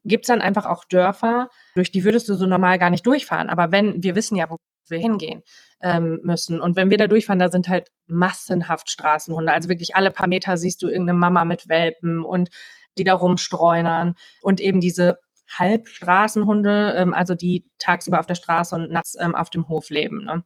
gibt 0.05 0.25
es 0.25 0.27
dann 0.27 0.41
einfach 0.41 0.65
auch 0.65 0.83
Dörfer, 0.85 1.49
durch 1.75 1.91
die 1.91 2.03
würdest 2.03 2.29
du 2.29 2.35
so 2.35 2.45
normal 2.45 2.79
gar 2.79 2.89
nicht 2.89 3.05
durchfahren. 3.05 3.49
Aber 3.49 3.71
wenn, 3.71 4.03
wir 4.03 4.15
wissen 4.15 4.35
ja, 4.35 4.49
wo 4.49 4.57
wir 4.89 4.99
hingehen 4.99 5.43
ähm, 5.81 6.19
müssen. 6.23 6.59
Und 6.59 6.75
wenn 6.75 6.89
wir 6.89 6.97
da 6.97 7.07
durchfahren, 7.07 7.39
da 7.39 7.49
sind 7.49 7.67
halt 7.67 7.89
massenhaft 8.07 8.89
Straßenhunde. 8.89 9.51
Also 9.51 9.69
wirklich 9.69 9.95
alle 9.95 10.11
paar 10.11 10.27
Meter 10.27 10.57
siehst 10.57 10.81
du 10.81 10.87
irgendeine 10.87 11.17
Mama 11.17 11.45
mit 11.45 11.69
Welpen 11.69 12.23
und 12.23 12.49
die 12.97 13.03
da 13.03 13.13
rumstreunern 13.13 14.15
und 14.41 14.61
eben 14.61 14.79
diese 14.79 15.19
Halbstraßenhunde, 15.57 16.95
ähm, 16.97 17.13
also 17.13 17.35
die 17.35 17.65
tagsüber 17.79 18.19
auf 18.19 18.25
der 18.25 18.35
Straße 18.35 18.75
und 18.75 18.91
nachts 18.91 19.15
ähm, 19.19 19.35
auf 19.35 19.49
dem 19.49 19.67
Hof 19.67 19.89
leben. 19.89 20.25
Ne? 20.25 20.43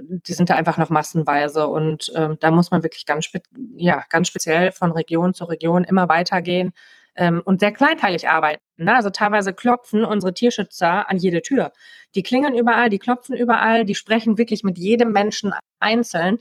Die 0.00 0.32
sind 0.32 0.48
da 0.50 0.54
einfach 0.54 0.78
noch 0.78 0.90
massenweise 0.90 1.66
und 1.66 2.12
ähm, 2.14 2.36
da 2.40 2.50
muss 2.50 2.70
man 2.70 2.82
wirklich 2.82 3.04
ganz, 3.04 3.28
ja, 3.76 4.04
ganz 4.10 4.28
speziell 4.28 4.70
von 4.72 4.92
Region 4.92 5.34
zu 5.34 5.44
Region 5.44 5.84
immer 5.84 6.08
weitergehen 6.08 6.72
ähm, 7.18 7.42
und 7.44 7.60
sehr 7.60 7.72
kleinteilig 7.72 8.28
arbeiten. 8.28 8.62
Ne? 8.76 8.94
Also 8.94 9.10
teilweise 9.10 9.52
klopfen 9.52 10.04
unsere 10.04 10.32
Tierschützer 10.32 11.10
an 11.10 11.18
jede 11.18 11.42
Tür. 11.42 11.72
Die 12.14 12.22
klingeln 12.22 12.54
überall, 12.54 12.88
die 12.88 13.00
klopfen 13.00 13.36
überall, 13.36 13.84
die 13.84 13.96
sprechen 13.96 14.38
wirklich 14.38 14.62
mit 14.62 14.78
jedem 14.78 15.12
Menschen 15.12 15.52
einzeln, 15.80 16.38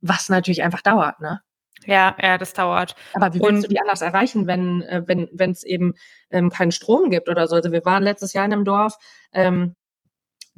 was 0.00 0.28
natürlich 0.28 0.62
einfach 0.62 0.82
dauert, 0.82 1.20
ne? 1.20 1.40
Ja, 1.86 2.16
ja, 2.20 2.38
das 2.38 2.54
dauert. 2.54 2.96
Aber 3.14 3.34
wie 3.34 3.40
willst 3.40 3.48
und, 3.50 3.62
du 3.64 3.68
die 3.68 3.80
anders 3.80 4.02
erreichen, 4.02 4.48
wenn 4.48 4.82
äh, 4.82 5.04
wenn 5.06 5.28
wenn 5.32 5.52
es 5.52 5.62
eben 5.62 5.94
ähm, 6.30 6.50
keinen 6.50 6.72
Strom 6.72 7.08
gibt 7.08 7.28
oder 7.28 7.46
so? 7.46 7.54
Also 7.54 7.70
wir 7.70 7.84
waren 7.84 8.02
letztes 8.02 8.32
Jahr 8.32 8.44
in 8.44 8.52
einem 8.52 8.64
Dorf, 8.64 8.96
ähm, 9.32 9.76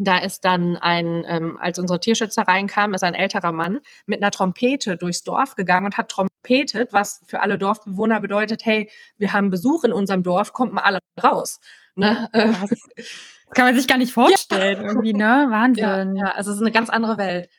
da 0.03 0.19
ist 0.19 0.47
dann 0.47 0.77
ein, 0.79 1.25
ähm, 1.27 1.59
als 1.61 1.79
unsere 1.79 2.01
Tierschützer 2.01 2.43
reinkamen, 2.43 2.95
ist 2.95 3.05
ein 3.05 3.15
älterer 3.15 3.53
Mann 3.53 3.81
mit 4.07 4.23
einer 4.23 4.31
Trompete 4.31 4.97
durchs 4.97 5.23
Dorf 5.23 5.57
gegangen 5.57 5.87
und 5.87 5.99
hat 5.99 6.09
trompetet, 6.09 6.93
was 6.93 7.23
für 7.27 7.41
alle 7.41 7.59
Dorfbewohner 7.59 8.21
bedeutet, 8.21 8.65
hey, 8.65 8.91
wir 9.19 9.35
haben 9.35 9.51
Besuch 9.51 9.85
in 9.85 9.93
unserem 9.93 10.23
Dorf, 10.23 10.55
kommt 10.55 10.73
mal 10.73 10.83
alle 10.83 10.99
raus. 11.23 11.61
Ne? 11.95 12.29
Das 13.51 13.57
kann 13.57 13.67
man 13.67 13.75
sich 13.75 13.89
gar 13.89 13.99
nicht 13.99 14.13
vorstellen, 14.13 14.81
ja. 14.81 14.87
irgendwie, 14.87 15.13
ne? 15.13 15.47
Wahnsinn. 15.51 16.15
Ja, 16.15 16.27
ja, 16.27 16.31
also 16.37 16.53
es 16.53 16.59
ist 16.59 16.63
eine 16.63 16.71
ganz 16.71 16.89
andere 16.89 17.19
Welt. 17.19 17.51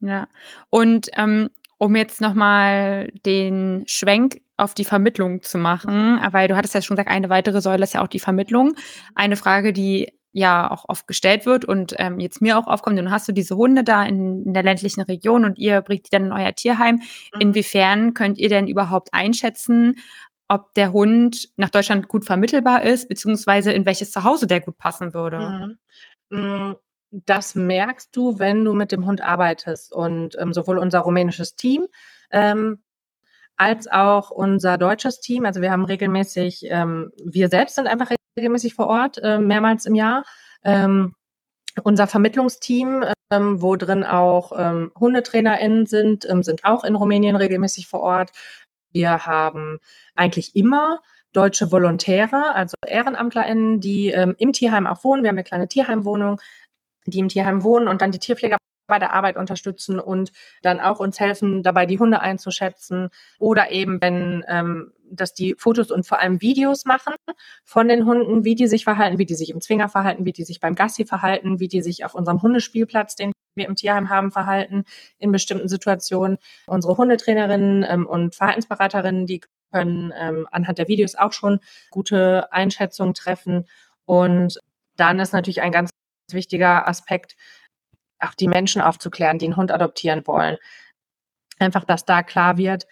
Ja. 0.00 0.28
Und 0.68 1.08
ähm, 1.16 1.48
um 1.78 1.96
jetzt 1.96 2.20
nochmal 2.20 3.10
den 3.24 3.84
Schwenk 3.86 4.42
auf 4.58 4.74
die 4.74 4.84
Vermittlung 4.84 5.40
zu 5.40 5.56
machen, 5.56 6.20
weil 6.32 6.46
du 6.46 6.56
hattest 6.56 6.74
ja 6.74 6.82
schon 6.82 6.94
gesagt, 6.94 7.10
eine 7.10 7.30
weitere 7.30 7.62
Säule 7.62 7.84
ist 7.84 7.94
ja 7.94 8.02
auch 8.02 8.06
die 8.06 8.20
Vermittlung. 8.20 8.74
Eine 9.14 9.36
Frage, 9.36 9.72
die 9.72 10.12
ja 10.32 10.70
auch 10.70 10.84
oft 10.88 11.06
gestellt 11.06 11.46
wird 11.46 11.64
und 11.64 11.94
ähm, 11.98 12.20
jetzt 12.20 12.40
mir 12.40 12.58
auch 12.58 12.66
aufkommt, 12.66 12.98
dann 12.98 13.10
hast 13.10 13.28
du 13.28 13.32
diese 13.32 13.56
Hunde 13.56 13.82
da 13.82 14.04
in, 14.04 14.44
in, 14.44 14.54
der 14.54 14.62
ländlichen 14.62 15.02
Region 15.02 15.44
und 15.44 15.58
ihr 15.58 15.80
bringt 15.80 16.06
die 16.06 16.10
dann 16.10 16.26
in 16.26 16.32
euer 16.32 16.54
Tierheim. 16.54 16.96
Mhm. 17.34 17.40
Inwiefern 17.40 18.14
könnt 18.14 18.38
ihr 18.38 18.48
denn 18.48 18.68
überhaupt 18.68 19.12
einschätzen, 19.12 19.96
ob 20.48 20.74
der 20.74 20.92
Hund 20.92 21.48
nach 21.56 21.70
Deutschland 21.70 22.08
gut 22.08 22.24
vermittelbar 22.24 22.82
ist, 22.82 23.08
beziehungsweise 23.08 23.72
in 23.72 23.86
welches 23.86 24.10
Zuhause 24.10 24.46
der 24.46 24.60
gut 24.60 24.78
passen 24.78 25.14
würde? 25.14 25.78
Mhm. 26.30 26.38
Mm, 26.38 26.74
das 27.10 27.54
merkst 27.54 28.14
du, 28.14 28.38
wenn 28.38 28.64
du 28.64 28.72
mit 28.72 28.92
dem 28.92 29.06
Hund 29.06 29.20
arbeitest. 29.20 29.92
Und 29.92 30.36
ähm, 30.38 30.52
sowohl 30.52 30.78
unser 30.78 31.00
rumänisches 31.00 31.56
Team 31.56 31.86
ähm, 32.30 32.82
als 33.60 33.88
auch 33.88 34.30
unser 34.30 34.78
deutsches 34.78 35.20
Team. 35.20 35.44
Also 35.44 35.60
wir 35.60 35.70
haben 35.70 35.84
regelmäßig, 35.84 36.62
ähm, 36.70 37.12
wir 37.22 37.50
selbst 37.50 37.74
sind 37.74 37.88
einfach 37.88 38.10
regelmäßig 38.38 38.74
vor 38.74 38.86
Ort, 38.86 39.18
äh, 39.22 39.38
mehrmals 39.38 39.84
im 39.84 39.94
Jahr. 39.94 40.24
Ähm, 40.64 41.12
unser 41.84 42.06
Vermittlungsteam, 42.06 43.04
ähm, 43.30 43.60
wo 43.60 43.76
drin 43.76 44.02
auch 44.02 44.52
ähm, 44.56 44.92
HundetrainerInnen 44.98 45.84
sind, 45.84 46.26
ähm, 46.28 46.42
sind 46.42 46.64
auch 46.64 46.84
in 46.84 46.94
Rumänien 46.94 47.36
regelmäßig 47.36 47.86
vor 47.86 48.00
Ort. 48.00 48.30
Wir 48.92 49.26
haben 49.26 49.78
eigentlich 50.14 50.56
immer 50.56 51.00
deutsche 51.34 51.70
Volontäre, 51.70 52.54
also 52.54 52.76
EhrenamtlerInnen, 52.86 53.80
die 53.80 54.08
ähm, 54.08 54.36
im 54.38 54.54
Tierheim 54.54 54.86
auch 54.86 55.04
wohnen. 55.04 55.22
Wir 55.22 55.28
haben 55.28 55.36
eine 55.36 55.44
kleine 55.44 55.68
Tierheimwohnung, 55.68 56.40
die 57.04 57.18
im 57.18 57.28
Tierheim 57.28 57.62
wohnen 57.62 57.88
und 57.88 58.00
dann 58.00 58.10
die 58.10 58.18
Tierpfleger 58.18 58.56
bei 58.90 58.98
der 58.98 59.14
Arbeit 59.14 59.36
unterstützen 59.36 59.98
und 59.98 60.32
dann 60.62 60.80
auch 60.80 61.00
uns 61.00 61.18
helfen, 61.18 61.62
dabei 61.62 61.86
die 61.86 61.98
Hunde 61.98 62.20
einzuschätzen 62.20 63.08
oder 63.38 63.70
eben, 63.70 64.00
wenn 64.02 64.44
ähm, 64.48 64.92
dass 65.10 65.34
die 65.34 65.56
Fotos 65.58 65.90
und 65.90 66.06
vor 66.06 66.20
allem 66.20 66.40
Videos 66.40 66.84
machen 66.84 67.14
von 67.64 67.88
den 67.88 68.06
Hunden, 68.06 68.44
wie 68.44 68.54
die 68.54 68.68
sich 68.68 68.84
verhalten, 68.84 69.18
wie 69.18 69.26
die 69.26 69.34
sich 69.34 69.50
im 69.50 69.60
Zwinger 69.60 69.88
verhalten, 69.88 70.24
wie 70.24 70.32
die 70.32 70.44
sich 70.44 70.60
beim 70.60 70.74
Gassi 70.74 71.04
verhalten, 71.04 71.60
wie 71.60 71.68
die 71.68 71.82
sich 71.82 72.04
auf 72.04 72.14
unserem 72.14 72.42
Hundespielplatz, 72.42 73.16
den 73.16 73.32
wir 73.54 73.66
im 73.66 73.74
Tierheim 73.74 74.08
haben, 74.08 74.30
verhalten 74.30 74.84
in 75.18 75.32
bestimmten 75.32 75.68
Situationen. 75.68 76.38
Unsere 76.66 76.96
Hundetrainerinnen 76.96 77.84
ähm, 77.88 78.06
und 78.06 78.34
Verhaltensberaterinnen, 78.34 79.26
die 79.26 79.40
können 79.72 80.12
ähm, 80.16 80.46
anhand 80.50 80.78
der 80.78 80.88
Videos 80.88 81.14
auch 81.14 81.32
schon 81.32 81.60
gute 81.90 82.52
Einschätzungen 82.52 83.14
treffen. 83.14 83.66
Und 84.04 84.60
dann 84.96 85.18
ist 85.18 85.32
natürlich 85.32 85.62
ein 85.62 85.72
ganz 85.72 85.90
wichtiger 86.32 86.86
Aspekt, 86.86 87.36
auch 88.20 88.34
die 88.34 88.48
Menschen 88.48 88.82
aufzuklären, 88.82 89.38
die 89.38 89.46
einen 89.46 89.56
Hund 89.56 89.72
adoptieren 89.72 90.26
wollen. 90.26 90.56
Einfach, 91.58 91.84
dass 91.84 92.04
da 92.04 92.22
klar 92.22 92.56
wird, 92.56 92.86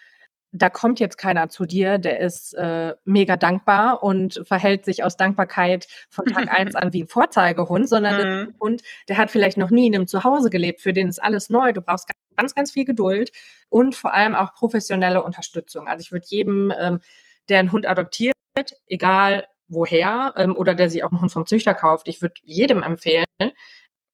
da 0.53 0.71
kommt 0.71 0.99
jetzt 0.99 1.19
keiner 1.19 1.51
zu 1.51 1.67
dir, 1.67 1.99
der 1.99 2.21
ist 2.21 2.55
äh, 2.55 2.95
mega 3.05 3.37
dankbar 3.37 4.03
und 4.03 4.41
verhält 4.47 4.85
sich 4.85 5.05
aus 5.05 5.17
Dankbarkeit 5.17 5.87
von 6.09 6.25
Tag 6.25 6.49
eins 6.59 6.75
an 6.75 6.93
wie 6.93 7.03
ein 7.03 7.09
Vorzeigehund, 7.09 7.89
sondern 7.89 8.15
mhm. 8.17 8.49
ein 8.49 8.55
Hund, 8.61 8.83
der 9.09 9.19
hat 9.19 9.31
vielleicht 9.31 9.59
noch 9.59 9.71
nie 9.71 9.87
in 9.87 9.95
einem 9.95 10.07
Zuhause 10.07 10.49
gelebt, 10.49 10.81
für 10.81 10.93
den 10.93 11.09
ist 11.09 11.23
alles 11.23 11.51
neu. 11.51 11.73
Du 11.73 11.83
brauchst 11.83 12.09
ganz, 12.37 12.55
ganz 12.55 12.73
viel 12.73 12.85
Geduld 12.85 13.31
und 13.69 13.95
vor 13.95 14.15
allem 14.15 14.35
auch 14.35 14.55
professionelle 14.55 15.23
Unterstützung. 15.23 15.87
Also 15.87 16.01
ich 16.01 16.13
würde 16.13 16.27
jedem, 16.29 16.73
ähm, 16.79 17.01
der 17.49 17.59
einen 17.59 17.73
Hund 17.73 17.87
adoptiert, 17.87 18.35
egal 18.87 19.47
woher, 19.69 20.33
ähm, 20.37 20.57
oder 20.57 20.75
der 20.75 20.89
sich 20.89 21.05
auch 21.05 21.11
einen 21.11 21.21
Hund 21.21 21.33
vom 21.33 21.47
Züchter 21.47 21.75
kauft, 21.75 22.09
ich 22.09 22.23
würde 22.23 22.35
jedem 22.43 22.83
empfehlen, 22.83 23.27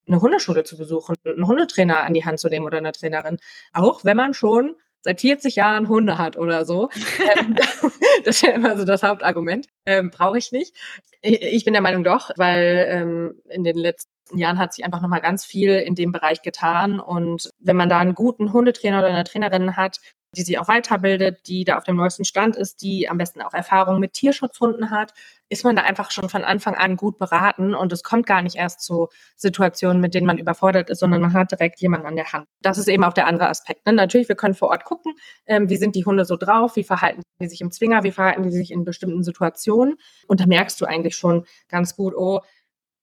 eine 0.07 0.21
Hundeschule 0.21 0.65
zu 0.65 0.77
besuchen, 0.77 1.17
einen 1.25 1.47
Hundetrainer 1.47 2.05
an 2.05 2.15
die 2.15 2.25
Hand 2.25 2.39
zu 2.39 2.49
nehmen 2.49 2.67
oder 2.67 2.79
eine 2.79 2.93
Trainerin. 2.93 3.39
Auch 3.73 4.05
wenn 4.05 4.17
man 4.17 4.35
schon 4.35 4.77
seit 5.05 5.21
40 5.21 5.57
Jahren 5.57 5.89
Hunde 5.89 6.19
hat 6.19 6.37
oder 6.37 6.65
so. 6.65 6.89
Ähm, 7.37 7.55
das 8.25 8.37
ist 8.37 8.43
ja 8.43 8.53
immer 8.53 8.77
so 8.77 8.85
das 8.85 9.03
Hauptargument. 9.03 9.67
Ähm, 9.87 10.11
Brauche 10.11 10.39
ich 10.39 10.53
nicht. 10.53 10.75
Ich, 11.23 11.41
ich, 11.43 11.65
bin 11.65 11.73
der 11.73 11.83
Meinung 11.83 12.05
doch, 12.05 12.31
weil 12.37 12.87
ähm, 12.89 13.41
in 13.49 13.65
den 13.65 13.77
letzten 13.77 14.39
Jahren 14.39 14.59
hat 14.59 14.75
sich 14.75 14.85
einfach 14.85 15.01
nochmal 15.01 15.21
ganz 15.21 15.45
viel 15.45 15.71
in 15.77 15.95
dem 15.95 16.13
Bereich 16.13 16.43
getan. 16.43 17.01
Und 17.01 17.51
wenn 17.59 17.77
man 17.77 17.89
da 17.89 17.99
einen 17.99 18.15
guten 18.15 18.53
Hundetrainer 18.53 18.99
oder 18.99 19.09
eine 19.09 19.25
Trainerin 19.25 19.77
hat, 19.77 20.01
die 20.35 20.43
sich 20.43 20.59
auch 20.59 20.69
weiterbildet, 20.69 21.47
die 21.47 21.65
da 21.65 21.79
auf 21.79 21.85
dem 21.85 21.97
neuesten 21.97 22.25
Stand 22.25 22.57
ist, 22.57 22.83
die 22.83 23.09
am 23.09 23.19
besten 23.19 23.41
auch 23.41 23.55
Erfahrung 23.55 24.01
mit 24.01 24.13
Tierschutzhunden 24.13 24.91
hat, 24.91 25.15
ist 25.49 25.65
man 25.65 25.77
da 25.77 25.83
einfach 25.83 26.11
schon 26.11 26.29
von 26.29 26.45
Anfang 26.45 26.75
an 26.75 26.97
gut 26.97 27.19
beraten 27.19 27.75
und 27.75 27.93
es 27.93 28.03
kommt 28.03 28.27
gar 28.27 28.43
nicht 28.43 28.57
erst 28.57 28.83
zu 28.83 29.09
Situationen, 29.37 30.01
mit 30.01 30.15
denen 30.15 30.27
man 30.27 30.39
überfordert 30.39 30.91
ist, 30.91 31.01
sondern 31.01 31.21
man 31.21 31.33
hat 31.33 31.53
direkt 31.53 31.81
jemanden 31.81 32.07
an 32.07 32.17
der 32.17 32.33
Hand. 32.33 32.47
Das 32.61 32.79
ist 32.79 32.89
eben 32.89 33.05
auch 33.05 33.13
der 33.13 33.27
andere 33.27 33.49
Aspekt. 33.49 33.87
Ne? 33.87 33.93
Natürlich, 33.93 34.29
wir 34.29 34.37
können 34.37 34.55
vor 34.55 34.69
Ort 34.69 34.85
gucken, 34.85 35.15
ähm, 35.47 35.69
wie 35.69 35.77
sind 35.77 35.95
die 35.95 36.05
Hunde 36.05 36.25
so 36.25 36.37
drauf, 36.37 36.77
wie 36.77 36.85
verhalten 36.85 37.23
die 37.41 37.49
sich 37.49 37.61
im 37.61 37.71
Zwinger, 37.71 38.03
wie 38.03 38.13
verhalten 38.13 38.43
die 38.43 38.51
sich 38.51 38.71
in 38.71 38.85
bestimmten 38.85 39.23
Situationen 39.23 39.97
und 40.27 40.41
da 40.41 40.47
merkst 40.47 40.81
du 40.81 40.87
eigentlich 40.87 41.17
schon 41.17 41.45
ganz 41.69 41.97
gut, 41.97 42.15
oh, 42.17 42.41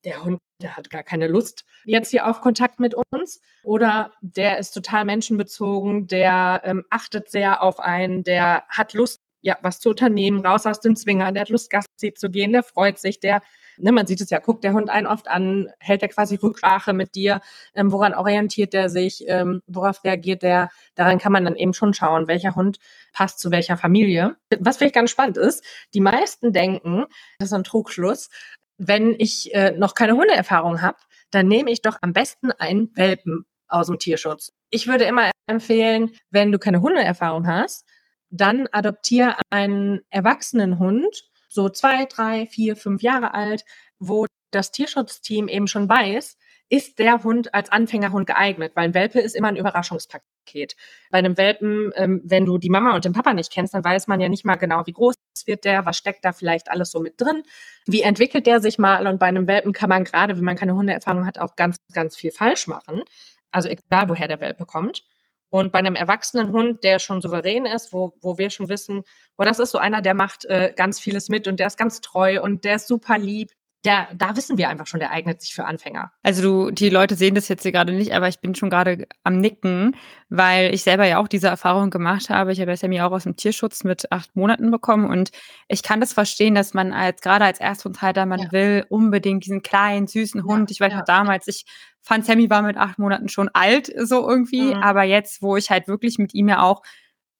der 0.03 0.23
Hund, 0.23 0.39
der 0.61 0.75
hat 0.75 0.89
gar 0.89 1.03
keine 1.03 1.27
Lust 1.27 1.65
jetzt 1.85 2.11
hier 2.11 2.27
auf 2.27 2.41
Kontakt 2.41 2.79
mit 2.79 2.95
uns 3.11 3.41
oder 3.63 4.11
der 4.21 4.57
ist 4.57 4.71
total 4.71 5.05
menschenbezogen, 5.05 6.07
der 6.07 6.61
ähm, 6.63 6.83
achtet 6.89 7.29
sehr 7.29 7.61
auf 7.61 7.79
einen, 7.79 8.23
der 8.23 8.63
hat 8.69 8.93
Lust, 8.93 9.21
ja, 9.41 9.57
was 9.61 9.79
zu 9.79 9.89
unternehmen, 9.89 10.45
raus 10.45 10.65
aus 10.65 10.79
dem 10.79 10.95
Zwinger, 10.95 11.31
der 11.31 11.41
hat 11.41 11.49
Lust, 11.49 11.69
Gassi 11.69 12.13
zu 12.13 12.29
gehen, 12.29 12.51
der 12.51 12.63
freut 12.63 12.99
sich, 12.99 13.19
der, 13.19 13.41
ne, 13.77 13.91
man 13.91 14.05
sieht 14.05 14.21
es 14.21 14.29
ja, 14.29 14.39
guckt 14.39 14.63
der 14.63 14.73
Hund 14.73 14.89
einen 14.89 15.07
oft 15.07 15.27
an, 15.27 15.69
hält 15.79 16.03
er 16.03 16.09
quasi 16.09 16.35
Rücksprache 16.35 16.93
mit 16.93 17.15
dir, 17.15 17.41
ähm, 17.73 17.91
woran 17.91 18.13
orientiert 18.13 18.73
der 18.73 18.89
sich, 18.89 19.23
ähm, 19.27 19.61
worauf 19.65 20.03
reagiert 20.03 20.43
der, 20.43 20.69
daran 20.95 21.17
kann 21.17 21.31
man 21.31 21.45
dann 21.45 21.55
eben 21.55 21.73
schon 21.73 21.93
schauen, 21.93 22.27
welcher 22.27 22.55
Hund 22.55 22.77
passt 23.13 23.39
zu 23.39 23.51
welcher 23.51 23.77
Familie. 23.77 24.35
Was 24.59 24.77
vielleicht 24.77 24.95
ganz 24.95 25.09
spannend 25.09 25.37
ist, 25.37 25.63
die 25.93 26.01
meisten 26.01 26.53
denken, 26.53 27.05
das 27.39 27.49
ist 27.49 27.53
ein 27.53 27.63
Trugschluss, 27.63 28.29
wenn 28.77 29.15
ich 29.17 29.53
äh, 29.53 29.71
noch 29.71 29.93
keine 29.95 30.13
Hundeerfahrung 30.13 30.81
habe, 30.81 30.97
dann 31.31 31.47
nehme 31.47 31.71
ich 31.71 31.81
doch 31.81 31.97
am 32.01 32.13
besten 32.13 32.51
einen 32.51 32.95
Welpen 32.95 33.45
aus 33.67 33.87
dem 33.87 33.99
Tierschutz. 33.99 34.51
Ich 34.69 34.87
würde 34.87 35.05
immer 35.05 35.31
empfehlen, 35.47 36.11
wenn 36.29 36.51
du 36.51 36.59
keine 36.59 36.81
Hundeerfahrung 36.81 37.47
hast, 37.47 37.85
dann 38.29 38.67
adoptiere 38.71 39.35
einen 39.49 40.01
erwachsenen 40.09 40.79
Hund, 40.79 41.29
so 41.49 41.69
zwei, 41.69 42.05
drei, 42.05 42.45
vier, 42.45 42.75
fünf 42.75 43.01
Jahre 43.01 43.33
alt, 43.33 43.65
wo 43.99 44.25
das 44.51 44.71
Tierschutzteam 44.71 45.47
eben 45.47 45.67
schon 45.67 45.89
weiß, 45.89 46.37
ist 46.69 46.99
der 46.99 47.21
Hund 47.23 47.53
als 47.53 47.69
Anfängerhund 47.69 48.27
geeignet, 48.27 48.71
weil 48.75 48.85
ein 48.85 48.93
Welpe 48.93 49.19
ist 49.19 49.35
immer 49.35 49.49
ein 49.49 49.57
Überraschungspaket. 49.57 50.75
Bei 51.09 51.17
einem 51.17 51.37
Welpen, 51.37 51.91
ähm, 51.95 52.21
wenn 52.23 52.45
du 52.45 52.57
die 52.57 52.69
Mama 52.69 52.95
und 52.95 53.03
den 53.03 53.11
Papa 53.11 53.33
nicht 53.33 53.51
kennst, 53.51 53.73
dann 53.73 53.83
weiß 53.83 54.07
man 54.07 54.21
ja 54.21 54.29
nicht 54.29 54.45
mal 54.45 54.55
genau, 54.55 54.85
wie 54.85 54.93
groß 54.93 55.15
wird 55.47 55.65
der, 55.65 55.85
was 55.85 55.97
steckt 55.97 56.25
da 56.25 56.31
vielleicht 56.33 56.69
alles 56.69 56.91
so 56.91 56.99
mit 56.99 57.19
drin, 57.19 57.43
wie 57.85 58.01
entwickelt 58.01 58.47
der 58.47 58.61
sich 58.61 58.77
mal 58.77 59.07
und 59.07 59.19
bei 59.19 59.27
einem 59.27 59.47
Welpen 59.47 59.73
kann 59.73 59.89
man 59.89 60.03
gerade, 60.03 60.37
wenn 60.37 60.43
man 60.43 60.55
keine 60.55 60.75
Hundeerfahrung 60.75 61.25
hat, 61.25 61.39
auch 61.39 61.55
ganz, 61.55 61.77
ganz 61.93 62.15
viel 62.15 62.31
falsch 62.31 62.67
machen. 62.67 63.03
Also 63.51 63.69
egal, 63.69 64.09
woher 64.09 64.27
der 64.27 64.39
Welpe 64.39 64.65
kommt. 64.65 65.03
Und 65.49 65.73
bei 65.73 65.79
einem 65.79 65.95
erwachsenen 65.95 66.53
Hund, 66.53 66.83
der 66.85 66.99
schon 66.99 67.21
souverän 67.21 67.65
ist, 67.65 67.91
wo, 67.91 68.13
wo 68.21 68.37
wir 68.37 68.49
schon 68.49 68.69
wissen, 68.69 69.03
wo 69.37 69.43
das 69.43 69.59
ist 69.59 69.71
so 69.71 69.79
einer, 69.79 70.01
der 70.01 70.13
macht 70.13 70.45
äh, 70.45 70.73
ganz 70.73 70.97
vieles 70.99 71.27
mit 71.27 71.45
und 71.47 71.59
der 71.59 71.67
ist 71.67 71.77
ganz 71.77 71.99
treu 71.99 72.41
und 72.41 72.63
der 72.63 72.75
ist 72.75 72.87
super 72.87 73.17
lieb, 73.17 73.51
der, 73.83 74.07
da 74.13 74.35
wissen 74.35 74.57
wir 74.57 74.69
einfach 74.69 74.85
schon, 74.85 74.99
der 74.99 75.11
eignet 75.11 75.41
sich 75.41 75.55
für 75.55 75.65
Anfänger. 75.65 76.11
Also 76.21 76.41
du, 76.41 76.71
die 76.71 76.89
Leute 76.89 77.15
sehen 77.15 77.33
das 77.33 77.47
jetzt 77.47 77.63
hier 77.63 77.71
gerade 77.71 77.93
nicht, 77.93 78.13
aber 78.13 78.27
ich 78.27 78.39
bin 78.39 78.53
schon 78.53 78.69
gerade 78.69 79.07
am 79.23 79.39
Nicken, 79.39 79.95
weil 80.29 80.73
ich 80.73 80.83
selber 80.83 81.05
ja 81.05 81.17
auch 81.17 81.27
diese 81.27 81.47
Erfahrung 81.47 81.89
gemacht 81.89 82.29
habe. 82.29 82.51
Ich 82.51 82.61
habe 82.61 82.71
ja 82.71 82.77
Sammy 82.77 83.01
auch 83.01 83.11
aus 83.11 83.23
dem 83.23 83.35
Tierschutz 83.35 83.83
mit 83.83 84.11
acht 84.11 84.35
Monaten 84.35 84.69
bekommen 84.69 85.09
und 85.09 85.31
ich 85.67 85.81
kann 85.81 85.99
das 85.99 86.13
verstehen, 86.13 86.53
dass 86.53 86.75
man 86.75 86.93
als 86.93 87.21
gerade 87.21 87.45
als 87.45 87.59
Ersthundhalter, 87.59 88.27
man 88.27 88.39
ja. 88.39 88.51
will 88.51 88.85
unbedingt 88.89 89.45
diesen 89.45 89.63
kleinen, 89.63 90.05
süßen 90.05 90.43
Hund. 90.43 90.69
Ja, 90.69 90.73
ich 90.73 90.79
weiß 90.79 90.91
ja, 90.91 90.99
noch 90.99 91.05
damals, 91.05 91.47
ich 91.47 91.65
fand 92.01 92.25
Sammy 92.25 92.49
war 92.49 92.61
mit 92.61 92.77
acht 92.77 92.99
Monaten 92.99 93.29
schon 93.29 93.49
alt, 93.49 93.91
so 93.97 94.27
irgendwie, 94.27 94.75
mhm. 94.75 94.83
aber 94.83 95.03
jetzt, 95.03 95.41
wo 95.41 95.55
ich 95.57 95.69
halt 95.69 95.87
wirklich 95.87 96.17
mit 96.17 96.33
ihm 96.33 96.49
ja 96.49 96.61
auch 96.61 96.83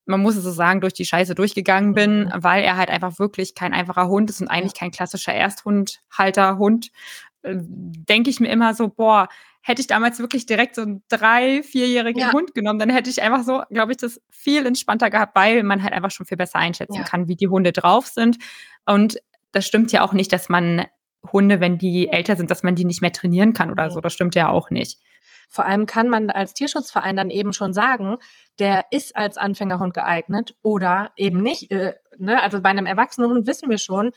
man 0.06 0.22
muss 0.22 0.36
es 0.36 0.44
so 0.44 0.52
sagen, 0.52 0.82
durch 0.82 0.94
die 0.94 1.06
Scheiße 1.06 1.36
durchgegangen 1.36 1.94
bin, 1.94 2.26
mhm. 2.26 2.32
weil 2.36 2.64
er 2.64 2.78
halt 2.78 2.90
einfach 2.90 3.20
wirklich 3.20 3.56
kein 3.56 3.74
einfacher 3.74 4.08
Hund 4.08 4.30
ist 4.30 4.42
und 4.42 4.48
eigentlich 4.48 4.74
kein 4.74 4.92
klassischer 4.92 5.34
Ersthundhalter-Hund, 5.34 6.92
äh, 7.44 7.56
denke 7.56 8.30
ich 8.30 8.40
mir 8.40 8.50
immer 8.50 8.74
so, 8.74 8.88
boah, 8.90 9.28
hätte 9.62 9.82
ich 9.82 9.88
damals 9.88 10.20
wirklich 10.20 10.46
direkt 10.46 10.76
so 10.76 10.82
einen 10.82 11.04
drei-, 11.08 11.62
vierjährigen 11.64 12.22
ja. 12.22 12.34
Hund 12.34 12.54
genommen, 12.54 12.80
dann 12.80 12.90
hätte 12.90 13.10
ich 13.10 13.22
einfach 13.22 13.44
so, 13.44 13.62
glaube 13.70 13.92
ich, 13.92 13.98
das 13.98 14.20
viel 14.30 14.66
entspannter 14.66 15.10
gehabt, 15.10 15.36
weil 15.36 15.64
man 15.64 15.84
halt 15.84 15.94
einfach 15.94 16.12
schon 16.12 16.26
viel 16.26 16.38
besser 16.38 16.58
einschätzen 16.58 16.96
ja. 16.96 17.04
kann, 17.04 17.28
wie 17.28 17.36
die 17.36 17.48
Hunde 17.48 17.72
drauf 17.72 18.08
sind. 18.08 18.38
Und 18.86 19.22
das 19.52 19.66
stimmt 19.68 19.92
ja 19.92 20.04
auch 20.04 20.14
nicht, 20.14 20.34
dass 20.34 20.50
man 20.50 20.86
Hunde, 21.32 21.60
wenn 21.60 21.78
die 21.78 22.08
älter 22.08 22.36
sind, 22.36 22.50
dass 22.50 22.64
man 22.64 22.76
die 22.76 22.86
nicht 22.86 23.02
mehr 23.02 23.12
trainieren 23.12 23.54
kann 23.54 23.70
oder 23.70 23.92
so. 23.92 24.02
Das 24.02 24.14
stimmt 24.14 24.34
ja 24.34 24.50
auch 24.50 24.72
nicht. 24.72 25.00
Vor 25.52 25.66
allem 25.66 25.86
kann 25.86 26.08
man 26.08 26.30
als 26.30 26.54
Tierschutzverein 26.54 27.18
dann 27.18 27.30
eben 27.30 27.52
schon 27.52 27.74
sagen, 27.74 28.18
der 28.58 28.86
ist 28.90 29.18
als 29.18 29.38
Anfängerhund 29.38 29.94
geeignet 29.94 30.56
oder 30.64 31.12
eben 31.18 31.42
nicht. 31.44 31.70
Äh, 31.72 31.96
ne? 32.18 32.42
Also 32.42 32.62
bei 32.62 32.70
einem 32.70 32.86
erwachsenen 32.86 33.30
Hund 33.30 33.48
wissen 33.48 33.70
wir 33.70 33.78
schon, 33.78 34.14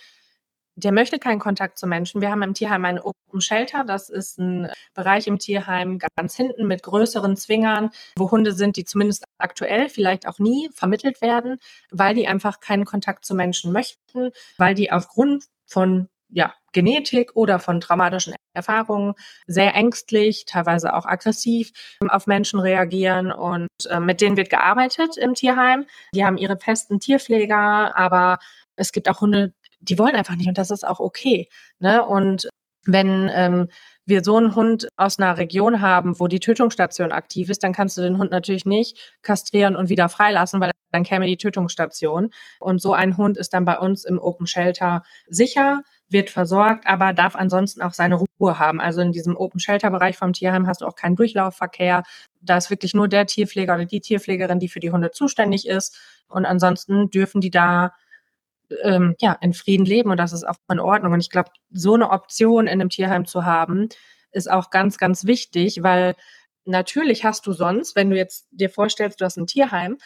der 0.76 0.92
möchte 0.92 1.18
keinen 1.18 1.40
Kontakt 1.40 1.76
zu 1.76 1.88
Menschen. 1.88 2.20
Wir 2.20 2.30
haben 2.30 2.42
im 2.42 2.54
Tierheim 2.54 2.84
einen 2.84 3.00
Open 3.00 3.40
Shelter. 3.40 3.84
Das 3.84 4.10
ist 4.10 4.38
ein 4.38 4.70
Bereich 4.94 5.26
im 5.26 5.40
Tierheim 5.40 5.98
ganz 6.16 6.36
hinten 6.36 6.68
mit 6.68 6.84
größeren 6.84 7.36
Zwingern, 7.36 7.90
wo 8.16 8.30
Hunde 8.30 8.52
sind, 8.52 8.76
die 8.76 8.84
zumindest 8.84 9.24
aktuell, 9.38 9.88
vielleicht 9.88 10.28
auch 10.28 10.38
nie 10.38 10.70
vermittelt 10.72 11.20
werden, 11.20 11.58
weil 11.90 12.14
die 12.14 12.28
einfach 12.28 12.60
keinen 12.60 12.84
Kontakt 12.84 13.24
zu 13.24 13.34
Menschen 13.34 13.72
möchten, 13.72 14.30
weil 14.56 14.74
die 14.74 14.92
aufgrund 14.92 15.46
von 15.66 16.08
ja, 16.28 16.54
Genetik 16.74 17.34
oder 17.34 17.58
von 17.58 17.80
traumatischen 17.80 18.34
Erfahrungen 18.52 19.14
sehr 19.46 19.74
ängstlich, 19.74 20.44
teilweise 20.44 20.94
auch 20.94 21.06
aggressiv 21.06 21.72
auf 22.08 22.26
Menschen 22.26 22.60
reagieren 22.60 23.32
und 23.32 23.68
äh, 23.88 24.00
mit 24.00 24.20
denen 24.20 24.36
wird 24.36 24.50
gearbeitet 24.50 25.16
im 25.16 25.34
Tierheim. 25.34 25.86
Die 26.14 26.24
haben 26.24 26.36
ihre 26.36 26.58
festen 26.58 27.00
Tierpfleger, 27.00 27.96
aber 27.96 28.38
es 28.76 28.92
gibt 28.92 29.08
auch 29.08 29.22
Hunde, 29.22 29.54
die 29.80 29.98
wollen 29.98 30.16
einfach 30.16 30.36
nicht 30.36 30.48
und 30.48 30.58
das 30.58 30.70
ist 30.70 30.86
auch 30.86 31.00
okay. 31.00 31.48
Ne? 31.78 32.04
Und 32.04 32.48
wenn 32.86 33.30
ähm, 33.32 33.68
wir 34.06 34.22
so 34.22 34.36
einen 34.36 34.54
Hund 34.54 34.88
aus 34.96 35.18
einer 35.18 35.38
Region 35.38 35.80
haben, 35.80 36.20
wo 36.20 36.26
die 36.28 36.40
Tötungsstation 36.40 37.12
aktiv 37.12 37.48
ist, 37.48 37.62
dann 37.62 37.72
kannst 37.72 37.96
du 37.96 38.02
den 38.02 38.18
Hund 38.18 38.30
natürlich 38.30 38.66
nicht 38.66 39.14
kastrieren 39.22 39.76
und 39.76 39.88
wieder 39.88 40.08
freilassen, 40.08 40.60
weil 40.60 40.72
dann 40.92 41.04
käme 41.04 41.26
die 41.26 41.36
Tötungsstation. 41.36 42.30
Und 42.60 42.80
so 42.80 42.92
ein 42.92 43.16
Hund 43.16 43.36
ist 43.36 43.54
dann 43.54 43.64
bei 43.64 43.78
uns 43.78 44.04
im 44.04 44.18
Open 44.18 44.46
Shelter 44.46 45.02
sicher, 45.26 45.82
wird 46.14 46.30
versorgt, 46.30 46.86
aber 46.86 47.12
darf 47.12 47.36
ansonsten 47.36 47.82
auch 47.82 47.92
seine 47.92 48.14
Ruhe 48.14 48.58
haben. 48.58 48.80
Also 48.80 49.02
in 49.02 49.12
diesem 49.12 49.36
Open 49.36 49.60
Shelter 49.60 49.90
Bereich 49.90 50.16
vom 50.16 50.32
Tierheim 50.32 50.66
hast 50.66 50.80
du 50.80 50.86
auch 50.86 50.96
keinen 50.96 51.16
Durchlaufverkehr. 51.16 52.04
Da 52.40 52.56
ist 52.56 52.70
wirklich 52.70 52.94
nur 52.94 53.08
der 53.08 53.26
Tierpfleger 53.26 53.74
oder 53.74 53.84
die 53.84 54.00
Tierpflegerin, 54.00 54.58
die 54.58 54.68
für 54.68 54.80
die 54.80 54.90
Hunde 54.90 55.10
zuständig 55.10 55.68
ist. 55.68 55.98
Und 56.28 56.46
ansonsten 56.46 57.10
dürfen 57.10 57.42
die 57.42 57.50
da 57.50 57.92
ähm, 58.82 59.14
ja, 59.20 59.36
in 59.40 59.52
Frieden 59.52 59.84
leben 59.84 60.10
und 60.10 60.16
das 60.16 60.32
ist 60.32 60.44
auch 60.44 60.56
in 60.70 60.80
Ordnung. 60.80 61.12
Und 61.12 61.20
ich 61.20 61.28
glaube, 61.28 61.50
so 61.70 61.94
eine 61.94 62.10
Option 62.10 62.66
in 62.66 62.80
einem 62.80 62.88
Tierheim 62.88 63.26
zu 63.26 63.44
haben, 63.44 63.90
ist 64.32 64.50
auch 64.50 64.70
ganz, 64.70 64.96
ganz 64.96 65.26
wichtig, 65.26 65.82
weil 65.82 66.16
natürlich 66.64 67.24
hast 67.24 67.46
du 67.46 67.52
sonst, 67.52 67.94
wenn 67.94 68.10
du 68.10 68.16
jetzt 68.16 68.48
dir 68.50 68.70
vorstellst, 68.70 69.20
du 69.20 69.24
hast 69.26 69.36
ein 69.36 69.46
Tierheim, 69.46 69.98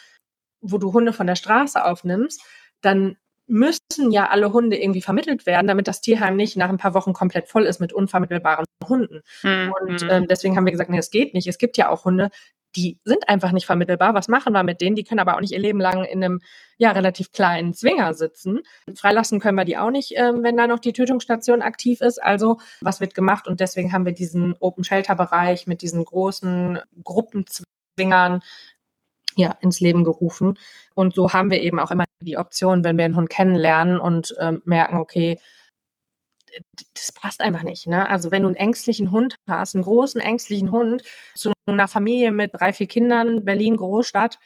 wo 0.61 0.77
du 0.77 0.91
Hunde 0.91 1.13
von 1.13 1.27
der 1.27 1.35
Straße 1.35 1.83
aufnimmst, 1.83 2.41
dann 2.81 3.17
müssen 3.49 4.11
ja 4.11 4.29
alle 4.29 4.53
Hunde 4.53 4.77
irgendwie 4.77 5.01
vermittelt 5.01 5.45
werden, 5.45 5.67
damit 5.67 5.87
das 5.87 6.01
Tierheim 6.01 6.35
nicht 6.35 6.55
nach 6.55 6.69
ein 6.69 6.77
paar 6.77 6.93
Wochen 6.93 7.13
komplett 7.13 7.47
voll 7.47 7.65
ist 7.65 7.79
mit 7.79 7.91
unvermittelbaren 7.91 8.65
Hunden. 8.87 9.21
Mhm. 9.43 9.73
Und 9.81 10.07
ähm, 10.09 10.27
deswegen 10.27 10.55
haben 10.55 10.65
wir 10.65 10.71
gesagt, 10.71 10.89
nee, 10.89 10.99
es 10.99 11.09
geht 11.09 11.33
nicht. 11.33 11.47
Es 11.47 11.57
gibt 11.57 11.77
ja 11.77 11.89
auch 11.89 12.05
Hunde, 12.05 12.29
die 12.75 12.99
sind 13.03 13.27
einfach 13.27 13.51
nicht 13.51 13.65
vermittelbar. 13.65 14.13
Was 14.13 14.27
machen 14.27 14.53
wir 14.53 14.63
mit 14.63 14.81
denen? 14.81 14.95
Die 14.95 15.03
können 15.03 15.19
aber 15.19 15.35
auch 15.35 15.41
nicht 15.41 15.53
ihr 15.53 15.59
Leben 15.59 15.79
lang 15.79 16.03
in 16.03 16.23
einem 16.23 16.41
ja 16.77 16.91
relativ 16.91 17.31
kleinen 17.31 17.73
Zwinger 17.73 18.13
sitzen. 18.13 18.59
Freilassen 18.95 19.39
können 19.39 19.57
wir 19.57 19.65
die 19.65 19.77
auch 19.77 19.89
nicht, 19.89 20.13
ähm, 20.15 20.43
wenn 20.43 20.55
da 20.55 20.67
noch 20.67 20.79
die 20.79 20.93
Tötungsstation 20.93 21.61
aktiv 21.61 22.01
ist. 22.01 22.21
Also 22.21 22.59
was 22.81 23.01
wird 23.01 23.15
gemacht? 23.15 23.47
Und 23.47 23.59
deswegen 23.59 23.91
haben 23.91 24.05
wir 24.05 24.13
diesen 24.13 24.55
Open 24.59 24.83
Shelter 24.83 25.15
Bereich 25.15 25.67
mit 25.67 25.81
diesen 25.81 26.05
großen 26.05 26.79
Gruppenzwingern 27.03 28.41
ja, 29.35 29.55
ins 29.61 29.79
Leben 29.79 30.03
gerufen. 30.03 30.57
Und 30.95 31.15
so 31.15 31.33
haben 31.33 31.51
wir 31.51 31.61
eben 31.61 31.79
auch 31.79 31.91
immer 31.91 32.05
die 32.21 32.37
Option, 32.37 32.83
wenn 32.83 32.97
wir 32.97 33.05
einen 33.05 33.15
Hund 33.15 33.29
kennenlernen 33.29 33.99
und 33.99 34.35
ähm, 34.39 34.61
merken, 34.65 34.97
okay, 34.97 35.39
das 36.93 37.11
passt 37.11 37.41
einfach 37.41 37.63
nicht. 37.63 37.87
Ne? 37.87 38.09
Also 38.09 38.31
wenn 38.31 38.43
du 38.43 38.47
einen 38.47 38.57
ängstlichen 38.57 39.11
Hund 39.11 39.35
hast, 39.47 39.75
einen 39.75 39.83
großen 39.83 40.19
ängstlichen 40.19 40.71
Hund 40.71 41.03
zu 41.35 41.53
einer 41.67 41.87
Familie 41.87 42.31
mit 42.31 42.51
drei, 42.53 42.73
vier 42.73 42.87
Kindern, 42.87 43.45
Berlin, 43.45 43.77
Großstadt, 43.77 44.39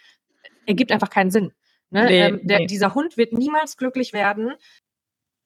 ergibt 0.66 0.92
einfach 0.92 1.10
keinen 1.10 1.32
Sinn. 1.32 1.54
Ne? 1.90 2.06
Nee, 2.06 2.22
ähm, 2.22 2.42
der, 2.44 2.60
nee. 2.60 2.66
Dieser 2.68 2.94
Hund 2.94 3.18
wird 3.18 3.34
niemals 3.34 3.78
glücklich 3.78 4.14
werden. 4.14 4.54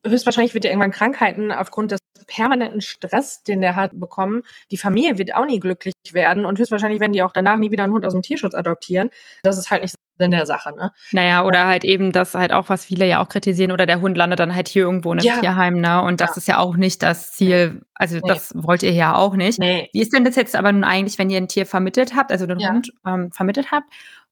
Höchstwahrscheinlich 0.05 0.53
wird 0.53 0.65
er 0.65 0.71
irgendwann 0.71 0.91
Krankheiten 0.91 1.51
aufgrund 1.51 1.91
des 1.91 1.99
permanenten 2.27 2.81
Stress, 2.81 3.43
den 3.43 3.61
der 3.61 3.75
hat, 3.75 3.99
bekommen. 3.99 4.43
Die 4.71 4.77
Familie 4.77 5.17
wird 5.17 5.33
auch 5.33 5.45
nie 5.45 5.59
glücklich 5.59 5.93
werden 6.11 6.45
und 6.45 6.59
höchstwahrscheinlich 6.59 6.99
werden 6.99 7.13
die 7.13 7.23
auch 7.23 7.31
danach 7.31 7.57
nie 7.57 7.71
wieder 7.71 7.83
einen 7.83 7.93
Hund 7.93 8.05
aus 8.05 8.13
dem 8.13 8.21
Tierschutz 8.21 8.53
adoptieren. 8.53 9.09
Das 9.43 9.57
ist 9.57 9.71
halt 9.71 9.81
nicht 9.81 9.95
Sinn 10.19 10.31
der 10.31 10.45
Sache, 10.45 10.75
ne? 10.75 10.91
Naja, 11.11 11.45
oder 11.45 11.67
halt 11.67 11.83
eben 11.83 12.11
das 12.11 12.33
halt 12.33 12.51
auch, 12.51 12.69
was 12.69 12.85
viele 12.85 13.07
ja 13.07 13.21
auch 13.21 13.29
kritisieren, 13.29 13.71
oder 13.71 13.85
der 13.85 14.01
Hund 14.01 14.17
landet 14.17 14.39
dann 14.39 14.55
halt 14.55 14.67
hier 14.67 14.83
irgendwo 14.83 15.13
in 15.13 15.19
einem 15.19 15.27
ja. 15.27 15.39
Tierheim, 15.39 15.79
ne? 15.79 16.01
Und 16.01 16.21
das 16.21 16.31
ja. 16.31 16.37
ist 16.37 16.47
ja 16.47 16.57
auch 16.57 16.75
nicht 16.75 17.03
das 17.03 17.33
Ziel, 17.33 17.81
also 17.93 18.15
nee. 18.15 18.21
das 18.25 18.51
wollt 18.55 18.83
ihr 18.83 18.91
ja 18.91 19.15
auch 19.15 19.35
nicht. 19.35 19.59
Nee. 19.59 19.89
Wie 19.93 20.01
ist 20.01 20.13
denn 20.13 20.25
das 20.25 20.35
jetzt 20.35 20.55
aber 20.55 20.71
nun 20.71 20.83
eigentlich, 20.83 21.17
wenn 21.19 21.29
ihr 21.29 21.37
ein 21.37 21.47
Tier 21.47 21.65
vermittelt 21.65 22.15
habt, 22.15 22.31
also 22.31 22.45
den 22.45 22.59
ja. 22.59 22.69
Hund 22.69 22.91
ähm, 23.05 23.31
vermittelt 23.31 23.71
habt 23.71 23.85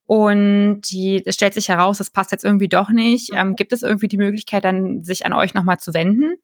und 0.05 0.81
die, 0.91 1.23
es 1.25 1.35
stellt 1.35 1.53
sich 1.53 1.69
heraus, 1.69 1.97
das 1.97 2.11
passt 2.11 2.31
jetzt 2.31 2.45
irgendwie 2.45 2.67
doch 2.67 2.89
nicht. 2.89 3.31
Mhm. 3.31 3.37
Ähm, 3.37 3.55
gibt 3.55 3.73
es 3.73 3.83
irgendwie 3.83 4.07
die 4.07 4.17
Möglichkeit, 4.17 4.63
dann 4.63 5.03
sich 5.03 5.25
an 5.25 5.33
euch 5.33 5.53
nochmal 5.53 5.79
zu 5.79 5.93
wenden? 5.93 6.35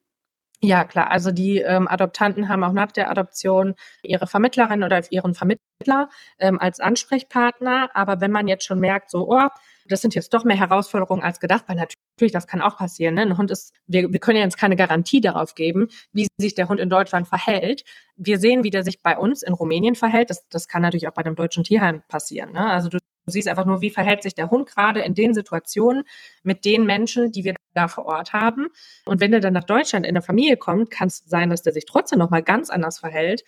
Ja, 0.63 0.83
klar. 0.83 1.09
Also 1.09 1.31
die 1.31 1.57
ähm, 1.57 1.87
Adoptanten 1.87 2.47
haben 2.47 2.63
auch 2.63 2.73
nach 2.73 2.91
der 2.91 3.09
Adoption 3.09 3.73
ihre 4.03 4.27
Vermittlerin 4.27 4.83
oder 4.83 5.01
ihren 5.11 5.33
Vermittler 5.33 6.09
ähm, 6.37 6.59
als 6.59 6.79
Ansprechpartner. 6.79 7.89
Aber 7.95 8.21
wenn 8.21 8.31
man 8.31 8.47
jetzt 8.47 8.65
schon 8.65 8.79
merkt, 8.79 9.09
so, 9.09 9.27
oh, 9.27 9.47
das 9.91 10.01
sind 10.01 10.15
jetzt 10.15 10.33
doch 10.33 10.43
mehr 10.43 10.57
Herausforderungen 10.57 11.23
als 11.23 11.39
gedacht, 11.39 11.65
weil 11.67 11.75
natürlich, 11.75 12.31
das 12.31 12.47
kann 12.47 12.61
auch 12.61 12.77
passieren. 12.77 13.15
Ne? 13.15 13.21
Ein 13.21 13.37
Hund 13.37 13.51
ist, 13.51 13.73
wir, 13.87 14.11
wir 14.11 14.19
können 14.19 14.37
ja 14.37 14.43
jetzt 14.43 14.57
keine 14.57 14.75
Garantie 14.75 15.21
darauf 15.21 15.55
geben, 15.55 15.89
wie 16.13 16.27
sich 16.37 16.55
der 16.55 16.69
Hund 16.69 16.79
in 16.79 16.89
Deutschland 16.89 17.27
verhält. 17.27 17.83
Wir 18.15 18.39
sehen, 18.39 18.63
wie 18.63 18.69
der 18.69 18.83
sich 18.83 19.01
bei 19.01 19.17
uns 19.17 19.43
in 19.43 19.53
Rumänien 19.53 19.95
verhält. 19.95 20.29
Das, 20.29 20.47
das 20.49 20.67
kann 20.67 20.81
natürlich 20.81 21.07
auch 21.07 21.13
bei 21.13 21.23
dem 21.23 21.35
deutschen 21.35 21.63
Tierheim 21.63 22.03
passieren. 22.07 22.51
Ne? 22.53 22.65
Also 22.65 22.89
du 22.89 22.97
Du 23.25 23.31
siehst 23.31 23.47
einfach 23.47 23.65
nur, 23.65 23.81
wie 23.81 23.91
verhält 23.91 24.23
sich 24.23 24.33
der 24.33 24.49
Hund 24.49 24.67
gerade 24.67 25.01
in 25.01 25.13
den 25.13 25.33
Situationen 25.33 26.05
mit 26.43 26.65
den 26.65 26.85
Menschen, 26.85 27.31
die 27.31 27.43
wir 27.43 27.55
da 27.73 27.87
vor 27.87 28.05
Ort 28.05 28.33
haben. 28.33 28.69
Und 29.05 29.21
wenn 29.21 29.31
er 29.31 29.39
dann 29.39 29.53
nach 29.53 29.63
Deutschland 29.63 30.05
in 30.05 30.15
der 30.15 30.23
Familie 30.23 30.57
kommt, 30.57 30.89
kann 30.89 31.07
es 31.07 31.19
sein, 31.25 31.49
dass 31.49 31.61
der 31.61 31.73
sich 31.73 31.85
trotzdem 31.85 32.19
nochmal 32.19 32.41
ganz 32.41 32.69
anders 32.69 32.99
verhält. 32.99 33.43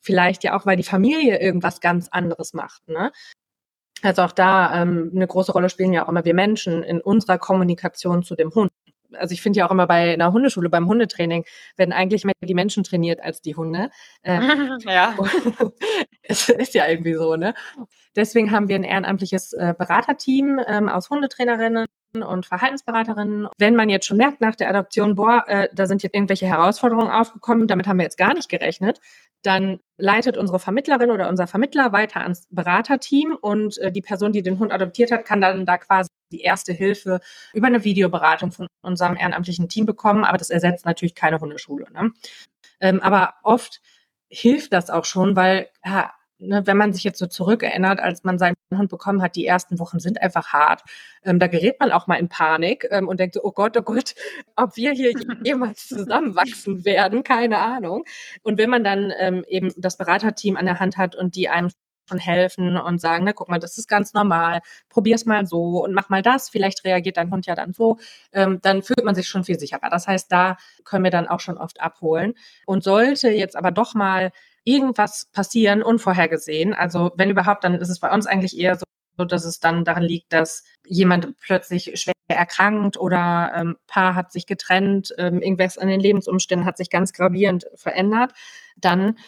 Vielleicht 0.00 0.44
ja 0.44 0.56
auch, 0.56 0.66
weil 0.66 0.76
die 0.76 0.82
Familie 0.82 1.40
irgendwas 1.40 1.80
ganz 1.80 2.08
anderes 2.08 2.54
macht. 2.54 2.88
Ne? 2.88 3.12
Also 4.02 4.22
auch 4.22 4.32
da 4.32 4.82
ähm, 4.82 5.12
eine 5.14 5.26
große 5.26 5.52
Rolle 5.52 5.70
spielen 5.70 5.92
ja 5.92 6.04
auch 6.04 6.08
immer 6.08 6.24
wir 6.24 6.34
Menschen 6.34 6.82
in 6.82 7.00
unserer 7.00 7.38
Kommunikation 7.38 8.22
zu 8.22 8.34
dem 8.34 8.54
Hund 8.54 8.70
also 9.14 9.32
ich 9.32 9.42
finde 9.42 9.58
ja 9.58 9.66
auch 9.66 9.70
immer 9.70 9.86
bei 9.86 10.12
einer 10.12 10.32
Hundeschule, 10.32 10.68
beim 10.68 10.88
Hundetraining, 10.88 11.44
werden 11.76 11.92
eigentlich 11.92 12.24
mehr 12.24 12.34
die 12.42 12.54
Menschen 12.54 12.84
trainiert 12.84 13.20
als 13.22 13.42
die 13.42 13.54
Hunde. 13.54 13.90
Äh, 14.22 14.40
ja. 14.86 15.14
es 16.22 16.48
ist 16.48 16.74
ja 16.74 16.88
irgendwie 16.88 17.14
so, 17.14 17.36
ne? 17.36 17.54
Deswegen 18.16 18.50
haben 18.50 18.68
wir 18.68 18.76
ein 18.76 18.84
ehrenamtliches 18.84 19.52
äh, 19.54 19.74
Beraterteam 19.76 20.60
ähm, 20.66 20.88
aus 20.88 21.10
Hundetrainerinnen 21.10 21.86
und 22.14 22.46
Verhaltensberaterinnen. 22.46 23.48
Wenn 23.58 23.74
man 23.74 23.88
jetzt 23.88 24.06
schon 24.06 24.18
merkt 24.18 24.40
nach 24.40 24.54
der 24.54 24.68
Adoption, 24.68 25.14
boah, 25.14 25.44
äh, 25.46 25.68
da 25.72 25.86
sind 25.86 26.02
jetzt 26.02 26.14
irgendwelche 26.14 26.46
Herausforderungen 26.46 27.10
aufgekommen, 27.10 27.66
damit 27.66 27.86
haben 27.86 27.98
wir 27.98 28.04
jetzt 28.04 28.18
gar 28.18 28.34
nicht 28.34 28.50
gerechnet, 28.50 29.00
dann 29.42 29.80
leitet 29.96 30.36
unsere 30.36 30.58
Vermittlerin 30.58 31.10
oder 31.10 31.28
unser 31.28 31.46
Vermittler 31.46 31.92
weiter 31.92 32.20
ans 32.20 32.46
Beraterteam 32.50 33.36
und 33.40 33.78
äh, 33.78 33.92
die 33.92 34.02
Person, 34.02 34.32
die 34.32 34.42
den 34.42 34.58
Hund 34.58 34.72
adoptiert 34.72 35.10
hat, 35.12 35.24
kann 35.24 35.40
dann 35.40 35.66
da 35.66 35.78
quasi 35.78 36.08
die 36.32 36.40
erste 36.40 36.72
Hilfe 36.72 37.20
über 37.52 37.66
eine 37.66 37.84
Videoberatung 37.84 38.52
von 38.52 38.66
unserem 38.82 39.16
ehrenamtlichen 39.16 39.68
Team 39.68 39.86
bekommen. 39.86 40.24
Aber 40.24 40.38
das 40.38 40.50
ersetzt 40.50 40.86
natürlich 40.86 41.14
keine 41.14 41.40
Hundeschule. 41.40 41.86
Ne? 41.92 42.12
Ähm, 42.80 43.00
aber 43.00 43.34
oft 43.42 43.80
hilft 44.28 44.72
das 44.72 44.90
auch 44.90 45.04
schon, 45.04 45.36
weil 45.36 45.68
ja, 45.84 46.12
ne, 46.42 46.66
wenn 46.66 46.76
man 46.76 46.92
sich 46.92 47.04
jetzt 47.04 47.18
so 47.18 47.26
zurückerinnert, 47.26 48.00
als 48.00 48.24
man 48.24 48.38
seinen 48.38 48.56
Hund 48.72 48.90
bekommen 48.90 49.22
hat, 49.22 49.36
die 49.36 49.46
ersten 49.46 49.78
Wochen 49.78 50.00
sind 50.00 50.20
einfach 50.20 50.52
hart. 50.52 50.82
Ähm, 51.24 51.38
da 51.38 51.46
gerät 51.46 51.78
man 51.80 51.92
auch 51.92 52.06
mal 52.06 52.16
in 52.16 52.28
Panik 52.28 52.86
ähm, 52.90 53.08
und 53.08 53.20
denkt 53.20 53.34
so, 53.34 53.42
oh 53.42 53.52
Gott, 53.52 53.76
oh 53.76 53.82
Gott, 53.82 54.14
ob 54.56 54.76
wir 54.76 54.92
hier 54.92 55.12
jemals 55.44 55.88
zusammenwachsen 55.88 56.84
werden, 56.84 57.22
keine 57.24 57.58
Ahnung. 57.58 58.04
Und 58.42 58.58
wenn 58.58 58.70
man 58.70 58.84
dann 58.84 59.12
ähm, 59.18 59.44
eben 59.48 59.72
das 59.76 59.96
Beraterteam 59.96 60.56
an 60.56 60.66
der 60.66 60.80
Hand 60.80 60.96
hat 60.96 61.14
und 61.14 61.36
die 61.36 61.48
einem 61.48 61.70
schon 62.08 62.18
helfen 62.18 62.76
und 62.76 63.00
sagen, 63.00 63.24
ne, 63.24 63.32
guck 63.32 63.48
mal, 63.48 63.60
das 63.60 63.78
ist 63.78 63.88
ganz 63.88 64.12
normal, 64.12 64.60
probier's 64.88 65.24
mal 65.24 65.46
so 65.46 65.82
und 65.84 65.92
mach 65.94 66.08
mal 66.08 66.20
das, 66.20 66.48
vielleicht 66.48 66.84
reagiert 66.84 67.16
dein 67.16 67.30
Hund 67.30 67.46
ja 67.46 67.54
dann 67.54 67.72
so, 67.72 67.98
ähm, 68.32 68.58
dann 68.60 68.82
fühlt 68.82 69.04
man 69.04 69.14
sich 69.14 69.28
schon 69.28 69.44
viel 69.44 69.58
sicherer. 69.58 69.88
Das 69.88 70.08
heißt, 70.08 70.30
da 70.30 70.56
können 70.84 71.04
wir 71.04 71.12
dann 71.12 71.28
auch 71.28 71.40
schon 71.40 71.58
oft 71.58 71.80
abholen. 71.80 72.34
Und 72.66 72.82
sollte 72.82 73.30
jetzt 73.30 73.56
aber 73.56 73.70
doch 73.70 73.94
mal 73.94 74.32
irgendwas 74.64 75.26
passieren, 75.32 75.82
unvorhergesehen. 75.82 76.74
Also 76.74 77.12
wenn 77.16 77.30
überhaupt, 77.30 77.64
dann 77.64 77.74
ist 77.74 77.88
es 77.88 78.00
bei 78.00 78.10
uns 78.10 78.26
eigentlich 78.26 78.56
eher 78.58 78.76
so, 78.76 79.24
dass 79.24 79.44
es 79.44 79.60
dann 79.60 79.84
daran 79.84 80.02
liegt, 80.02 80.32
dass 80.32 80.64
jemand 80.86 81.36
plötzlich 81.38 81.92
schwer 82.00 82.14
erkrankt 82.28 82.96
oder 82.96 83.52
ähm, 83.54 83.76
Paar 83.86 84.14
hat 84.14 84.32
sich 84.32 84.46
getrennt, 84.46 85.14
ähm, 85.18 85.42
irgendwas 85.42 85.78
an 85.78 85.88
den 85.88 86.00
Lebensumständen 86.00 86.66
hat 86.66 86.76
sich 86.76 86.90
ganz 86.90 87.12
gravierend 87.12 87.66
verändert, 87.74 88.32
dann 88.76 89.18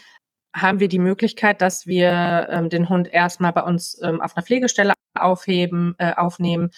haben 0.55 0.81
wir 0.81 0.89
die 0.89 1.01
Möglichkeit, 1.01 1.61
dass 1.61 1.87
wir 1.87 2.49
ähm, 2.51 2.69
den 2.69 2.89
Hund 2.89 3.13
erstmal 3.13 3.53
bei 3.53 3.63
uns 3.63 4.01
ähm, 4.03 4.21
auf 4.21 4.37
einer 4.37 4.45
Pflegestelle 4.45 4.95
aufheben, 5.15 5.95
äh, 5.99 6.15
aufnehmen 6.15 6.71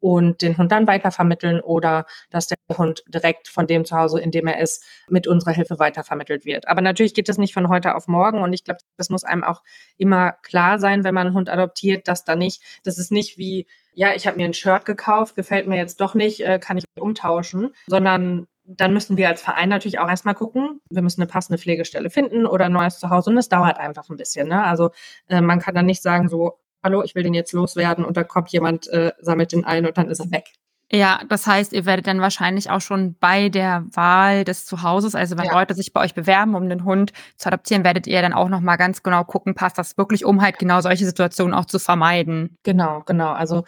und 0.00 0.42
den 0.42 0.58
Hund 0.58 0.72
dann 0.72 0.86
weitervermitteln 0.86 1.60
oder 1.60 2.06
dass 2.30 2.48
der 2.48 2.56
Hund 2.76 3.04
direkt 3.06 3.48
von 3.48 3.66
dem 3.66 3.84
zu 3.84 3.96
Hause, 3.96 4.20
in 4.20 4.30
dem 4.30 4.46
er 4.46 4.60
ist, 4.60 4.84
mit 5.08 5.26
unserer 5.26 5.52
Hilfe 5.52 5.78
weitervermittelt 5.78 6.44
wird. 6.44 6.68
Aber 6.68 6.80
natürlich 6.80 7.14
geht 7.14 7.28
das 7.28 7.38
nicht 7.38 7.54
von 7.54 7.68
heute 7.68 7.94
auf 7.94 8.08
morgen 8.08 8.42
und 8.42 8.52
ich 8.52 8.64
glaube, 8.64 8.80
das 8.96 9.10
muss 9.10 9.24
einem 9.24 9.44
auch 9.44 9.62
immer 9.96 10.32
klar 10.42 10.78
sein, 10.78 11.04
wenn 11.04 11.14
man 11.14 11.28
einen 11.28 11.36
Hund 11.36 11.48
adoptiert, 11.48 12.08
dass 12.08 12.24
da 12.24 12.34
nicht, 12.34 12.62
das 12.84 12.98
ist 12.98 13.12
nicht 13.12 13.38
wie, 13.38 13.66
ja, 13.92 14.14
ich 14.14 14.26
habe 14.26 14.36
mir 14.36 14.46
ein 14.46 14.54
Shirt 14.54 14.84
gekauft, 14.84 15.36
gefällt 15.36 15.66
mir 15.66 15.76
jetzt 15.76 16.00
doch 16.00 16.14
nicht, 16.14 16.40
äh, 16.40 16.58
kann 16.58 16.78
ich 16.78 16.84
umtauschen, 16.98 17.74
sondern 17.86 18.46
dann 18.64 18.92
müssen 18.92 19.16
wir 19.16 19.28
als 19.28 19.42
Verein 19.42 19.68
natürlich 19.68 19.98
auch 19.98 20.08
erstmal 20.08 20.34
gucken. 20.34 20.80
Wir 20.90 21.02
müssen 21.02 21.20
eine 21.20 21.28
passende 21.28 21.58
Pflegestelle 21.58 22.08
finden 22.08 22.46
oder 22.46 22.66
ein 22.66 22.72
neues 22.72 23.00
Zuhause 23.00 23.30
und 23.30 23.38
es 23.38 23.48
dauert 23.48 23.78
einfach 23.78 24.08
ein 24.08 24.16
bisschen. 24.16 24.48
Ne? 24.48 24.62
Also 24.62 24.90
äh, 25.28 25.40
man 25.40 25.58
kann 25.58 25.74
dann 25.74 25.86
nicht 25.86 26.02
sagen 26.02 26.28
so, 26.28 26.60
hallo, 26.82 27.02
ich 27.02 27.14
will 27.14 27.22
den 27.22 27.34
jetzt 27.34 27.52
loswerden 27.52 28.04
und 28.04 28.16
da 28.16 28.24
kommt 28.24 28.50
jemand, 28.50 28.88
äh, 28.88 29.12
sammelt 29.20 29.52
den 29.52 29.64
ein 29.64 29.86
und 29.86 29.96
dann 29.96 30.08
ist 30.08 30.20
er 30.20 30.30
weg. 30.30 30.52
Ja, 30.92 31.20
das 31.28 31.46
heißt, 31.46 31.72
ihr 31.72 31.86
werdet 31.86 32.08
dann 32.08 32.20
wahrscheinlich 32.20 32.68
auch 32.68 32.80
schon 32.80 33.14
bei 33.20 33.48
der 33.48 33.84
Wahl 33.92 34.42
des 34.42 34.66
Zuhauses, 34.66 35.14
also 35.14 35.38
wenn 35.38 35.44
ja. 35.44 35.52
Leute 35.52 35.74
sich 35.74 35.92
bei 35.92 36.00
euch 36.00 36.14
bewerben, 36.14 36.56
um 36.56 36.68
den 36.68 36.84
Hund 36.84 37.12
zu 37.36 37.46
adoptieren, 37.46 37.84
werdet 37.84 38.08
ihr 38.08 38.20
dann 38.22 38.32
auch 38.32 38.48
noch 38.48 38.60
mal 38.60 38.76
ganz 38.76 39.04
genau 39.04 39.22
gucken, 39.22 39.54
passt 39.54 39.78
das 39.78 39.96
wirklich, 39.96 40.24
um 40.24 40.42
halt 40.42 40.58
genau 40.58 40.80
solche 40.80 41.06
Situationen 41.06 41.54
auch 41.54 41.66
zu 41.66 41.78
vermeiden. 41.78 42.56
Genau, 42.64 43.02
genau. 43.06 43.30
Also 43.30 43.62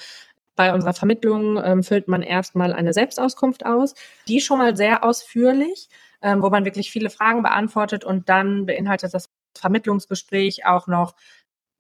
bei 0.57 0.75
unserer 0.75 0.95
Vermittlung 0.95 1.63
ähm, 1.63 1.85
füllt 1.85 2.09
man 2.09 2.23
erstmal 2.23 2.73
eine 2.73 2.93
Selbstauskunft 2.93 3.65
aus, 3.65 3.95
die 4.27 4.41
schon 4.41 4.59
mal 4.59 4.77
sehr 4.77 5.05
ausführlich, 5.05 5.89
ähm, 6.23 6.43
wo 6.43 6.51
man 6.51 6.65
wirklich 6.65 6.91
viele 6.91 7.09
Fragen 7.09 7.43
beantwortet 7.43 8.05
und 8.05 8.29
dann 8.29 8.67
beinhaltet 8.67 9.15
das 9.15 9.31
Vermittlungsgespräch 9.57 10.67
auch 10.67 10.89
noch 10.89 11.15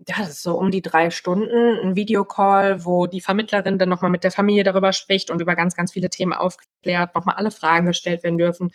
ja, 0.08 0.16
das 0.18 0.30
ist 0.30 0.42
so 0.42 0.58
um 0.58 0.70
die 0.70 0.82
drei 0.82 1.10
Stunden, 1.10 1.78
ein 1.80 1.96
Videocall, 1.96 2.84
wo 2.84 3.06
die 3.06 3.20
Vermittlerin 3.20 3.78
dann 3.78 3.88
nochmal 3.88 4.10
mit 4.10 4.24
der 4.24 4.32
Familie 4.32 4.64
darüber 4.64 4.92
spricht 4.92 5.30
und 5.30 5.40
über 5.40 5.54
ganz, 5.54 5.76
ganz 5.76 5.92
viele 5.92 6.10
Themen 6.10 6.32
aufklärt, 6.32 7.14
nochmal 7.14 7.36
alle 7.36 7.50
Fragen 7.50 7.86
gestellt 7.86 8.22
werden 8.22 8.38
dürfen. 8.38 8.72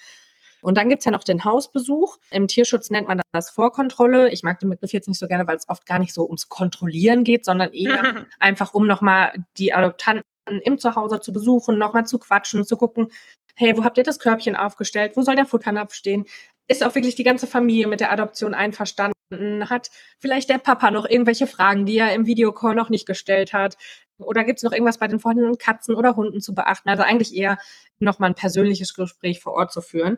Und 0.62 0.78
dann 0.78 0.90
gibt's 0.90 1.06
ja 1.06 1.12
noch 1.12 1.24
den 1.24 1.44
Hausbesuch. 1.44 2.18
Im 2.32 2.48
Tierschutz 2.48 2.90
nennt 2.90 3.08
man 3.08 3.22
das 3.32 3.50
Vorkontrolle. 3.50 4.30
Ich 4.32 4.44
mag 4.44 4.60
den 4.60 4.70
Begriff 4.70 4.92
jetzt 4.94 5.08
nicht 5.08 5.20
so 5.20 5.28
gerne, 5.28 5.48
weil 5.48 5.58
es 5.58 5.70
oft 5.70 5.86
gar 5.86 6.00
nicht 6.00 6.14
so 6.14 6.26
ums 6.26 6.50
Kontrollieren 6.50 7.24
geht, 7.24 7.46
sondern 7.46 7.74
eher 7.74 8.26
einfach 8.40 8.74
um 8.74 8.88
nochmal 8.88 9.34
die 9.58 9.74
Adoptanten 9.74 10.24
im 10.64 10.78
Zuhause 10.78 11.20
zu 11.20 11.34
besuchen, 11.34 11.78
nochmal 11.78 12.08
zu 12.08 12.20
quatschen, 12.20 12.66
zu 12.66 12.78
gucken, 12.78 13.10
hey, 13.56 13.78
wo 13.78 13.84
habt 13.84 13.98
ihr 13.98 14.04
das 14.04 14.20
Körbchen 14.20 14.56
aufgestellt? 14.56 15.14
Wo 15.16 15.22
soll 15.22 15.36
der 15.36 15.46
Futternapf 15.46 15.94
stehen? 15.94 16.26
Ist 16.68 16.84
auch 16.84 16.96
wirklich 16.96 17.16
die 17.16 17.24
ganze 17.24 17.48
Familie 17.48 17.88
mit 17.88 18.00
der 18.00 18.12
Adoption 18.12 18.54
einverstanden? 18.54 19.17
Hat 19.32 19.90
vielleicht 20.20 20.50
der 20.50 20.58
Papa 20.58 20.92
noch 20.92 21.06
irgendwelche 21.06 21.48
Fragen, 21.48 21.86
die 21.86 21.98
er 21.98 22.14
im 22.14 22.26
Videocall 22.26 22.76
noch 22.76 22.90
nicht 22.90 23.06
gestellt 23.06 23.54
hat? 23.54 23.78
Oder 24.20 24.44
gibt 24.44 24.60
es 24.60 24.64
noch 24.64 24.72
irgendwas 24.72 24.98
bei 24.98 25.08
den 25.08 25.20
vorhandenen 25.20 25.58
Katzen 25.58 25.96
oder 25.96 26.16
Hunden 26.16 26.42
zu 26.42 26.56
beachten? 26.56 26.90
Also 26.90 27.04
eigentlich 27.04 27.36
eher 27.36 27.58
nochmal 28.00 28.32
ein 28.32 28.36
persönliches 28.36 28.94
Gespräch 28.94 29.40
vor 29.40 29.54
Ort 29.54 29.72
zu 29.72 29.82
führen. 29.82 30.18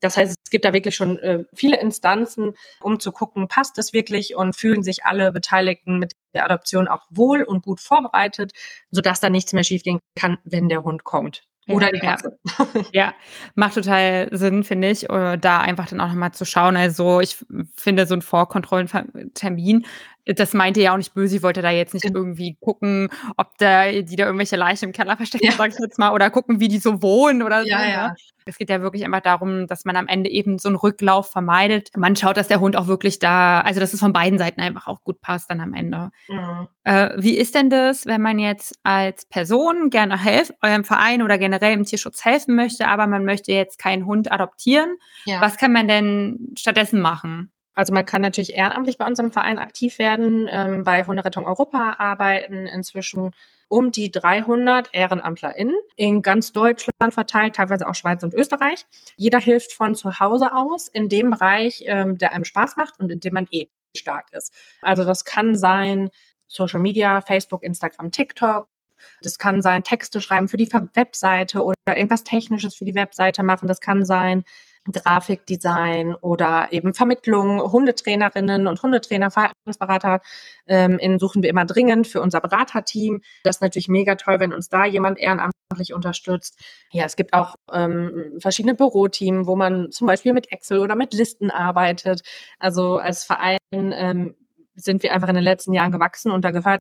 Das 0.00 0.16
heißt, 0.16 0.36
es 0.42 0.50
gibt 0.50 0.64
da 0.64 0.72
wirklich 0.72 0.96
schon 0.96 1.18
äh, 1.18 1.44
viele 1.54 1.78
Instanzen, 1.80 2.54
um 2.80 3.00
zu 3.00 3.12
gucken, 3.12 3.48
passt 3.48 3.78
es 3.78 3.92
wirklich 3.92 4.34
und 4.34 4.56
fühlen 4.56 4.82
sich 4.82 5.04
alle 5.04 5.30
Beteiligten 5.32 5.98
mit 5.98 6.14
der 6.34 6.44
Adoption 6.44 6.88
auch 6.88 7.06
wohl 7.10 7.42
und 7.42 7.64
gut 7.64 7.80
vorbereitet, 7.80 8.52
sodass 8.90 9.20
da 9.20 9.28
nichts 9.30 9.52
mehr 9.52 9.64
schiefgehen 9.64 10.00
kann, 10.18 10.38
wenn 10.44 10.68
der 10.68 10.84
Hund 10.84 11.04
kommt. 11.04 11.49
Oder 11.68 11.92
die 11.92 12.00
Katze. 12.00 12.38
Ja. 12.58 12.66
ja, 12.92 13.14
macht 13.54 13.74
total 13.74 14.28
Sinn, 14.32 14.64
finde 14.64 14.90
ich, 14.90 15.08
äh, 15.08 15.36
da 15.38 15.60
einfach 15.60 15.86
dann 15.86 16.00
auch 16.00 16.08
nochmal 16.08 16.32
zu 16.32 16.44
schauen. 16.44 16.76
Also 16.76 17.20
ich 17.20 17.36
finde 17.76 18.06
so 18.06 18.14
ein 18.14 18.22
Vorkontrollentermin 18.22 19.86
das 20.34 20.54
meinte 20.54 20.80
ja 20.80 20.92
auch 20.92 20.96
nicht 20.96 21.14
böse, 21.14 21.36
ich 21.36 21.42
wollte 21.42 21.62
da 21.62 21.70
jetzt 21.70 21.94
nicht 21.94 22.04
irgendwie 22.04 22.56
gucken, 22.60 23.08
ob 23.36 23.56
da 23.58 23.90
die 23.90 24.16
da 24.16 24.26
irgendwelche 24.26 24.56
Leichen 24.56 24.86
im 24.86 24.92
Keller 24.92 25.16
verstecken, 25.16 25.46
ja. 25.46 25.52
sag 25.52 25.72
ich 25.72 25.78
jetzt 25.78 25.98
mal, 25.98 26.12
oder 26.12 26.30
gucken, 26.30 26.60
wie 26.60 26.68
die 26.68 26.78
so 26.78 27.02
wohnen 27.02 27.42
oder 27.42 27.62
ja, 27.62 27.78
so. 27.78 27.84
Ne? 27.84 27.92
Ja. 27.92 28.14
Es 28.46 28.58
geht 28.58 28.70
ja 28.70 28.80
wirklich 28.80 29.04
einfach 29.04 29.20
darum, 29.20 29.66
dass 29.66 29.84
man 29.84 29.96
am 29.96 30.08
Ende 30.08 30.30
eben 30.30 30.58
so 30.58 30.68
einen 30.68 30.76
Rücklauf 30.76 31.30
vermeidet. 31.30 31.90
Man 31.96 32.16
schaut, 32.16 32.36
dass 32.36 32.48
der 32.48 32.58
Hund 32.58 32.74
auch 32.74 32.86
wirklich 32.86 33.18
da, 33.18 33.60
also 33.60 33.80
dass 33.80 33.92
es 33.92 34.00
von 34.00 34.12
beiden 34.12 34.38
Seiten 34.38 34.60
einfach 34.60 34.86
auch 34.88 35.04
gut 35.04 35.20
passt 35.20 35.50
dann 35.50 35.60
am 35.60 35.74
Ende. 35.74 36.10
Mhm. 36.26 36.68
Äh, 36.84 37.10
wie 37.16 37.36
ist 37.36 37.54
denn 37.54 37.70
das, 37.70 38.06
wenn 38.06 38.22
man 38.22 38.38
jetzt 38.38 38.74
als 38.82 39.26
Person 39.26 39.90
gerne 39.90 40.18
helfen, 40.18 40.56
eurem 40.62 40.84
Verein 40.84 41.22
oder 41.22 41.38
generell 41.38 41.74
im 41.74 41.84
Tierschutz 41.84 42.24
helfen 42.24 42.56
möchte, 42.56 42.88
aber 42.88 43.06
man 43.06 43.24
möchte 43.24 43.52
jetzt 43.52 43.78
keinen 43.78 44.06
Hund 44.06 44.32
adoptieren? 44.32 44.96
Ja. 45.26 45.40
Was 45.40 45.56
kann 45.56 45.72
man 45.72 45.86
denn 45.86 46.54
stattdessen 46.56 47.00
machen? 47.00 47.52
Also 47.74 47.92
man 47.94 48.04
kann 48.04 48.22
natürlich 48.22 48.54
ehrenamtlich 48.54 48.98
bei 48.98 49.06
unserem 49.06 49.32
Verein 49.32 49.58
aktiv 49.58 49.98
werden, 49.98 50.48
ähm, 50.50 50.84
bei 50.84 51.04
Hunderettung 51.04 51.46
Europa 51.46 51.96
arbeiten 51.98 52.66
inzwischen 52.66 53.32
um 53.68 53.92
die 53.92 54.10
300 54.10 54.90
EhrenamtlerInnen 54.92 55.76
in 55.94 56.22
ganz 56.22 56.52
Deutschland 56.52 57.14
verteilt, 57.14 57.54
teilweise 57.54 57.88
auch 57.88 57.94
Schweiz 57.94 58.22
und 58.24 58.34
Österreich. 58.34 58.84
Jeder 59.16 59.38
hilft 59.38 59.72
von 59.72 59.94
zu 59.94 60.18
Hause 60.18 60.52
aus 60.52 60.88
in 60.88 61.08
dem 61.08 61.30
Bereich, 61.30 61.84
ähm, 61.86 62.18
der 62.18 62.32
einem 62.32 62.44
Spaß 62.44 62.76
macht 62.76 62.98
und 62.98 63.12
in 63.12 63.20
dem 63.20 63.34
man 63.34 63.46
eh 63.52 63.68
stark 63.96 64.32
ist. 64.32 64.52
Also 64.82 65.04
das 65.04 65.24
kann 65.24 65.54
sein 65.54 66.10
Social 66.48 66.80
Media, 66.80 67.20
Facebook, 67.20 67.62
Instagram, 67.62 68.10
TikTok. 68.10 68.68
Das 69.22 69.38
kann 69.38 69.62
sein 69.62 69.84
Texte 69.84 70.20
schreiben 70.20 70.48
für 70.48 70.56
die 70.56 70.70
Webseite 70.94 71.62
oder 71.62 71.76
irgendwas 71.86 72.24
Technisches 72.24 72.74
für 72.74 72.84
die 72.84 72.94
Webseite 72.94 73.44
machen. 73.44 73.68
Das 73.68 73.80
kann 73.80 74.04
sein 74.04 74.44
Grafikdesign 74.92 76.14
oder 76.14 76.68
eben 76.72 76.94
Vermittlung, 76.94 77.60
Hundetrainerinnen 77.72 78.66
und 78.66 78.82
Hundetrainer, 78.82 79.30
Verhaltensberater 79.30 80.20
ähm, 80.66 80.98
in 80.98 81.18
suchen 81.18 81.42
wir 81.42 81.50
immer 81.50 81.64
dringend 81.64 82.06
für 82.06 82.20
unser 82.20 82.40
Beraterteam. 82.40 83.22
Das 83.44 83.56
ist 83.56 83.62
natürlich 83.62 83.88
mega 83.88 84.14
toll, 84.14 84.40
wenn 84.40 84.52
uns 84.52 84.68
da 84.68 84.84
jemand 84.84 85.18
ehrenamtlich 85.18 85.94
unterstützt. 85.94 86.58
Ja, 86.90 87.04
es 87.04 87.16
gibt 87.16 87.32
auch 87.32 87.54
ähm, 87.72 88.38
verschiedene 88.38 88.74
Büroteams, 88.74 89.46
wo 89.46 89.56
man 89.56 89.90
zum 89.90 90.06
Beispiel 90.06 90.32
mit 90.32 90.50
Excel 90.52 90.80
oder 90.80 90.96
mit 90.96 91.12
Listen 91.14 91.50
arbeitet. 91.50 92.22
Also 92.58 92.98
als 92.98 93.24
Verein 93.24 93.58
ähm, 93.72 94.34
sind 94.74 95.02
wir 95.02 95.12
einfach 95.12 95.28
in 95.28 95.34
den 95.34 95.44
letzten 95.44 95.72
Jahren 95.72 95.92
gewachsen 95.92 96.30
und 96.30 96.44
da 96.44 96.50
gehört 96.50 96.80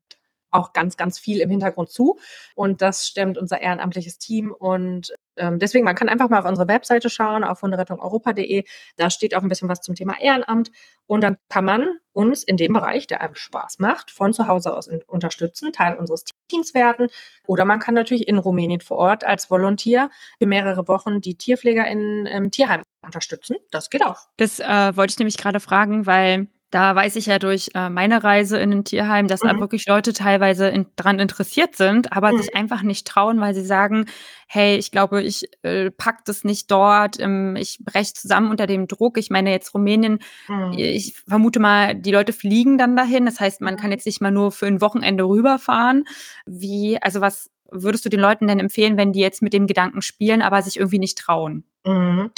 auch 0.51 0.73
ganz, 0.73 0.97
ganz 0.97 1.19
viel 1.19 1.39
im 1.41 1.49
Hintergrund 1.49 1.89
zu. 1.89 2.19
Und 2.55 2.81
das 2.81 3.07
stemmt 3.07 3.37
unser 3.37 3.61
ehrenamtliches 3.61 4.17
Team. 4.17 4.51
Und 4.51 5.13
ähm, 5.37 5.59
deswegen, 5.59 5.85
man 5.85 5.95
kann 5.95 6.09
einfach 6.09 6.29
mal 6.29 6.39
auf 6.39 6.45
unsere 6.45 6.67
Webseite 6.67 7.09
schauen, 7.09 7.43
auf 7.43 7.61
hunderettungeuropa.de. 7.61 8.63
Da 8.97 9.09
steht 9.09 9.35
auch 9.35 9.41
ein 9.41 9.49
bisschen 9.49 9.69
was 9.69 9.81
zum 9.81 9.95
Thema 9.95 10.19
Ehrenamt. 10.19 10.71
Und 11.07 11.21
dann 11.21 11.37
kann 11.49 11.65
man 11.65 11.87
uns 12.13 12.43
in 12.43 12.57
dem 12.57 12.73
Bereich, 12.73 13.07
der 13.07 13.21
einem 13.21 13.35
Spaß 13.35 13.79
macht, 13.79 14.11
von 14.11 14.33
zu 14.33 14.47
Hause 14.47 14.75
aus 14.75 14.89
unterstützen, 15.07 15.71
Teil 15.71 15.97
unseres 15.97 16.25
Teams 16.49 16.73
werden. 16.73 17.07
Oder 17.47 17.65
man 17.65 17.79
kann 17.79 17.93
natürlich 17.93 18.27
in 18.27 18.37
Rumänien 18.37 18.81
vor 18.81 18.97
Ort 18.97 19.23
als 19.23 19.49
Volontier 19.49 20.09
für 20.37 20.47
mehrere 20.47 20.87
Wochen 20.87 21.21
die 21.21 21.35
Tierpfleger 21.35 21.87
in 21.87 22.25
im 22.25 22.51
Tierheim 22.51 22.83
unterstützen. 23.03 23.55
Das 23.71 23.89
geht 23.89 24.05
auch. 24.05 24.27
Das 24.37 24.59
äh, 24.59 24.95
wollte 24.95 25.11
ich 25.11 25.19
nämlich 25.19 25.37
gerade 25.37 25.59
fragen, 25.59 26.05
weil 26.05 26.47
da 26.71 26.95
weiß 26.95 27.15
ich 27.15 27.25
ja 27.25 27.39
durch 27.39 27.69
äh, 27.73 27.89
meine 27.89 28.23
Reise 28.23 28.59
in 28.59 28.71
ein 28.71 28.83
Tierheim, 28.83 29.27
dass 29.27 29.43
mhm. 29.43 29.47
da 29.47 29.59
wirklich 29.59 29.87
Leute 29.87 30.13
teilweise 30.13 30.67
in, 30.67 30.85
dran 30.95 31.19
interessiert 31.19 31.75
sind, 31.75 32.13
aber 32.13 32.31
mhm. 32.31 32.37
sich 32.37 32.55
einfach 32.55 32.83
nicht 32.83 33.07
trauen, 33.07 33.39
weil 33.41 33.55
sie 33.55 33.65
sagen, 33.65 34.05
hey, 34.47 34.77
ich 34.77 34.91
glaube, 34.91 35.23
ich 35.23 35.49
äh, 35.63 35.89
pack 35.89 36.25
das 36.25 36.43
nicht 36.43 36.69
dort, 36.69 37.19
ähm, 37.19 37.55
ich 37.55 37.79
breche 37.83 38.13
zusammen 38.13 38.51
unter 38.51 38.67
dem 38.67 38.87
Druck. 38.87 39.17
Ich 39.17 39.29
meine 39.29 39.51
jetzt 39.51 39.73
Rumänien, 39.73 40.19
mhm. 40.47 40.73
ich 40.77 41.15
vermute 41.27 41.59
mal, 41.59 41.95
die 41.95 42.11
Leute 42.11 42.33
fliegen 42.33 42.77
dann 42.77 42.95
dahin. 42.95 43.25
Das 43.25 43.39
heißt, 43.39 43.61
man 43.61 43.77
kann 43.77 43.91
jetzt 43.91 44.05
nicht 44.05 44.21
mal 44.21 44.31
nur 44.31 44.51
für 44.51 44.67
ein 44.67 44.81
Wochenende 44.81 45.23
rüberfahren. 45.23 46.05
Wie, 46.45 47.01
also 47.01 47.21
was 47.21 47.49
würdest 47.71 48.05
du 48.05 48.09
den 48.09 48.19
Leuten 48.19 48.47
denn 48.47 48.59
empfehlen, 48.59 48.97
wenn 48.97 49.11
die 49.11 49.19
jetzt 49.19 49.41
mit 49.41 49.53
dem 49.53 49.67
Gedanken 49.67 50.01
spielen, 50.01 50.41
aber 50.41 50.61
sich 50.61 50.77
irgendwie 50.77 50.99
nicht 50.99 51.17
trauen? 51.17 51.63
Mhm. 51.85 52.31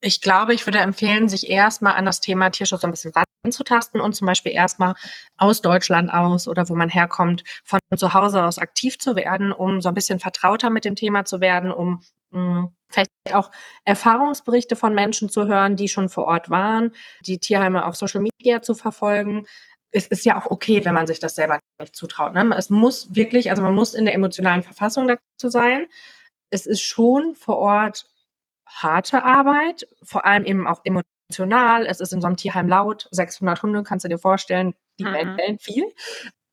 Ich 0.00 0.20
glaube, 0.20 0.54
ich 0.54 0.66
würde 0.66 0.78
empfehlen, 0.78 1.28
sich 1.28 1.48
erstmal 1.48 1.94
an 1.94 2.04
das 2.04 2.20
Thema 2.20 2.50
Tierschutz 2.50 2.84
ein 2.84 2.90
bisschen 2.90 3.12
ranzutasten 3.46 4.00
und 4.00 4.14
zum 4.14 4.26
Beispiel 4.26 4.52
erstmal 4.52 4.94
aus 5.36 5.62
Deutschland 5.62 6.12
aus 6.12 6.48
oder 6.48 6.68
wo 6.68 6.74
man 6.74 6.88
herkommt, 6.88 7.44
von 7.64 7.80
zu 7.96 8.12
Hause 8.14 8.44
aus 8.44 8.58
aktiv 8.58 8.98
zu 8.98 9.16
werden, 9.16 9.52
um 9.52 9.80
so 9.80 9.88
ein 9.88 9.94
bisschen 9.94 10.18
vertrauter 10.18 10.70
mit 10.70 10.84
dem 10.84 10.96
Thema 10.96 11.24
zu 11.24 11.40
werden, 11.40 11.70
um 11.70 12.02
mh, 12.30 12.40
hm, 12.40 12.76
vielleicht 12.88 13.10
auch 13.32 13.50
Erfahrungsberichte 13.84 14.76
von 14.76 14.94
Menschen 14.94 15.28
zu 15.28 15.46
hören, 15.46 15.76
die 15.76 15.88
schon 15.88 16.08
vor 16.08 16.24
Ort 16.26 16.50
waren, 16.50 16.92
die 17.22 17.38
Tierheime 17.38 17.84
auf 17.84 17.96
Social 17.96 18.20
Media 18.20 18.62
zu 18.62 18.74
verfolgen. 18.74 19.46
Es 19.90 20.06
ist 20.06 20.24
ja 20.24 20.38
auch 20.38 20.50
okay, 20.50 20.84
wenn 20.84 20.94
man 20.94 21.06
sich 21.06 21.18
das 21.20 21.34
selber 21.34 21.58
nicht 21.80 21.96
zutraut. 21.96 22.34
Ne? 22.34 22.54
Es 22.56 22.70
muss 22.70 23.14
wirklich, 23.14 23.50
also 23.50 23.62
man 23.62 23.74
muss 23.74 23.94
in 23.94 24.04
der 24.04 24.14
emotionalen 24.14 24.62
Verfassung 24.62 25.08
dazu 25.08 25.48
sein. 25.48 25.86
Es 26.50 26.66
ist 26.66 26.82
schon 26.82 27.34
vor 27.34 27.58
Ort 27.58 28.06
harte 28.66 29.24
Arbeit, 29.24 29.88
vor 30.02 30.24
allem 30.26 30.44
eben 30.44 30.66
auch 30.66 30.80
emotional. 30.84 31.15
Es 31.28 32.00
ist 32.00 32.12
in 32.12 32.20
so 32.20 32.26
einem 32.26 32.36
Tierheim 32.36 32.68
laut, 32.68 33.08
600 33.10 33.62
Hunde, 33.62 33.82
kannst 33.82 34.04
du 34.04 34.08
dir 34.08 34.18
vorstellen, 34.18 34.74
die 34.98 35.04
mhm. 35.04 35.36
bellen 35.36 35.58
viel. 35.58 35.84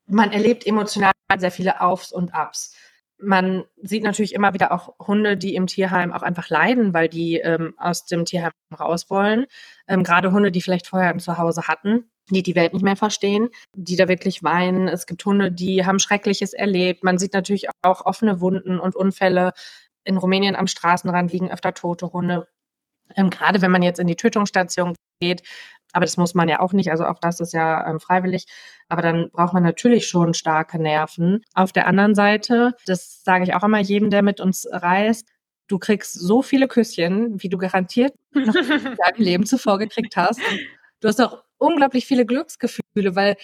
Man 0.07 0.31
erlebt 0.31 0.65
emotional 0.65 1.11
sehr 1.37 1.51
viele 1.51 1.81
Aufs 1.81 2.11
und 2.11 2.33
Abs. 2.33 2.75
Man 3.19 3.63
sieht 3.81 4.03
natürlich 4.03 4.33
immer 4.33 4.53
wieder 4.53 4.71
auch 4.71 4.95
Hunde, 4.99 5.37
die 5.37 5.55
im 5.55 5.67
Tierheim 5.67 6.11
auch 6.11 6.23
einfach 6.23 6.49
leiden, 6.49 6.93
weil 6.93 7.07
die 7.07 7.37
ähm, 7.37 7.73
aus 7.77 8.05
dem 8.05 8.25
Tierheim 8.25 8.51
raus 8.77 9.09
wollen. 9.09 9.45
Ähm, 9.87 10.03
Gerade 10.03 10.31
Hunde, 10.31 10.51
die 10.51 10.61
vielleicht 10.61 10.87
vorher 10.87 11.09
ein 11.09 11.19
Zuhause 11.19 11.67
hatten, 11.67 12.11
die 12.29 12.43
die 12.43 12.55
Welt 12.55 12.73
nicht 12.73 12.83
mehr 12.83 12.97
verstehen, 12.97 13.49
die 13.75 13.95
da 13.95 14.07
wirklich 14.07 14.43
weinen. 14.43 14.89
Es 14.89 15.05
gibt 15.05 15.23
Hunde, 15.25 15.51
die 15.51 15.85
haben 15.85 15.99
Schreckliches 15.99 16.53
erlebt. 16.53 17.03
Man 17.03 17.17
sieht 17.17 17.33
natürlich 17.33 17.69
auch 17.81 18.05
offene 18.05 18.41
Wunden 18.41 18.79
und 18.79 18.95
Unfälle 18.95 19.53
in 20.03 20.17
Rumänien 20.17 20.55
am 20.55 20.67
Straßenrand 20.67 21.31
liegen 21.31 21.51
öfter 21.51 21.73
tote 21.73 22.11
Hunde. 22.11 22.47
Ähm, 23.15 23.29
gerade 23.29 23.61
wenn 23.61 23.71
man 23.71 23.83
jetzt 23.83 23.99
in 23.99 24.07
die 24.07 24.15
Tötungsstation 24.15 24.95
geht, 25.19 25.43
aber 25.93 26.05
das 26.05 26.17
muss 26.17 26.33
man 26.33 26.49
ja 26.49 26.59
auch 26.59 26.73
nicht, 26.73 26.89
also 26.91 27.05
auch 27.05 27.19
das 27.19 27.39
ist 27.39 27.53
ja 27.53 27.87
ähm, 27.87 27.99
freiwillig. 27.99 28.45
Aber 28.89 29.01
dann 29.01 29.29
braucht 29.31 29.53
man 29.53 29.63
natürlich 29.63 30.07
schon 30.07 30.33
starke 30.33 30.79
Nerven. 30.79 31.43
Auf 31.53 31.71
der 31.71 31.87
anderen 31.87 32.15
Seite, 32.15 32.73
das 32.87 33.23
sage 33.23 33.43
ich 33.43 33.53
auch 33.53 33.63
immer 33.63 33.79
jedem, 33.79 34.09
der 34.09 34.23
mit 34.23 34.41
uns 34.41 34.67
reist, 34.69 35.27
du 35.67 35.77
kriegst 35.77 36.13
so 36.13 36.41
viele 36.41 36.67
Küsschen, 36.67 37.41
wie 37.41 37.49
du 37.49 37.57
garantiert 37.57 38.13
noch 38.33 38.55
in 38.55 38.95
deinem 38.95 39.17
Leben 39.17 39.45
zuvor 39.45 39.77
gekriegt 39.77 40.17
hast. 40.17 40.39
Und 40.39 40.59
du 40.99 41.07
hast 41.07 41.21
auch 41.21 41.43
unglaublich 41.57 42.05
viele 42.05 42.25
Glücksgefühle, 42.25 43.15
weil 43.15 43.37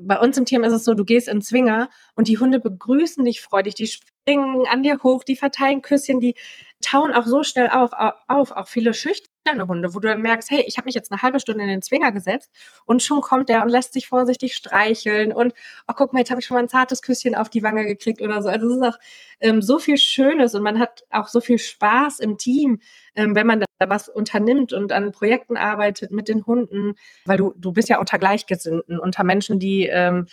bei 0.00 0.18
uns 0.18 0.36
im 0.38 0.44
Team 0.44 0.64
ist 0.64 0.72
es 0.72 0.84
so, 0.84 0.94
du 0.94 1.04
gehst 1.04 1.28
in 1.28 1.42
Zwinger 1.42 1.88
und 2.14 2.28
die 2.28 2.38
Hunde 2.38 2.60
begrüßen 2.60 3.24
dich 3.24 3.40
freudig, 3.40 3.74
die 3.74 3.86
springen 3.86 4.66
an 4.66 4.82
dir 4.82 5.02
hoch, 5.02 5.24
die 5.24 5.36
verteilen 5.36 5.82
Küsschen, 5.82 6.20
die 6.20 6.34
tauen 6.80 7.12
auch 7.12 7.26
so 7.26 7.42
schnell 7.42 7.68
auf, 7.70 7.90
auf 8.28 8.52
auch 8.52 8.68
viele 8.68 8.94
schüchterne 8.94 9.66
Hunde, 9.66 9.94
wo 9.94 10.00
du 10.00 10.08
dann 10.08 10.22
merkst, 10.22 10.50
hey, 10.50 10.64
ich 10.66 10.76
habe 10.76 10.86
mich 10.86 10.94
jetzt 10.94 11.10
eine 11.10 11.22
halbe 11.22 11.40
Stunde 11.40 11.62
in 11.62 11.68
den 11.68 11.82
Zwinger 11.82 12.12
gesetzt 12.12 12.50
und 12.84 13.02
schon 13.02 13.20
kommt 13.20 13.48
der 13.48 13.62
und 13.62 13.70
lässt 13.70 13.92
sich 13.94 14.06
vorsichtig 14.06 14.54
streicheln 14.54 15.32
und, 15.32 15.54
oh, 15.88 15.94
guck 15.96 16.12
mal, 16.12 16.20
jetzt 16.20 16.30
habe 16.30 16.40
ich 16.40 16.46
schon 16.46 16.56
mal 16.56 16.62
ein 16.62 16.68
zartes 16.68 17.02
Küsschen 17.02 17.34
auf 17.34 17.48
die 17.48 17.62
Wange 17.62 17.84
gekriegt 17.86 18.20
oder 18.20 18.42
so. 18.42 18.48
Also 18.48 18.68
es 18.68 18.76
ist 18.76 18.82
auch 18.82 18.98
ähm, 19.40 19.62
so 19.62 19.78
viel 19.78 19.98
Schönes 19.98 20.54
und 20.54 20.62
man 20.62 20.78
hat 20.78 21.04
auch 21.10 21.28
so 21.28 21.40
viel 21.40 21.58
Spaß 21.58 22.20
im 22.20 22.38
Team, 22.38 22.80
ähm, 23.14 23.34
wenn 23.34 23.46
man 23.46 23.64
was 23.86 24.08
unternimmt 24.08 24.72
und 24.72 24.92
an 24.92 25.12
Projekten 25.12 25.56
arbeitet 25.56 26.10
mit 26.10 26.28
den 26.28 26.46
Hunden, 26.46 26.94
weil 27.24 27.36
du, 27.36 27.54
du 27.56 27.72
bist 27.72 27.88
ja 27.88 27.98
unter 27.98 28.18
Gleichgesinnten, 28.18 28.98
unter 28.98 29.24
Menschen, 29.24 29.58
die 29.58 29.86
ähm, 29.86 30.26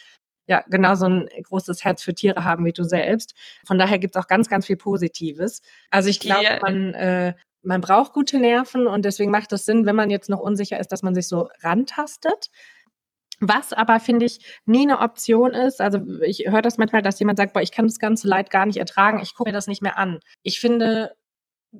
ja 0.48 0.64
genauso 0.68 1.06
ein 1.06 1.30
großes 1.44 1.84
Herz 1.84 2.04
für 2.04 2.14
Tiere 2.14 2.44
haben 2.44 2.66
wie 2.66 2.74
du 2.74 2.84
selbst. 2.84 3.36
Von 3.66 3.78
daher 3.78 4.00
gibt 4.00 4.16
es 4.16 4.22
auch 4.22 4.28
ganz, 4.28 4.50
ganz 4.50 4.66
viel 4.66 4.78
Positives. 4.78 5.62
Also 5.90 6.10
ich 6.10 6.20
glaube, 6.20 6.60
man, 6.62 6.94
äh, 6.94 7.34
man 7.64 7.82
braucht 7.82 8.14
gute 8.14 8.40
Nerven 8.40 8.88
und 8.88 9.06
deswegen 9.06 9.32
macht 9.32 9.52
es 9.54 9.66
Sinn, 9.66 9.86
wenn 9.86 9.96
man 9.96 10.10
jetzt 10.10 10.30
noch 10.30 10.40
unsicher 10.40 10.80
ist, 10.80 10.92
dass 10.92 11.04
man 11.04 11.16
sich 11.16 11.28
so 11.28 11.50
rantastet. 11.62 12.50
Was 13.42 13.74
aber, 13.74 14.00
finde 14.00 14.26
ich, 14.26 14.40
nie 14.66 14.84
eine 14.84 15.00
Option 15.00 15.52
ist, 15.52 15.82
also 15.82 16.00
ich 16.22 16.46
höre 16.48 16.62
das 16.62 16.78
manchmal, 16.78 17.02
dass 17.02 17.20
jemand 17.20 17.38
sagt, 17.38 17.52
boah, 17.52 17.62
ich 17.62 17.74
kann 17.74 17.86
das 17.86 18.00
ganze 18.00 18.30
Leid 18.30 18.50
gar 18.50 18.66
nicht 18.66 18.78
ertragen, 18.78 19.20
ich 19.22 19.36
gucke 19.36 19.50
mir 19.50 19.54
das 19.54 19.68
nicht 19.68 19.82
mehr 19.82 19.98
an. 19.98 20.20
Ich 20.42 20.62
finde, 20.62 21.12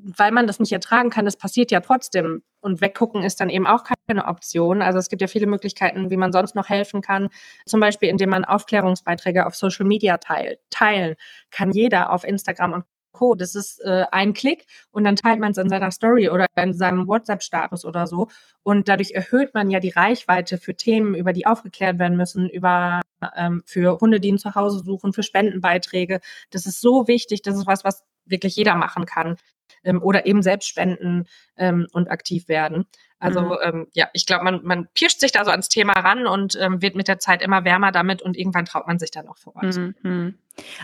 weil 0.04 0.32
man 0.32 0.48
das 0.48 0.60
nicht 0.60 0.72
ertragen 0.72 1.10
kann, 1.10 1.26
das 1.26 1.38
passiert 1.38 1.72
ja 1.72 1.80
trotzdem. 1.80 2.44
Und 2.62 2.82
weggucken 2.82 3.24
ist 3.24 3.40
dann 3.40 3.50
eben 3.50 3.68
auch 3.68 3.84
keine 4.08 4.26
Option. 4.26 4.82
Also 4.82 5.00
es 5.00 5.10
gibt 5.10 5.22
ja 5.22 5.28
viele 5.28 5.48
Möglichkeiten, 5.48 6.10
wie 6.10 6.18
man 6.18 6.32
sonst 6.32 6.56
noch 6.56 6.70
helfen 6.70 7.02
kann. 7.02 7.30
Zum 7.66 7.80
Beispiel, 7.80 8.10
indem 8.10 8.30
man 8.30 8.46
Aufklärungsbeiträge 8.46 9.46
auf 9.46 9.56
Social 9.56 9.86
Media 9.86 10.18
teilt. 10.18 10.60
Teilen 10.70 11.16
kann 11.52 11.72
jeder 11.72 12.12
auf 12.12 12.24
Instagram 12.24 12.74
und 12.74 12.86
Co. 13.16 13.34
Das 13.36 13.56
ist 13.56 13.80
äh, 13.84 14.06
ein 14.12 14.34
Klick 14.34 14.66
und 14.92 15.04
dann 15.06 15.16
teilt 15.16 15.40
man 15.40 15.52
es 15.52 15.58
in 15.58 15.70
seiner 15.70 15.92
Story 15.92 16.30
oder 16.30 16.46
in 16.56 16.74
seinem 16.74 17.08
WhatsApp-Status 17.08 17.86
oder 17.86 18.08
so. 18.08 18.28
Und 18.64 18.88
dadurch 18.90 19.12
erhöht 19.12 19.54
man 19.54 19.72
ja 19.72 19.80
die 19.80 19.90
Reichweite 19.90 20.58
für 20.58 20.76
Themen, 20.76 21.16
über 21.16 21.34
die 21.34 21.48
aufgeklärt 21.48 21.98
werden 21.98 22.18
müssen, 22.18 22.50
über 22.50 23.02
ähm, 23.36 23.64
für 23.66 24.00
Hunde, 24.00 24.20
die 24.20 24.30
ihn 24.30 24.38
zu 24.38 24.56
Hause 24.56 24.80
suchen, 24.84 25.14
für 25.14 25.24
Spendenbeiträge. 25.24 26.20
Das 26.52 26.66
ist 26.66 26.82
so 26.82 27.08
wichtig. 27.08 27.42
Das 27.42 27.56
ist 27.56 27.68
was, 27.68 27.84
was 27.84 28.04
wirklich 28.26 28.56
jeder 28.56 28.76
machen 28.76 29.06
kann 29.06 29.38
ähm, 29.86 30.02
oder 30.02 30.26
eben 30.26 30.42
selbst 30.42 30.68
spenden 30.68 31.26
ähm, 31.58 31.88
und 31.94 32.10
aktiv 32.10 32.48
werden. 32.48 32.86
Also 33.18 33.42
mhm. 33.42 33.58
ähm, 33.64 33.88
ja, 33.94 34.10
ich 34.14 34.26
glaube, 34.26 34.44
man, 34.44 34.62
man 34.64 34.88
pirscht 34.94 35.20
sich 35.20 35.32
da 35.32 35.46
so 35.46 35.52
ans 35.52 35.70
Thema 35.70 35.94
ran 35.94 36.28
und 36.28 36.58
ähm, 36.60 36.82
wird 36.82 36.96
mit 36.96 37.08
der 37.08 37.18
Zeit 37.18 37.42
immer 37.42 37.64
wärmer 37.64 37.92
damit 37.92 38.22
und 38.22 38.38
irgendwann 38.38 38.66
traut 38.66 38.88
man 38.88 39.00
sich 39.00 39.10
dann 39.10 39.28
auch 39.28 39.38
vor 39.38 39.56
Ort. 39.56 39.78
Mhm. 40.04 40.36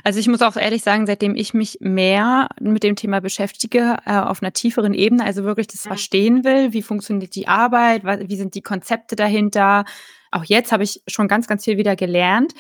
Also 0.04 0.20
ich 0.20 0.28
muss 0.28 0.42
auch 0.42 0.56
ehrlich 0.56 0.82
sagen, 0.82 1.06
seitdem 1.06 1.36
ich 1.36 1.54
mich 1.54 1.78
mehr 1.82 2.48
mit 2.60 2.84
dem 2.84 2.96
Thema 2.96 3.20
beschäftige, 3.20 3.98
äh, 4.06 4.14
auf 4.14 4.42
einer 4.42 4.54
tieferen 4.54 4.94
Ebene, 4.94 5.26
also 5.26 5.44
wirklich 5.44 5.68
das 5.68 5.86
mhm. 5.86 5.90
verstehen 5.90 6.44
will, 6.44 6.74
wie 6.74 6.82
funktioniert 6.82 7.36
die 7.36 7.48
Arbeit, 7.48 8.04
wie 8.06 8.38
sind 8.38 8.56
die 8.56 8.62
Konzepte 8.62 9.16
dahinter, 9.16 9.86
auch 10.32 10.46
jetzt 10.46 10.72
habe 10.72 10.84
ich 10.84 11.04
schon 11.08 11.28
ganz, 11.28 11.48
ganz 11.48 11.66
viel 11.66 11.78
wieder 11.78 11.96
gelernt, 11.98 12.54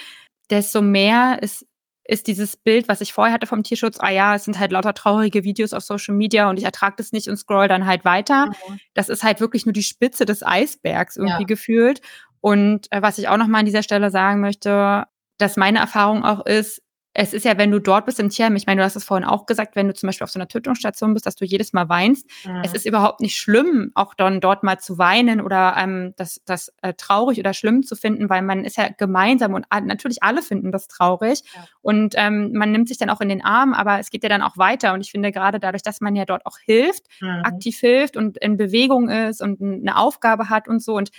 desto 0.49 0.81
mehr 0.81 1.41
ist 1.41 1.65
ist 2.03 2.27
dieses 2.27 2.57
Bild, 2.57 2.87
was 2.87 3.01
ich 3.01 3.13
vorher 3.13 3.33
hatte 3.33 3.47
vom 3.47 3.63
Tierschutz, 3.63 3.97
ah 3.99 4.09
ja, 4.09 4.35
es 4.35 4.43
sind 4.45 4.59
halt 4.59 4.71
lauter 4.71 4.93
traurige 4.93 5.43
Videos 5.43 5.73
auf 5.73 5.83
Social 5.83 6.15
Media 6.15 6.49
und 6.49 6.57
ich 6.57 6.65
ertrage 6.65 6.95
das 6.97 7.11
nicht 7.11 7.27
und 7.27 7.37
scroll 7.37 7.67
dann 7.67 7.85
halt 7.85 8.05
weiter. 8.05 8.47
Mhm. 8.47 8.79
Das 8.93 9.09
ist 9.09 9.23
halt 9.23 9.39
wirklich 9.39 9.65
nur 9.65 9.73
die 9.73 9.83
Spitze 9.83 10.25
des 10.25 10.43
Eisbergs 10.43 11.17
irgendwie 11.17 11.43
ja. 11.43 11.47
gefühlt. 11.47 12.01
Und 12.41 12.91
äh, 12.91 13.01
was 13.01 13.17
ich 13.17 13.27
auch 13.27 13.37
nochmal 13.37 13.59
an 13.59 13.65
dieser 13.65 13.83
Stelle 13.83 14.09
sagen 14.09 14.41
möchte, 14.41 15.05
dass 15.37 15.57
meine 15.57 15.79
Erfahrung 15.79 16.23
auch 16.23 16.45
ist, 16.45 16.81
es 17.13 17.33
ist 17.33 17.43
ja, 17.43 17.57
wenn 17.57 17.71
du 17.71 17.79
dort 17.79 18.05
bist 18.05 18.19
im 18.19 18.29
Tierheim, 18.29 18.55
ich 18.55 18.65
meine, 18.65 18.81
du 18.81 18.85
hast 18.85 18.95
es 18.95 19.03
vorhin 19.03 19.27
auch 19.27 19.45
gesagt, 19.45 19.75
wenn 19.75 19.87
du 19.87 19.93
zum 19.93 20.07
Beispiel 20.07 20.23
auf 20.23 20.31
so 20.31 20.39
einer 20.39 20.47
Tötungsstation 20.47 21.13
bist, 21.13 21.25
dass 21.25 21.35
du 21.35 21.43
jedes 21.43 21.73
Mal 21.73 21.89
weinst. 21.89 22.25
Mhm. 22.45 22.61
Es 22.63 22.73
ist 22.73 22.85
überhaupt 22.85 23.19
nicht 23.19 23.35
schlimm, 23.35 23.91
auch 23.95 24.13
dann 24.13 24.39
dort 24.39 24.63
mal 24.63 24.79
zu 24.79 24.97
weinen 24.97 25.41
oder 25.41 25.75
ähm, 25.77 26.13
das, 26.15 26.41
das 26.45 26.73
äh, 26.81 26.93
traurig 26.93 27.37
oder 27.39 27.53
schlimm 27.53 27.83
zu 27.83 27.95
finden, 27.95 28.29
weil 28.29 28.41
man 28.41 28.63
ist 28.63 28.77
ja 28.77 28.87
gemeinsam 28.89 29.53
und 29.53 29.65
natürlich 29.83 30.23
alle 30.23 30.41
finden 30.41 30.71
das 30.71 30.87
traurig 30.87 31.43
ja. 31.53 31.65
und 31.81 32.13
ähm, 32.17 32.53
man 32.53 32.71
nimmt 32.71 32.87
sich 32.87 32.97
dann 32.97 33.09
auch 33.09 33.19
in 33.19 33.29
den 33.29 33.43
Arm, 33.43 33.73
aber 33.73 33.99
es 33.99 34.09
geht 34.09 34.23
ja 34.23 34.29
dann 34.29 34.41
auch 34.41 34.57
weiter 34.57 34.93
und 34.93 35.01
ich 35.01 35.11
finde 35.11 35.31
gerade 35.31 35.59
dadurch, 35.59 35.83
dass 35.83 35.99
man 35.99 36.15
ja 36.15 36.25
dort 36.25 36.45
auch 36.45 36.57
hilft, 36.63 37.03
mhm. 37.19 37.41
aktiv 37.43 37.77
hilft 37.77 38.15
und 38.15 38.37
in 38.37 38.55
Bewegung 38.55 39.09
ist 39.09 39.41
und 39.41 39.61
eine 39.61 39.97
Aufgabe 39.97 40.49
hat 40.49 40.69
und 40.69 40.81
so 40.81 40.95
und 40.95 41.11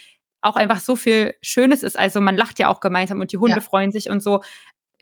auch 0.42 0.56
einfach 0.56 0.80
so 0.80 0.96
viel 0.96 1.34
Schönes 1.40 1.82
ist. 1.82 1.96
Also 1.96 2.20
man 2.20 2.36
lacht 2.36 2.58
ja 2.58 2.68
auch 2.68 2.80
gemeinsam 2.80 3.20
und 3.20 3.32
die 3.32 3.38
Hunde 3.38 3.56
ja. 3.56 3.60
freuen 3.60 3.92
sich 3.92 4.10
und 4.10 4.22
so 4.22 4.42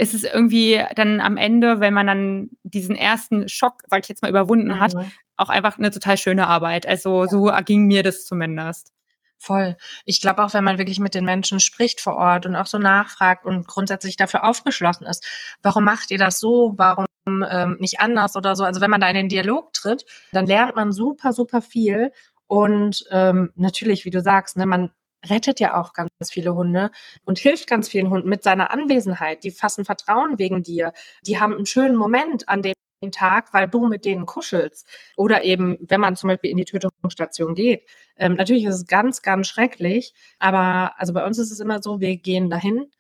ist 0.01 0.15
es 0.15 0.25
irgendwie 0.25 0.83
dann 0.97 1.21
am 1.21 1.37
Ende, 1.37 1.79
wenn 1.81 1.93
man 1.93 2.07
dann 2.07 2.51
diesen 2.63 2.97
ersten 2.97 3.49
Schock, 3.49 3.83
sag 3.89 4.03
ich 4.03 4.09
jetzt 4.09 4.23
mal, 4.23 4.31
überwunden 4.31 4.81
hat, 4.81 4.95
mhm. 4.95 5.13
auch 5.37 5.51
einfach 5.51 5.79
eine 5.79 5.91
total 5.91 6.17
schöne 6.17 6.47
Arbeit. 6.47 6.87
Also 6.87 7.25
ja. 7.25 7.29
so 7.29 7.49
erging 7.49 7.87
mir 7.87 8.03
das 8.03 8.25
zumindest. 8.25 8.93
Voll. 9.37 9.77
Ich 10.05 10.21
glaube 10.21 10.43
auch, 10.43 10.55
wenn 10.55 10.65
man 10.65 10.79
wirklich 10.79 11.01
mit 11.01 11.15
den 11.15 11.25
Menschen 11.25 11.61
spricht 11.61 12.01
vor 12.01 12.17
Ort 12.17 12.47
und 12.47 12.57
auch 12.57 12.67
so 12.67 12.79
nachfragt 12.79 13.45
und 13.45 13.67
grundsätzlich 13.67 14.17
dafür 14.17 14.45
aufgeschlossen 14.45 15.07
ist, 15.07 15.27
warum 15.63 15.85
macht 15.85 16.11
ihr 16.11 16.19
das 16.19 16.41
so, 16.41 16.75
warum 16.77 17.07
ähm, 17.27 17.77
nicht 17.79 18.01
anders 18.01 18.37
oder 18.37 18.57
so. 18.57 18.65
Also 18.65 18.81
wenn 18.81 18.91
man 18.91 19.01
da 19.01 19.09
in 19.09 19.15
den 19.15 19.29
Dialog 19.29 19.73
tritt, 19.73 20.05
dann 20.33 20.47
lernt 20.47 20.77
man 20.77 20.93
super, 20.93 21.33
super 21.33 21.63
viel. 21.63 22.13
Und 22.47 23.05
ähm, 23.11 23.53
natürlich, 23.55 24.05
wie 24.05 24.11
du 24.11 24.21
sagst, 24.21 24.57
ne, 24.57 24.67
man 24.67 24.91
rettet 25.29 25.61
ja 25.61 25.81
auch 25.81 25.93
ganz 25.93 26.11
viele 26.31 26.55
Hunde 26.55 26.91
und 27.25 27.39
hilft 27.39 27.67
ganz 27.67 27.89
vielen 27.89 28.11
Hunden 28.11 28.29
mit 28.29 28.43
seiner 28.43 28.71
Anwesenheit. 28.71 29.45
Die 29.45 29.51
fassen 29.51 29.85
Vertrauen 29.85 30.39
wegen 30.39 30.63
dir. 30.63 30.93
Die 31.27 31.39
haben 31.39 31.55
einen 31.55 31.67
schönen 31.67 31.97
Moment 31.97 32.49
an 32.49 32.63
dem 32.63 32.75
Tag, 33.13 33.55
weil 33.55 33.69
du 33.69 33.87
mit 33.87 34.05
denen 34.05 34.27
kuschelst. 34.27 34.87
Oder 35.17 35.45
eben, 35.45 35.79
wenn 35.81 36.01
man 36.01 36.17
zum 36.17 36.29
Beispiel 36.29 36.51
in 36.51 36.59
die 36.59 36.67
Tötungsstation 36.67 37.55
geht. 37.55 37.89
Ähm, 38.17 38.35
natürlich 38.35 38.65
ist 38.65 38.75
es 38.75 38.87
ganz, 38.87 39.23
ganz 39.23 39.47
schrecklich, 39.47 40.13
aber 40.39 40.99
also 40.99 41.15
bei 41.15 41.25
uns 41.25 41.39
ist 41.39 41.51
es 41.51 41.61
immer 41.61 41.83
so, 41.83 42.01
wir 42.01 42.17
gehen 42.17 42.51
dahin, 42.51 42.91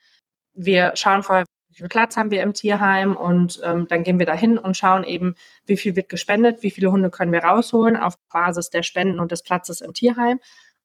wir 0.54 0.92
schauen 0.94 1.22
vorher, 1.22 1.44
wie 1.68 1.74
viel 1.74 1.88
Platz 1.88 2.16
haben 2.16 2.30
wir 2.30 2.42
im 2.42 2.54
Tierheim 2.54 3.16
und 3.16 3.60
ähm, 3.62 3.86
dann 3.88 4.02
gehen 4.02 4.18
wir 4.18 4.26
dahin 4.26 4.58
und 4.58 4.76
schauen 4.76 5.04
eben, 5.04 5.34
wie 5.66 5.76
viel 5.76 5.94
wird 5.96 6.08
gespendet, 6.08 6.62
wie 6.62 6.70
viele 6.70 6.90
Hunde 6.90 7.10
können 7.10 7.32
wir 7.32 7.44
rausholen 7.44 7.96
auf 7.96 8.14
Basis 8.30 8.70
der 8.70 8.82
Spenden 8.82 9.20
und 9.20 9.30
des 9.30 9.42
Platzes 9.42 9.80
im 9.80 9.94
Tierheim. 9.94 10.40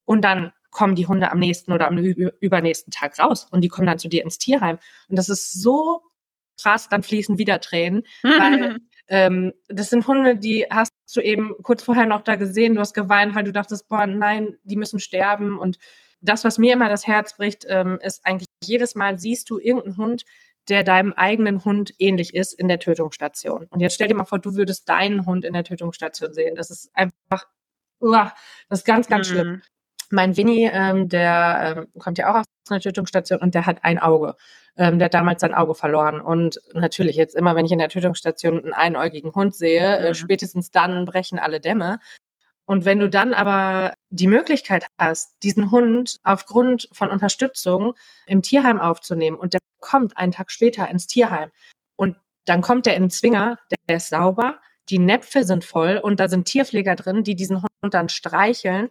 Und 0.05 0.21
dann 0.21 0.51
kommen 0.75 0.95
die 0.95 1.07
Hunde 1.07 1.31
am 1.31 1.39
nächsten 1.39 1.71
oder 1.71 1.87
am 1.87 1.97
übernächsten 1.97 2.91
Tag 2.91 3.17
raus 3.17 3.47
und 3.49 3.61
die 3.61 3.69
kommen 3.69 3.87
dann 3.87 3.97
zu 3.97 4.09
dir 4.09 4.23
ins 4.23 4.37
Tierheim. 4.37 4.77
Und 5.07 5.15
das 5.15 5.29
ist 5.29 5.53
so 5.53 6.01
krass, 6.61 6.89
dann 6.89 7.01
fließen 7.01 7.37
wieder 7.37 7.61
Tränen, 7.61 8.03
weil 8.23 8.77
ähm, 9.07 9.53
das 9.69 9.89
sind 9.89 10.05
Hunde, 10.05 10.35
die 10.35 10.65
hast 10.69 10.91
du 11.13 11.21
eben 11.21 11.55
kurz 11.63 11.81
vorher 11.81 12.05
noch 12.05 12.23
da 12.23 12.35
gesehen, 12.35 12.75
du 12.75 12.81
hast 12.81 12.93
geweint, 12.93 13.35
weil 13.35 13.45
du 13.45 13.53
dachtest, 13.53 13.87
boah, 13.87 14.05
nein, 14.05 14.57
die 14.63 14.75
müssen 14.75 14.99
sterben. 14.99 15.57
Und 15.57 15.77
das, 16.19 16.43
was 16.43 16.57
mir 16.57 16.73
immer 16.73 16.89
das 16.89 17.07
Herz 17.07 17.37
bricht, 17.37 17.65
ähm, 17.69 17.97
ist 18.01 18.25
eigentlich 18.25 18.49
jedes 18.61 18.95
Mal 18.95 19.17
siehst 19.17 19.49
du 19.49 19.57
irgendeinen 19.57 19.95
Hund, 19.95 20.25
der 20.67 20.83
deinem 20.83 21.13
eigenen 21.13 21.63
Hund 21.63 21.93
ähnlich 21.99 22.33
ist 22.33 22.51
in 22.51 22.67
der 22.67 22.79
Tötungsstation. 22.79 23.67
Und 23.69 23.79
jetzt 23.79 23.95
stell 23.95 24.09
dir 24.09 24.15
mal 24.15 24.25
vor, 24.25 24.39
du 24.39 24.55
würdest 24.55 24.89
deinen 24.89 25.25
Hund 25.25 25.45
in 25.45 25.53
der 25.53 25.63
Tötungsstation 25.63 26.33
sehen. 26.33 26.55
Das 26.55 26.69
ist 26.69 26.89
einfach, 26.93 27.47
uah, 28.01 28.33
das 28.67 28.79
ist 28.79 28.85
ganz, 28.85 29.07
ganz 29.07 29.29
mhm. 29.29 29.33
schlimm 29.33 29.61
mein 30.11 30.37
Winnie, 30.37 30.69
ähm, 30.71 31.09
der 31.09 31.77
ähm, 31.77 31.99
kommt 31.99 32.17
ja 32.17 32.31
auch 32.31 32.39
aus 32.39 32.45
einer 32.69 32.79
Tötungsstation 32.79 33.39
und 33.39 33.55
der 33.55 33.65
hat 33.65 33.83
ein 33.83 33.99
Auge. 33.99 34.35
Ähm, 34.77 34.99
der 34.99 35.05
hat 35.05 35.13
damals 35.13 35.41
sein 35.41 35.53
Auge 35.53 35.75
verloren. 35.75 36.19
Und 36.19 36.59
natürlich, 36.73 37.15
jetzt 37.15 37.35
immer, 37.35 37.55
wenn 37.55 37.65
ich 37.65 37.71
in 37.71 37.79
der 37.79 37.89
Tötungsstation 37.89 38.59
einen 38.59 38.73
einäugigen 38.73 39.33
Hund 39.33 39.55
sehe, 39.55 39.97
äh, 39.97 40.13
spätestens 40.15 40.71
dann 40.71 41.05
brechen 41.05 41.39
alle 41.39 41.59
Dämme. 41.59 41.99
Und 42.65 42.83
wenn 42.83 42.99
du 42.99 43.09
dann 43.09 43.33
aber 43.33 43.93
die 44.09 44.27
Möglichkeit 44.27 44.87
hast, 44.99 45.35
diesen 45.43 45.71
Hund 45.71 46.17
aufgrund 46.23 46.89
von 46.91 47.09
Unterstützung 47.09 47.93
im 48.25 48.41
Tierheim 48.41 48.79
aufzunehmen 48.79 49.37
und 49.37 49.53
der 49.53 49.59
kommt 49.79 50.17
einen 50.17 50.31
Tag 50.31 50.51
später 50.51 50.89
ins 50.89 51.05
Tierheim 51.05 51.51
und 51.95 52.17
dann 52.45 52.61
kommt 52.61 52.87
der 52.87 52.95
in 52.95 53.03
den 53.03 53.09
Zwinger, 53.11 53.59
der 53.87 53.97
ist 53.97 54.09
sauber, 54.09 54.59
die 54.89 54.99
Näpfe 54.99 55.43
sind 55.43 55.63
voll 55.63 55.97
und 55.97 56.19
da 56.19 56.27
sind 56.27 56.45
Tierpfleger 56.45 56.95
drin, 56.95 57.23
die 57.23 57.35
diesen 57.35 57.61
Hund 57.61 57.93
dann 57.93 58.09
streicheln 58.09 58.89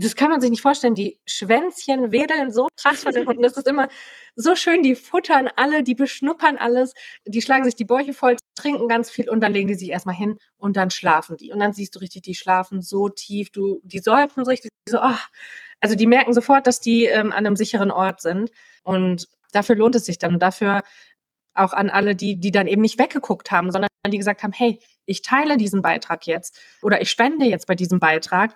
das 0.00 0.14
kann 0.14 0.30
man 0.30 0.40
sich 0.40 0.50
nicht 0.50 0.62
vorstellen. 0.62 0.94
Die 0.94 1.18
Schwänzchen 1.26 2.12
wedeln 2.12 2.52
so 2.52 2.68
krass 2.80 3.02
von 3.02 3.12
den 3.12 3.26
Hunden. 3.26 3.42
Das 3.42 3.56
ist 3.56 3.66
immer 3.66 3.88
so 4.36 4.54
schön. 4.54 4.84
Die 4.84 4.94
futtern 4.94 5.50
alle, 5.56 5.82
die 5.82 5.96
beschnuppern 5.96 6.56
alles, 6.56 6.94
die 7.26 7.42
schlagen 7.42 7.64
sich 7.64 7.74
die 7.74 7.84
Bäuche 7.84 8.12
voll, 8.12 8.36
trinken 8.54 8.86
ganz 8.86 9.10
viel 9.10 9.28
und 9.28 9.40
dann 9.40 9.52
legen 9.52 9.66
die 9.66 9.74
sich 9.74 9.90
erstmal 9.90 10.14
hin 10.14 10.38
und 10.56 10.76
dann 10.76 10.92
schlafen 10.92 11.36
die. 11.36 11.52
Und 11.52 11.58
dann 11.58 11.72
siehst 11.72 11.96
du 11.96 11.98
richtig, 11.98 12.22
die 12.22 12.36
schlafen 12.36 12.80
so 12.80 13.08
tief. 13.08 13.50
Du, 13.50 13.80
die 13.82 13.98
säufen 13.98 14.44
so 14.44 14.50
richtig 14.50 14.70
so, 14.88 15.00
oh. 15.00 15.18
also 15.80 15.96
die 15.96 16.06
merken 16.06 16.32
sofort, 16.32 16.68
dass 16.68 16.78
die 16.78 17.06
ähm, 17.06 17.32
an 17.32 17.44
einem 17.44 17.56
sicheren 17.56 17.90
Ort 17.90 18.20
sind. 18.20 18.52
Und 18.84 19.28
dafür 19.52 19.74
lohnt 19.74 19.96
es 19.96 20.06
sich 20.06 20.18
dann. 20.18 20.34
Und 20.34 20.42
dafür 20.42 20.82
auch 21.54 21.72
an 21.72 21.90
alle, 21.90 22.14
die, 22.14 22.38
die 22.38 22.52
dann 22.52 22.68
eben 22.68 22.82
nicht 22.82 23.00
weggeguckt 23.00 23.50
haben, 23.50 23.72
sondern 23.72 23.88
die 24.06 24.18
gesagt 24.18 24.44
haben, 24.44 24.52
hey, 24.52 24.78
ich 25.06 25.22
teile 25.22 25.56
diesen 25.56 25.82
Beitrag 25.82 26.26
jetzt 26.26 26.56
oder 26.82 27.00
ich 27.02 27.10
spende 27.10 27.46
jetzt 27.46 27.66
bei 27.66 27.74
diesem 27.74 27.98
Beitrag, 27.98 28.54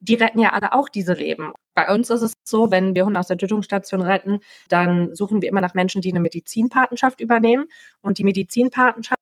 die 0.00 0.14
retten 0.14 0.38
ja 0.38 0.50
alle 0.50 0.72
auch 0.72 0.88
diese 0.88 1.14
Leben. 1.14 1.52
Bei 1.74 1.92
uns 1.92 2.10
ist 2.10 2.22
es 2.22 2.32
so, 2.44 2.70
wenn 2.70 2.94
wir 2.94 3.04
Hunde 3.04 3.20
aus 3.20 3.28
der 3.28 3.36
Tötungsstation 3.36 4.00
retten, 4.00 4.40
dann 4.68 5.14
suchen 5.14 5.42
wir 5.42 5.48
immer 5.48 5.60
nach 5.60 5.74
Menschen, 5.74 6.00
die 6.00 6.10
eine 6.10 6.20
Medizinpatenschaft 6.20 7.20
übernehmen. 7.20 7.66
Und 8.00 8.18
die 8.18 8.24
Medizinpatenschaft 8.24 9.18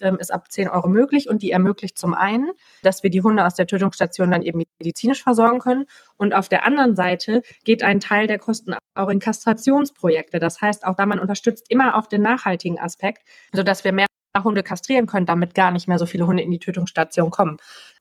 ähm, 0.00 0.16
ist 0.18 0.32
ab 0.32 0.50
10 0.50 0.68
Euro 0.68 0.88
möglich 0.88 1.28
und 1.28 1.42
die 1.42 1.50
ermöglicht 1.50 1.98
zum 1.98 2.14
einen, 2.14 2.52
dass 2.82 3.02
wir 3.02 3.10
die 3.10 3.22
Hunde 3.22 3.44
aus 3.44 3.54
der 3.54 3.66
Tötungsstation 3.66 4.30
dann 4.30 4.42
eben 4.42 4.62
medizinisch 4.78 5.22
versorgen 5.22 5.58
können. 5.58 5.86
Und 6.16 6.34
auf 6.34 6.48
der 6.48 6.64
anderen 6.64 6.94
Seite 6.94 7.42
geht 7.64 7.82
ein 7.82 8.00
Teil 8.00 8.26
der 8.26 8.38
Kosten 8.38 8.74
auch 8.94 9.08
in 9.08 9.18
Kastrationsprojekte. 9.18 10.38
Das 10.38 10.60
heißt, 10.60 10.86
auch 10.86 10.94
da 10.94 11.06
man 11.06 11.18
unterstützt 11.18 11.66
immer 11.70 11.96
auch 11.96 12.06
den 12.06 12.22
nachhaltigen 12.22 12.78
Aspekt, 12.78 13.26
sodass 13.52 13.84
wir 13.84 13.92
mehr 13.92 14.06
Hunde 14.44 14.62
kastrieren 14.62 15.06
können, 15.06 15.26
damit 15.26 15.54
gar 15.54 15.70
nicht 15.70 15.88
mehr 15.88 15.98
so 15.98 16.06
viele 16.06 16.26
Hunde 16.26 16.42
in 16.42 16.50
die 16.50 16.58
Tötungsstation 16.58 17.30
kommen. 17.30 17.56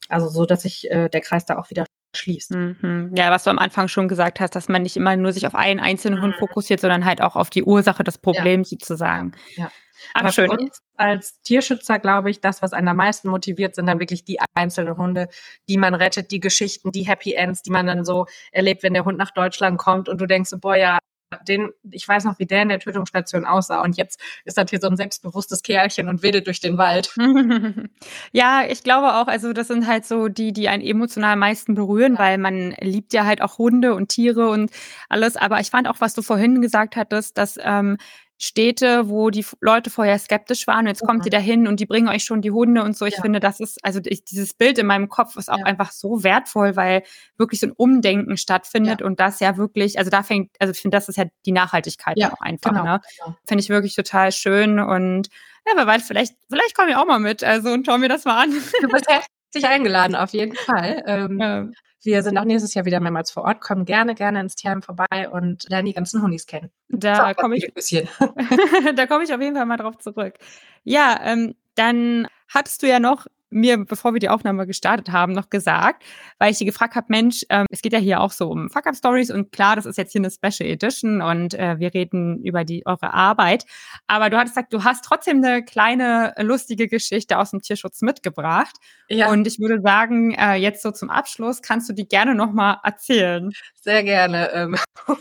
Also 0.10 0.28
so, 0.28 0.46
dass 0.46 0.64
sich 0.64 0.90
äh, 0.92 1.10
der 1.10 1.22
Kreis 1.22 1.46
da 1.46 1.58
auch 1.58 1.70
wieder 1.70 1.86
schließt. 2.16 2.52
Mhm. 2.52 3.12
Ja, 3.16 3.32
was 3.32 3.44
du 3.44 3.50
am 3.50 3.60
Anfang 3.60 3.88
schon 3.88 4.08
gesagt 4.08 4.40
hast, 4.40 4.56
dass 4.56 4.70
man 4.70 4.82
nicht 4.82 4.98
immer 4.98 5.16
nur 5.16 5.32
sich 5.32 5.48
auf 5.48 5.56
einen 5.56 5.80
einzelnen 5.80 6.22
Hund 6.22 6.36
mhm. 6.36 6.40
fokussiert, 6.40 6.80
sondern 6.80 7.06
halt 7.06 7.22
auch 7.22 7.36
auf 7.36 7.50
die 7.50 7.64
Ursache 7.64 8.04
des 8.04 8.18
Problems 8.18 8.72
ja. 8.72 8.78
sozusagen. 8.80 9.34
Ja. 9.56 9.72
Aber 10.14 10.32
schön. 10.32 10.50
für 10.50 10.58
uns 10.58 10.80
als 10.98 11.42
Tierschützer, 11.42 12.00
glaube 12.00 12.30
ich, 12.30 12.42
das, 12.42 12.62
was 12.62 12.74
einen 12.74 12.88
am 12.88 12.98
meisten 12.98 13.30
motiviert, 13.30 13.76
sind 13.76 13.88
dann 13.88 14.00
wirklich 14.00 14.24
die 14.24 14.40
einzelnen 14.54 14.98
Hunde, 14.98 15.28
die 15.68 15.78
man 15.78 15.94
rettet, 15.94 16.32
die 16.32 16.40
Geschichten, 16.40 16.92
die 16.92 17.04
Happy 17.04 17.34
Ends, 17.34 17.62
die 17.62 17.72
man 17.72 17.88
dann 17.88 18.06
so 18.06 18.26
erlebt, 18.52 18.84
wenn 18.84 18.94
der 18.94 19.06
Hund 19.06 19.18
nach 19.18 19.32
Deutschland 19.32 19.78
kommt 19.78 20.10
und 20.10 20.20
du 20.20 20.26
denkst, 20.26 20.52
boah, 20.62 20.76
ja, 20.76 21.00
den, 21.48 21.72
ich 21.92 22.08
weiß 22.08 22.24
noch, 22.24 22.40
wie 22.40 22.46
der 22.46 22.64
in 22.64 22.70
der 22.70 22.80
Tötungsstation 22.80 23.46
aussah. 23.46 23.82
Und 23.82 23.98
jetzt 23.98 24.20
ist 24.46 24.58
das 24.58 24.70
hier 24.70 24.80
so 24.80 24.88
ein 24.88 24.98
selbstbewusstes 24.98 25.64
Kerlchen 25.64 26.08
und 26.08 26.24
wedelt 26.24 26.48
durch 26.48 26.60
den 26.60 26.78
Wald. 26.78 27.14
ja, 28.32 28.64
ich 28.68 28.84
glaube 28.84 29.16
auch, 29.16 29.28
also 29.28 29.54
das 29.54 29.68
sind 29.68 29.88
halt 29.88 30.06
so 30.06 30.28
die, 30.28 30.54
die 30.54 30.70
einen 30.70 30.84
emotional 30.84 31.34
am 31.34 31.40
meisten 31.40 31.76
berühren, 31.76 32.18
weil 32.18 32.38
man 32.38 32.76
liebt 32.80 33.14
ja 33.14 33.26
halt 33.26 33.42
auch 33.42 33.58
Hunde 33.58 33.94
und 33.96 34.10
Tiere 34.10 34.50
und 34.50 34.72
alles. 35.10 35.38
Aber 35.38 35.60
ich 35.60 35.70
fand 35.70 35.88
auch, 35.88 36.00
was 36.00 36.14
du 36.14 36.22
vorhin 36.22 36.62
gesagt 36.62 36.96
hattest, 36.96 37.38
dass 37.38 37.58
ähm, 37.62 37.98
Städte, 38.38 39.08
wo 39.08 39.30
die 39.30 39.46
Leute 39.62 39.90
vorher 39.90 40.20
skeptisch 40.20 40.68
waren 40.68 40.82
und 40.82 40.88
jetzt 40.88 41.06
kommt 41.06 41.26
ihr 41.26 41.32
dahin 41.32 41.68
und 41.68 41.80
die 41.80 41.86
bringen 41.86 42.10
euch 42.10 42.26
schon 42.26 42.42
die 42.42 42.52
Hunde 42.52 42.84
und 42.84 42.98
so. 42.98 43.06
Ich 43.06 43.16
ja. 43.16 43.22
finde, 43.22 43.40
das 43.40 43.62
ist, 43.62 43.84
also 43.84 44.02
ich, 44.04 44.26
dieses 44.26 44.54
Bild 44.54 44.78
in 44.78 44.86
meinem 44.86 45.08
Kopf 45.08 45.38
ist 45.38 45.50
auch 45.50 45.60
ja. 45.60 45.66
einfach 45.66 45.92
so 45.92 46.24
wertvoll, 46.24 46.76
weil 46.76 47.04
wirklich 47.38 47.62
so 47.62 47.68
ein 47.68 47.72
Umdenken 47.72 48.36
stattfindet 48.36 49.00
ja. 49.00 49.08
und 49.08 49.22
das 49.22 49.40
ja 49.40 49.56
wirklich, 49.56 49.98
also 49.98 50.12
da 50.12 50.22
fängt, 50.22 50.52
also 50.60 50.72
ich 50.72 50.80
finde, 50.82 50.98
das 50.98 51.08
ist 51.08 51.18
ja 51.18 51.26
die 51.46 51.54
Nachhaltigkeit 51.54 52.18
auch 52.26 52.42
einfach, 52.42 52.72
genau, 52.72 52.84
ne? 52.84 53.02
Genau. 53.18 53.38
Finde 53.46 53.64
ich 53.64 53.70
wirklich 53.70 53.96
total 53.96 54.34
schön 54.34 54.80
und 54.80 55.30
ja, 55.66 55.74
wer 55.76 55.88
weiß, 55.88 56.06
vielleicht, 56.06 56.36
vielleicht 56.50 56.76
kommen 56.76 56.90
wir 56.90 57.02
auch 57.02 57.08
mal 57.08 57.20
mit, 57.20 57.44
also 57.44 57.70
und 57.70 57.86
schauen 57.86 58.02
wir 58.02 58.10
das 58.10 58.26
mal 58.26 58.44
an. 58.44 58.52
Du 58.82 58.88
bist 58.90 59.08
herzlich 59.08 59.66
eingeladen, 59.66 60.16
auf 60.16 60.32
jeden 60.32 60.56
Fall. 60.56 61.04
Ähm, 61.08 61.74
wir 62.06 62.24
sind 62.24 62.38
auch 62.38 62.46
nächstes 62.46 62.74
Jahr 62.74 62.86
wieder 62.86 63.00
mehrmals 63.00 63.32
vor 63.32 63.44
Ort, 63.44 63.62
kommen 63.62 63.86
gerne, 63.86 64.16
gerne 64.16 64.40
ins 64.40 64.56
Tierheim 64.56 64.82
vorbei 64.82 65.30
und 65.32 65.68
lernen 65.70 65.88
die 65.88 65.94
ganzen 65.94 66.22
Hundis 66.22 66.46
kennen. 66.46 66.72
Da 66.90 67.34
komme 67.34 67.58
ich, 67.58 67.72
da 68.96 69.06
komme 69.08 69.24
ich 69.24 69.34
auf 69.34 69.42
jeden 69.42 69.56
Fall 69.56 69.66
mal 69.66 69.78
drauf 69.78 69.98
zurück. 69.98 70.36
Ja, 70.84 71.20
ähm, 71.24 71.56
dann 71.76 72.28
hattest 72.48 72.84
du 72.84 72.88
ja 72.88 73.00
noch 73.00 73.28
mir, 73.56 73.84
bevor 73.84 74.14
wir 74.14 74.20
die 74.20 74.30
Aufnahme 74.30 74.68
gestartet 74.68 75.12
haben, 75.12 75.34
noch 75.34 75.50
gesagt, 75.50 76.04
weil 76.38 76.52
ich 76.52 76.58
sie 76.58 76.66
gefragt 76.66 76.96
habe, 76.96 77.08
Mensch, 77.10 77.46
ähm, 77.50 77.66
es 77.72 77.82
geht 77.82 77.94
ja 77.94 78.00
hier 78.00 78.22
auch 78.22 78.32
so 78.32 78.50
um 78.50 78.70
Fuck-Up-Stories 78.70 79.32
und 79.32 79.52
klar, 79.52 79.76
das 79.76 79.86
ist 79.86 79.98
jetzt 79.98 80.12
hier 80.12 80.22
eine 80.22 80.30
Special 80.30 80.70
Edition 80.70 81.22
und 81.22 81.54
äh, 81.54 81.80
wir 81.80 81.94
reden 81.94 82.44
über 82.44 82.66
die 82.66 82.86
eure 82.86 83.14
Arbeit. 83.14 83.66
Aber 84.08 84.30
du 84.30 84.38
hattest 84.38 84.56
gesagt, 84.56 84.74
du 84.74 84.84
hast 84.84 85.06
trotzdem 85.06 85.44
eine 85.44 85.64
kleine 85.64 86.34
lustige 86.40 86.88
Geschichte 86.88 87.38
aus 87.40 87.52
dem 87.52 87.62
Tierschutz 87.62 88.02
mitgebracht. 88.02 88.76
Ja. 89.08 89.32
Und 89.32 89.48
ich 89.48 89.60
würde 89.60 89.82
sagen, 89.82 90.34
äh, 90.34 90.56
jetzt 90.56 90.82
so 90.82 90.92
zum 90.92 91.10
Abschluss 91.10 91.62
kannst 91.62 91.90
du 91.90 91.94
die 91.94 92.08
gerne 92.08 92.36
nochmal 92.36 92.78
erzählen. 92.84 93.52
Sehr 93.76 94.04
gerne. 94.04 94.52
Ähm, 94.52 94.76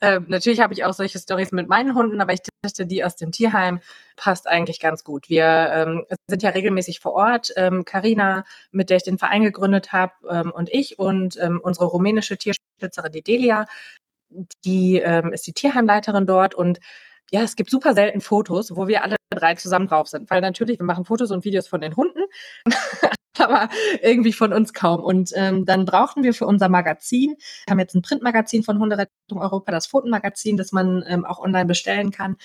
äh, 0.00 0.20
natürlich 0.26 0.60
habe 0.60 0.72
ich 0.72 0.84
auch 0.84 0.94
solche 0.94 1.18
Stories 1.18 1.52
mit 1.52 1.68
meinen 1.68 1.94
Hunden, 1.94 2.20
aber 2.20 2.32
ich 2.32 2.40
dachte, 2.62 2.86
die 2.86 3.04
aus 3.04 3.16
dem 3.16 3.30
Tierheim 3.30 3.80
passt 4.16 4.48
eigentlich 4.48 4.80
ganz 4.80 5.04
gut. 5.04 5.28
Wir 5.28 5.44
ähm, 5.44 6.04
sind 6.26 6.42
ja 6.42 6.50
regelmäßig 6.50 7.00
vor 7.00 7.12
Ort. 7.12 7.52
Karina, 7.84 8.38
ähm, 8.38 8.44
mit 8.70 8.90
der 8.90 8.98
ich 8.98 9.04
den 9.04 9.18
Verein 9.18 9.42
gegründet 9.42 9.92
habe, 9.92 10.12
ähm, 10.28 10.50
und 10.50 10.68
ich 10.72 10.98
und 10.98 11.38
ähm, 11.40 11.60
unsere 11.62 11.86
rumänische 11.86 12.36
Tierschützerin, 12.36 13.12
die 13.12 13.22
Delia, 13.22 13.66
die 14.64 14.98
ähm, 14.98 15.32
ist 15.32 15.46
die 15.46 15.52
Tierheimleiterin 15.52 16.26
dort 16.26 16.54
und 16.54 16.80
ja, 17.32 17.42
es 17.42 17.56
gibt 17.56 17.70
super 17.70 17.94
selten 17.94 18.20
Fotos, 18.20 18.74
wo 18.74 18.88
wir 18.88 19.04
alle 19.04 19.16
drei 19.30 19.54
zusammen 19.54 19.86
drauf 19.86 20.08
sind. 20.08 20.30
Weil 20.30 20.40
natürlich, 20.40 20.78
wir 20.78 20.86
machen 20.86 21.04
Fotos 21.04 21.30
und 21.30 21.44
Videos 21.44 21.68
von 21.68 21.80
den 21.80 21.94
Hunden, 21.96 22.24
aber 23.38 23.68
irgendwie 24.02 24.32
von 24.32 24.52
uns 24.52 24.72
kaum. 24.72 25.02
Und 25.02 25.30
ähm, 25.36 25.64
dann 25.64 25.84
brauchten 25.84 26.24
wir 26.24 26.34
für 26.34 26.46
unser 26.46 26.68
Magazin, 26.68 27.36
wir 27.66 27.70
haben 27.70 27.78
jetzt 27.78 27.94
ein 27.94 28.02
Printmagazin 28.02 28.64
von 28.64 28.80
Hunderettung 28.80 29.40
Europa, 29.40 29.70
das 29.70 29.86
Fotomagazin, 29.86 30.56
das 30.56 30.72
man 30.72 31.04
ähm, 31.06 31.24
auch 31.24 31.38
online 31.38 31.66
bestellen 31.66 32.10
kann, 32.10 32.36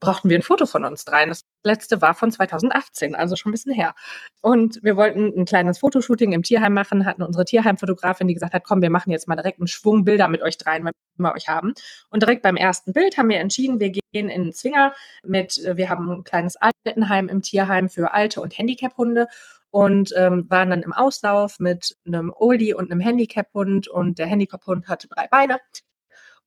brauchten 0.00 0.30
wir 0.30 0.38
ein 0.38 0.42
Foto 0.42 0.66
von 0.66 0.84
uns 0.84 1.04
dreien. 1.04 1.28
Das 1.28 1.44
letzte 1.62 2.00
war 2.00 2.14
von 2.14 2.32
2018, 2.32 3.14
also 3.14 3.36
schon 3.36 3.50
ein 3.50 3.52
bisschen 3.52 3.74
her. 3.74 3.94
Und 4.40 4.82
wir 4.82 4.96
wollten 4.96 5.32
ein 5.36 5.44
kleines 5.44 5.78
Fotoshooting 5.78 6.32
im 6.32 6.42
Tierheim 6.42 6.72
machen, 6.72 7.04
hatten 7.04 7.22
unsere 7.22 7.44
Tierheimfotografin, 7.44 8.26
die 8.26 8.34
gesagt 8.34 8.54
hat, 8.54 8.64
komm, 8.64 8.82
wir 8.82 8.90
machen 8.90 9.10
jetzt 9.10 9.28
mal 9.28 9.36
direkt 9.36 9.60
einen 9.60 9.68
Schwung 9.68 10.04
Bilder 10.04 10.28
mit 10.28 10.42
euch 10.42 10.56
dreien, 10.56 10.84
weil 10.84 10.92
wir 11.16 11.34
euch 11.34 11.48
haben. 11.48 11.74
Und 12.08 12.22
direkt 12.22 12.42
beim 12.42 12.56
ersten 12.56 12.92
Bild 12.92 13.18
haben 13.18 13.28
wir 13.28 13.38
entschieden, 13.38 13.78
wir 13.78 13.90
gehen 13.90 14.00
in 14.12 14.44
den 14.44 14.52
Zwinger 14.52 14.94
mit, 15.22 15.60
wir 15.62 15.90
haben 15.90 16.10
ein 16.10 16.24
kleines 16.24 16.56
Altenheim 16.56 17.28
im 17.28 17.42
Tierheim 17.42 17.90
für 17.90 18.12
alte 18.12 18.40
und 18.40 18.56
Handicap-Hunde 18.56 19.28
und 19.70 20.12
ähm, 20.16 20.46
waren 20.48 20.70
dann 20.70 20.82
im 20.82 20.92
Auslauf 20.92 21.58
mit 21.60 21.96
einem 22.06 22.32
Oldie 22.34 22.74
und 22.74 22.90
einem 22.90 23.00
Handicap-Hund 23.00 23.88
und 23.88 24.18
der 24.18 24.26
Handicap-Hund 24.26 24.88
hatte 24.88 25.08
drei 25.08 25.28
Beine. 25.28 25.58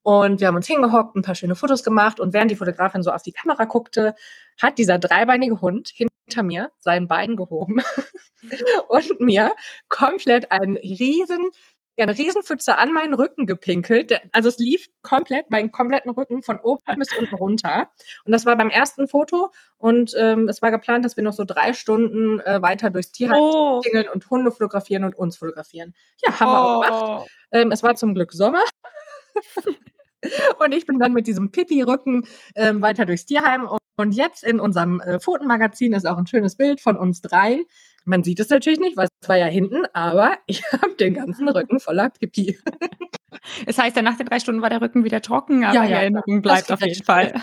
Und 0.04 0.40
wir 0.40 0.48
haben 0.48 0.56
uns 0.56 0.66
hingehockt, 0.66 1.16
ein 1.16 1.22
paar 1.22 1.34
schöne 1.34 1.54
Fotos 1.54 1.82
gemacht 1.82 2.20
und 2.20 2.34
während 2.34 2.50
die 2.50 2.56
Fotografin 2.56 3.02
so 3.02 3.10
auf 3.10 3.22
die 3.22 3.32
Kamera 3.32 3.64
guckte, 3.64 4.14
hat 4.60 4.76
dieser 4.76 4.98
dreibeinige 4.98 5.62
Hund 5.62 5.90
hinter 5.94 6.42
mir 6.42 6.70
sein 6.78 7.08
Bein 7.08 7.36
gehoben 7.36 7.80
und 8.88 9.20
mir 9.20 9.52
komplett 9.88 10.52
einen 10.52 10.76
riesen 10.76 11.50
eine 11.96 12.18
Riesenpfütze 12.18 12.76
an 12.76 12.92
meinen 12.92 13.14
Rücken 13.14 13.46
gepinkelt. 13.46 14.20
Also 14.32 14.48
es 14.48 14.58
lief 14.58 14.88
komplett, 15.02 15.50
meinen 15.50 15.70
kompletten 15.70 16.10
Rücken 16.10 16.42
von 16.42 16.58
oben 16.58 16.98
bis 16.98 17.16
unten 17.16 17.36
runter. 17.36 17.88
Und 18.24 18.32
das 18.32 18.44
war 18.44 18.56
beim 18.56 18.68
ersten 18.68 19.06
Foto. 19.06 19.52
Und 19.78 20.12
ähm, 20.18 20.48
es 20.48 20.60
war 20.60 20.72
geplant, 20.72 21.04
dass 21.04 21.16
wir 21.16 21.22
noch 21.22 21.32
so 21.32 21.44
drei 21.44 21.72
Stunden 21.72 22.40
äh, 22.40 22.60
weiter 22.60 22.90
durchs 22.90 23.12
Tierheim 23.12 23.38
oh. 23.40 23.80
und 24.12 24.28
Hunde 24.28 24.50
fotografieren 24.50 25.04
und 25.04 25.14
uns 25.14 25.36
fotografieren. 25.36 25.94
Ja, 26.24 26.40
haben 26.40 26.50
oh. 26.50 26.52
wir 26.52 26.58
auch 26.58 26.82
gemacht. 26.82 27.30
Ähm, 27.52 27.70
es 27.70 27.82
war 27.84 27.94
zum 27.94 28.12
Glück 28.14 28.32
Sommer. 28.32 28.64
Und 30.58 30.72
ich 30.72 30.86
bin 30.86 30.98
dann 30.98 31.12
mit 31.12 31.26
diesem 31.26 31.50
Pipi-Rücken 31.50 32.26
ähm, 32.54 32.82
weiter 32.82 33.06
durchs 33.06 33.26
Tierheim. 33.26 33.68
Und 33.96 34.12
jetzt 34.12 34.42
in 34.44 34.60
unserem 34.60 35.00
äh, 35.00 35.20
Fotenmagazin 35.20 35.92
ist 35.92 36.06
auch 36.06 36.18
ein 36.18 36.26
schönes 36.26 36.56
Bild 36.56 36.80
von 36.80 36.96
uns 36.96 37.20
drei. 37.20 37.60
Man 38.04 38.22
sieht 38.22 38.40
es 38.40 38.50
natürlich 38.50 38.80
nicht, 38.80 38.96
weil 38.96 39.08
es 39.20 39.28
war 39.28 39.36
ja 39.36 39.46
hinten, 39.46 39.84
aber 39.92 40.36
ich 40.46 40.62
habe 40.72 40.94
den 40.94 41.14
ganzen 41.14 41.48
Rücken 41.48 41.80
voller 41.80 42.10
Pipi. 42.10 42.58
Es 43.66 43.78
heißt, 43.78 43.96
nach 43.96 44.16
den 44.16 44.26
drei 44.26 44.38
Stunden 44.38 44.62
war 44.62 44.70
der 44.70 44.80
Rücken 44.80 45.04
wieder 45.04 45.20
trocken, 45.20 45.64
aber 45.64 45.74
ja, 45.74 45.82
ja, 45.82 45.88
die 45.88 45.92
Erinnerung 45.94 46.42
bleibt 46.42 46.70
auf 46.70 46.80
jeden 46.80 47.04
Fall. 47.04 47.34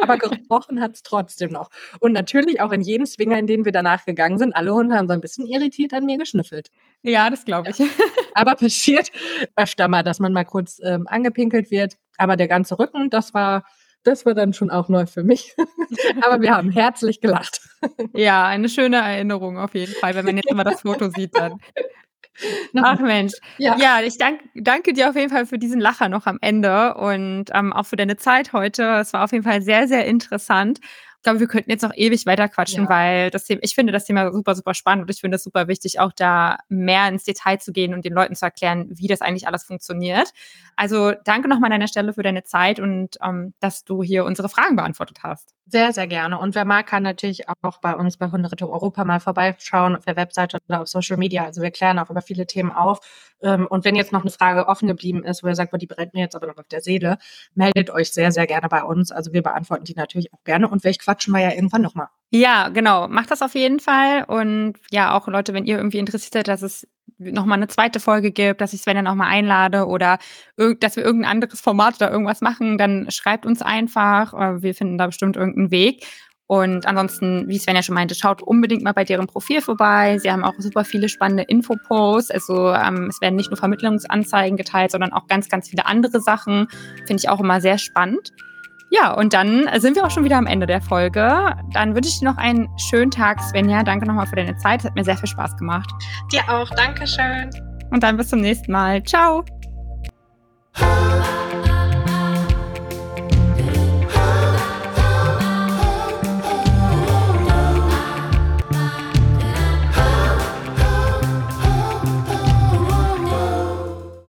aber 0.00 0.18
gerochen 0.18 0.80
hat 0.80 0.94
es 0.94 1.02
trotzdem 1.02 1.50
noch. 1.50 1.70
Und 2.00 2.12
natürlich 2.12 2.60
auch 2.60 2.72
in 2.72 2.80
jedem 2.80 3.06
Swinger, 3.06 3.38
in 3.38 3.46
den 3.46 3.64
wir 3.64 3.72
danach 3.72 4.04
gegangen 4.04 4.38
sind, 4.38 4.54
alle 4.54 4.74
Hunde 4.74 4.96
haben 4.96 5.08
so 5.08 5.14
ein 5.14 5.20
bisschen 5.20 5.46
irritiert 5.46 5.92
an 5.92 6.06
mir 6.06 6.18
geschnüffelt. 6.18 6.70
Ja, 7.02 7.30
das 7.30 7.44
glaube 7.44 7.70
ich. 7.70 7.78
Ja. 7.78 7.86
Aber 8.34 8.54
passiert 8.54 9.10
öfter 9.56 9.88
mal, 9.88 10.02
dass 10.02 10.20
man 10.20 10.32
mal 10.32 10.44
kurz 10.44 10.80
ähm, 10.82 11.06
angepinkelt 11.08 11.70
wird. 11.70 11.96
Aber 12.18 12.36
der 12.36 12.48
ganze 12.48 12.78
Rücken, 12.78 13.10
das 13.10 13.32
war 13.32 13.64
das 14.04 14.24
war 14.24 14.34
dann 14.34 14.52
schon 14.52 14.70
auch 14.70 14.88
neu 14.88 15.06
für 15.06 15.22
mich. 15.22 15.54
Aber 16.22 16.40
wir 16.40 16.56
haben 16.56 16.70
herzlich 16.70 17.20
gelacht. 17.20 17.60
Ja, 18.14 18.46
eine 18.46 18.68
schöne 18.68 18.96
Erinnerung 18.96 19.58
auf 19.58 19.74
jeden 19.74 19.92
Fall, 19.94 20.14
wenn 20.14 20.24
man 20.24 20.36
jetzt 20.36 20.50
immer 20.50 20.64
das 20.64 20.82
Foto 20.82 21.10
sieht 21.10 21.36
dann. 21.36 21.58
Ach 22.76 23.00
Mensch. 23.00 23.34
Ja, 23.58 23.76
ja 23.78 24.00
ich 24.00 24.16
dank, 24.18 24.40
danke 24.54 24.92
dir 24.92 25.10
auf 25.10 25.16
jeden 25.16 25.30
Fall 25.30 25.46
für 25.46 25.58
diesen 25.58 25.80
Lacher 25.80 26.08
noch 26.08 26.26
am 26.26 26.38
Ende 26.40 26.94
und 26.94 27.46
ähm, 27.52 27.72
auch 27.72 27.86
für 27.86 27.96
deine 27.96 28.16
Zeit 28.16 28.52
heute. 28.52 28.98
Es 29.00 29.12
war 29.12 29.24
auf 29.24 29.32
jeden 29.32 29.44
Fall 29.44 29.62
sehr, 29.62 29.88
sehr 29.88 30.06
interessant. 30.06 30.78
Ich 31.28 31.30
glaube, 31.30 31.40
wir 31.40 31.48
könnten 31.48 31.70
jetzt 31.70 31.82
noch 31.82 31.94
ewig 31.94 32.24
weiter 32.24 32.48
quatschen, 32.48 32.84
ja. 32.84 32.88
weil 32.88 33.30
das 33.30 33.44
Thema, 33.44 33.60
ich 33.62 33.74
finde 33.74 33.92
das 33.92 34.06
Thema 34.06 34.32
super, 34.32 34.54
super 34.54 34.72
spannend 34.72 35.02
und 35.02 35.10
ich 35.10 35.20
finde 35.20 35.36
es 35.36 35.44
super 35.44 35.68
wichtig, 35.68 36.00
auch 36.00 36.10
da 36.10 36.56
mehr 36.70 37.06
ins 37.06 37.24
Detail 37.24 37.58
zu 37.58 37.70
gehen 37.70 37.92
und 37.92 38.06
den 38.06 38.14
Leuten 38.14 38.34
zu 38.34 38.46
erklären, 38.46 38.86
wie 38.88 39.08
das 39.08 39.20
eigentlich 39.20 39.46
alles 39.46 39.62
funktioniert. 39.64 40.32
Also 40.74 41.12
danke 41.24 41.46
nochmal 41.48 41.66
an 41.66 41.72
deiner 41.72 41.86
Stelle 41.86 42.14
für 42.14 42.22
deine 42.22 42.44
Zeit 42.44 42.80
und 42.80 43.18
ähm, 43.22 43.52
dass 43.60 43.84
du 43.84 44.02
hier 44.02 44.24
unsere 44.24 44.48
Fragen 44.48 44.76
beantwortet 44.76 45.18
hast. 45.22 45.57
Sehr, 45.70 45.92
sehr 45.92 46.06
gerne. 46.06 46.38
Und 46.38 46.54
wer 46.54 46.64
mag, 46.64 46.86
kann 46.86 47.02
natürlich 47.02 47.46
auch 47.48 47.78
bei 47.82 47.94
uns 47.94 48.16
bei 48.16 48.30
Hunderettung 48.30 48.70
Europa 48.70 49.04
mal 49.04 49.20
vorbeischauen 49.20 49.96
auf 49.96 50.04
der 50.06 50.16
Webseite 50.16 50.56
oder 50.66 50.80
auf 50.80 50.88
Social 50.88 51.18
Media. 51.18 51.44
Also 51.44 51.60
wir 51.60 51.70
klären 51.70 51.98
auch 51.98 52.08
über 52.08 52.22
viele 52.22 52.46
Themen 52.46 52.72
auf. 52.72 53.00
Ähm, 53.42 53.66
und 53.66 53.84
wenn 53.84 53.94
jetzt 53.94 54.10
noch 54.10 54.22
eine 54.22 54.30
Frage 54.30 54.66
offen 54.66 54.88
geblieben 54.88 55.24
ist, 55.24 55.42
wo 55.42 55.48
ihr 55.48 55.54
sagt, 55.54 55.74
die 55.78 55.86
brennt 55.86 56.14
mir 56.14 56.20
jetzt 56.20 56.34
aber 56.34 56.46
noch 56.46 56.56
auf 56.56 56.68
der 56.68 56.80
Seele, 56.80 57.18
meldet 57.54 57.90
euch 57.90 58.10
sehr, 58.12 58.32
sehr 58.32 58.46
gerne 58.46 58.68
bei 58.70 58.82
uns. 58.82 59.12
Also 59.12 59.34
wir 59.34 59.42
beantworten 59.42 59.84
die 59.84 59.94
natürlich 59.94 60.32
auch 60.32 60.42
gerne. 60.42 60.68
Und 60.68 60.80
vielleicht 60.80 61.02
quatschen 61.02 61.34
wir 61.34 61.40
ja 61.42 61.52
irgendwann 61.52 61.82
nochmal. 61.82 62.08
Ja, 62.30 62.68
genau. 62.70 63.06
Macht 63.06 63.30
das 63.30 63.42
auf 63.42 63.54
jeden 63.54 63.80
Fall. 63.80 64.24
Und 64.24 64.78
ja, 64.90 65.14
auch 65.14 65.28
Leute, 65.28 65.52
wenn 65.52 65.66
ihr 65.66 65.76
irgendwie 65.76 65.98
interessiert 65.98 66.32
seid, 66.32 66.48
dass 66.48 66.62
es 66.62 66.88
nochmal 67.18 67.58
eine 67.58 67.68
zweite 67.68 68.00
Folge 68.00 68.30
gibt, 68.30 68.60
dass 68.60 68.72
ich 68.72 68.80
Sven 68.80 68.96
dann 68.96 69.04
nochmal 69.04 69.28
einlade 69.28 69.86
oder 69.86 70.18
dass 70.80 70.96
wir 70.96 71.04
irgendein 71.04 71.30
anderes 71.32 71.60
Format 71.60 71.96
oder 71.96 72.10
irgendwas 72.10 72.40
machen, 72.40 72.78
dann 72.78 73.10
schreibt 73.10 73.46
uns 73.46 73.62
einfach. 73.62 74.34
Äh, 74.34 74.62
wir 74.62 74.74
finden 74.74 74.98
da 74.98 75.06
bestimmt 75.06 75.36
irgendeinen 75.36 75.70
Weg. 75.70 76.04
Und 76.46 76.86
ansonsten, 76.86 77.46
wie 77.46 77.58
Sven 77.58 77.76
ja 77.76 77.82
schon 77.82 77.94
meinte, 77.94 78.14
schaut 78.14 78.40
unbedingt 78.40 78.82
mal 78.82 78.94
bei 78.94 79.04
deren 79.04 79.26
Profil 79.26 79.60
vorbei. 79.60 80.18
Sie 80.18 80.32
haben 80.32 80.44
auch 80.44 80.54
super 80.56 80.82
viele 80.82 81.10
spannende 81.10 81.42
Infoposts. 81.42 82.30
Also 82.30 82.72
ähm, 82.72 83.08
es 83.10 83.20
werden 83.20 83.36
nicht 83.36 83.50
nur 83.50 83.58
Vermittlungsanzeigen 83.58 84.56
geteilt, 84.56 84.90
sondern 84.90 85.12
auch 85.12 85.26
ganz, 85.26 85.50
ganz 85.50 85.68
viele 85.68 85.84
andere 85.84 86.22
Sachen. 86.22 86.68
Finde 87.06 87.20
ich 87.20 87.28
auch 87.28 87.40
immer 87.40 87.60
sehr 87.60 87.76
spannend. 87.76 88.32
Ja, 88.90 89.12
und 89.12 89.34
dann 89.34 89.66
äh, 89.66 89.80
sind 89.80 89.96
wir 89.96 90.04
auch 90.04 90.10
schon 90.10 90.24
wieder 90.24 90.38
am 90.38 90.46
Ende 90.46 90.66
der 90.66 90.80
Folge. 90.80 91.54
Dann 91.72 91.94
wünsche 91.94 92.08
ich 92.08 92.18
dir 92.20 92.24
noch 92.24 92.38
einen 92.38 92.68
schönen 92.78 93.10
Tag, 93.10 93.40
Svenja. 93.40 93.82
Danke 93.82 94.06
nochmal 94.06 94.26
für 94.26 94.36
deine 94.36 94.56
Zeit. 94.56 94.80
Es 94.80 94.86
hat 94.86 94.94
mir 94.94 95.04
sehr 95.04 95.16
viel 95.16 95.28
Spaß 95.28 95.56
gemacht. 95.56 95.90
Dir 96.32 96.42
auch. 96.48 96.68
Dankeschön. 96.70 97.50
Und 97.90 98.02
dann 98.02 98.16
bis 98.16 98.28
zum 98.28 98.40
nächsten 98.40 98.72
Mal. 98.72 99.02
Ciao. 99.02 99.44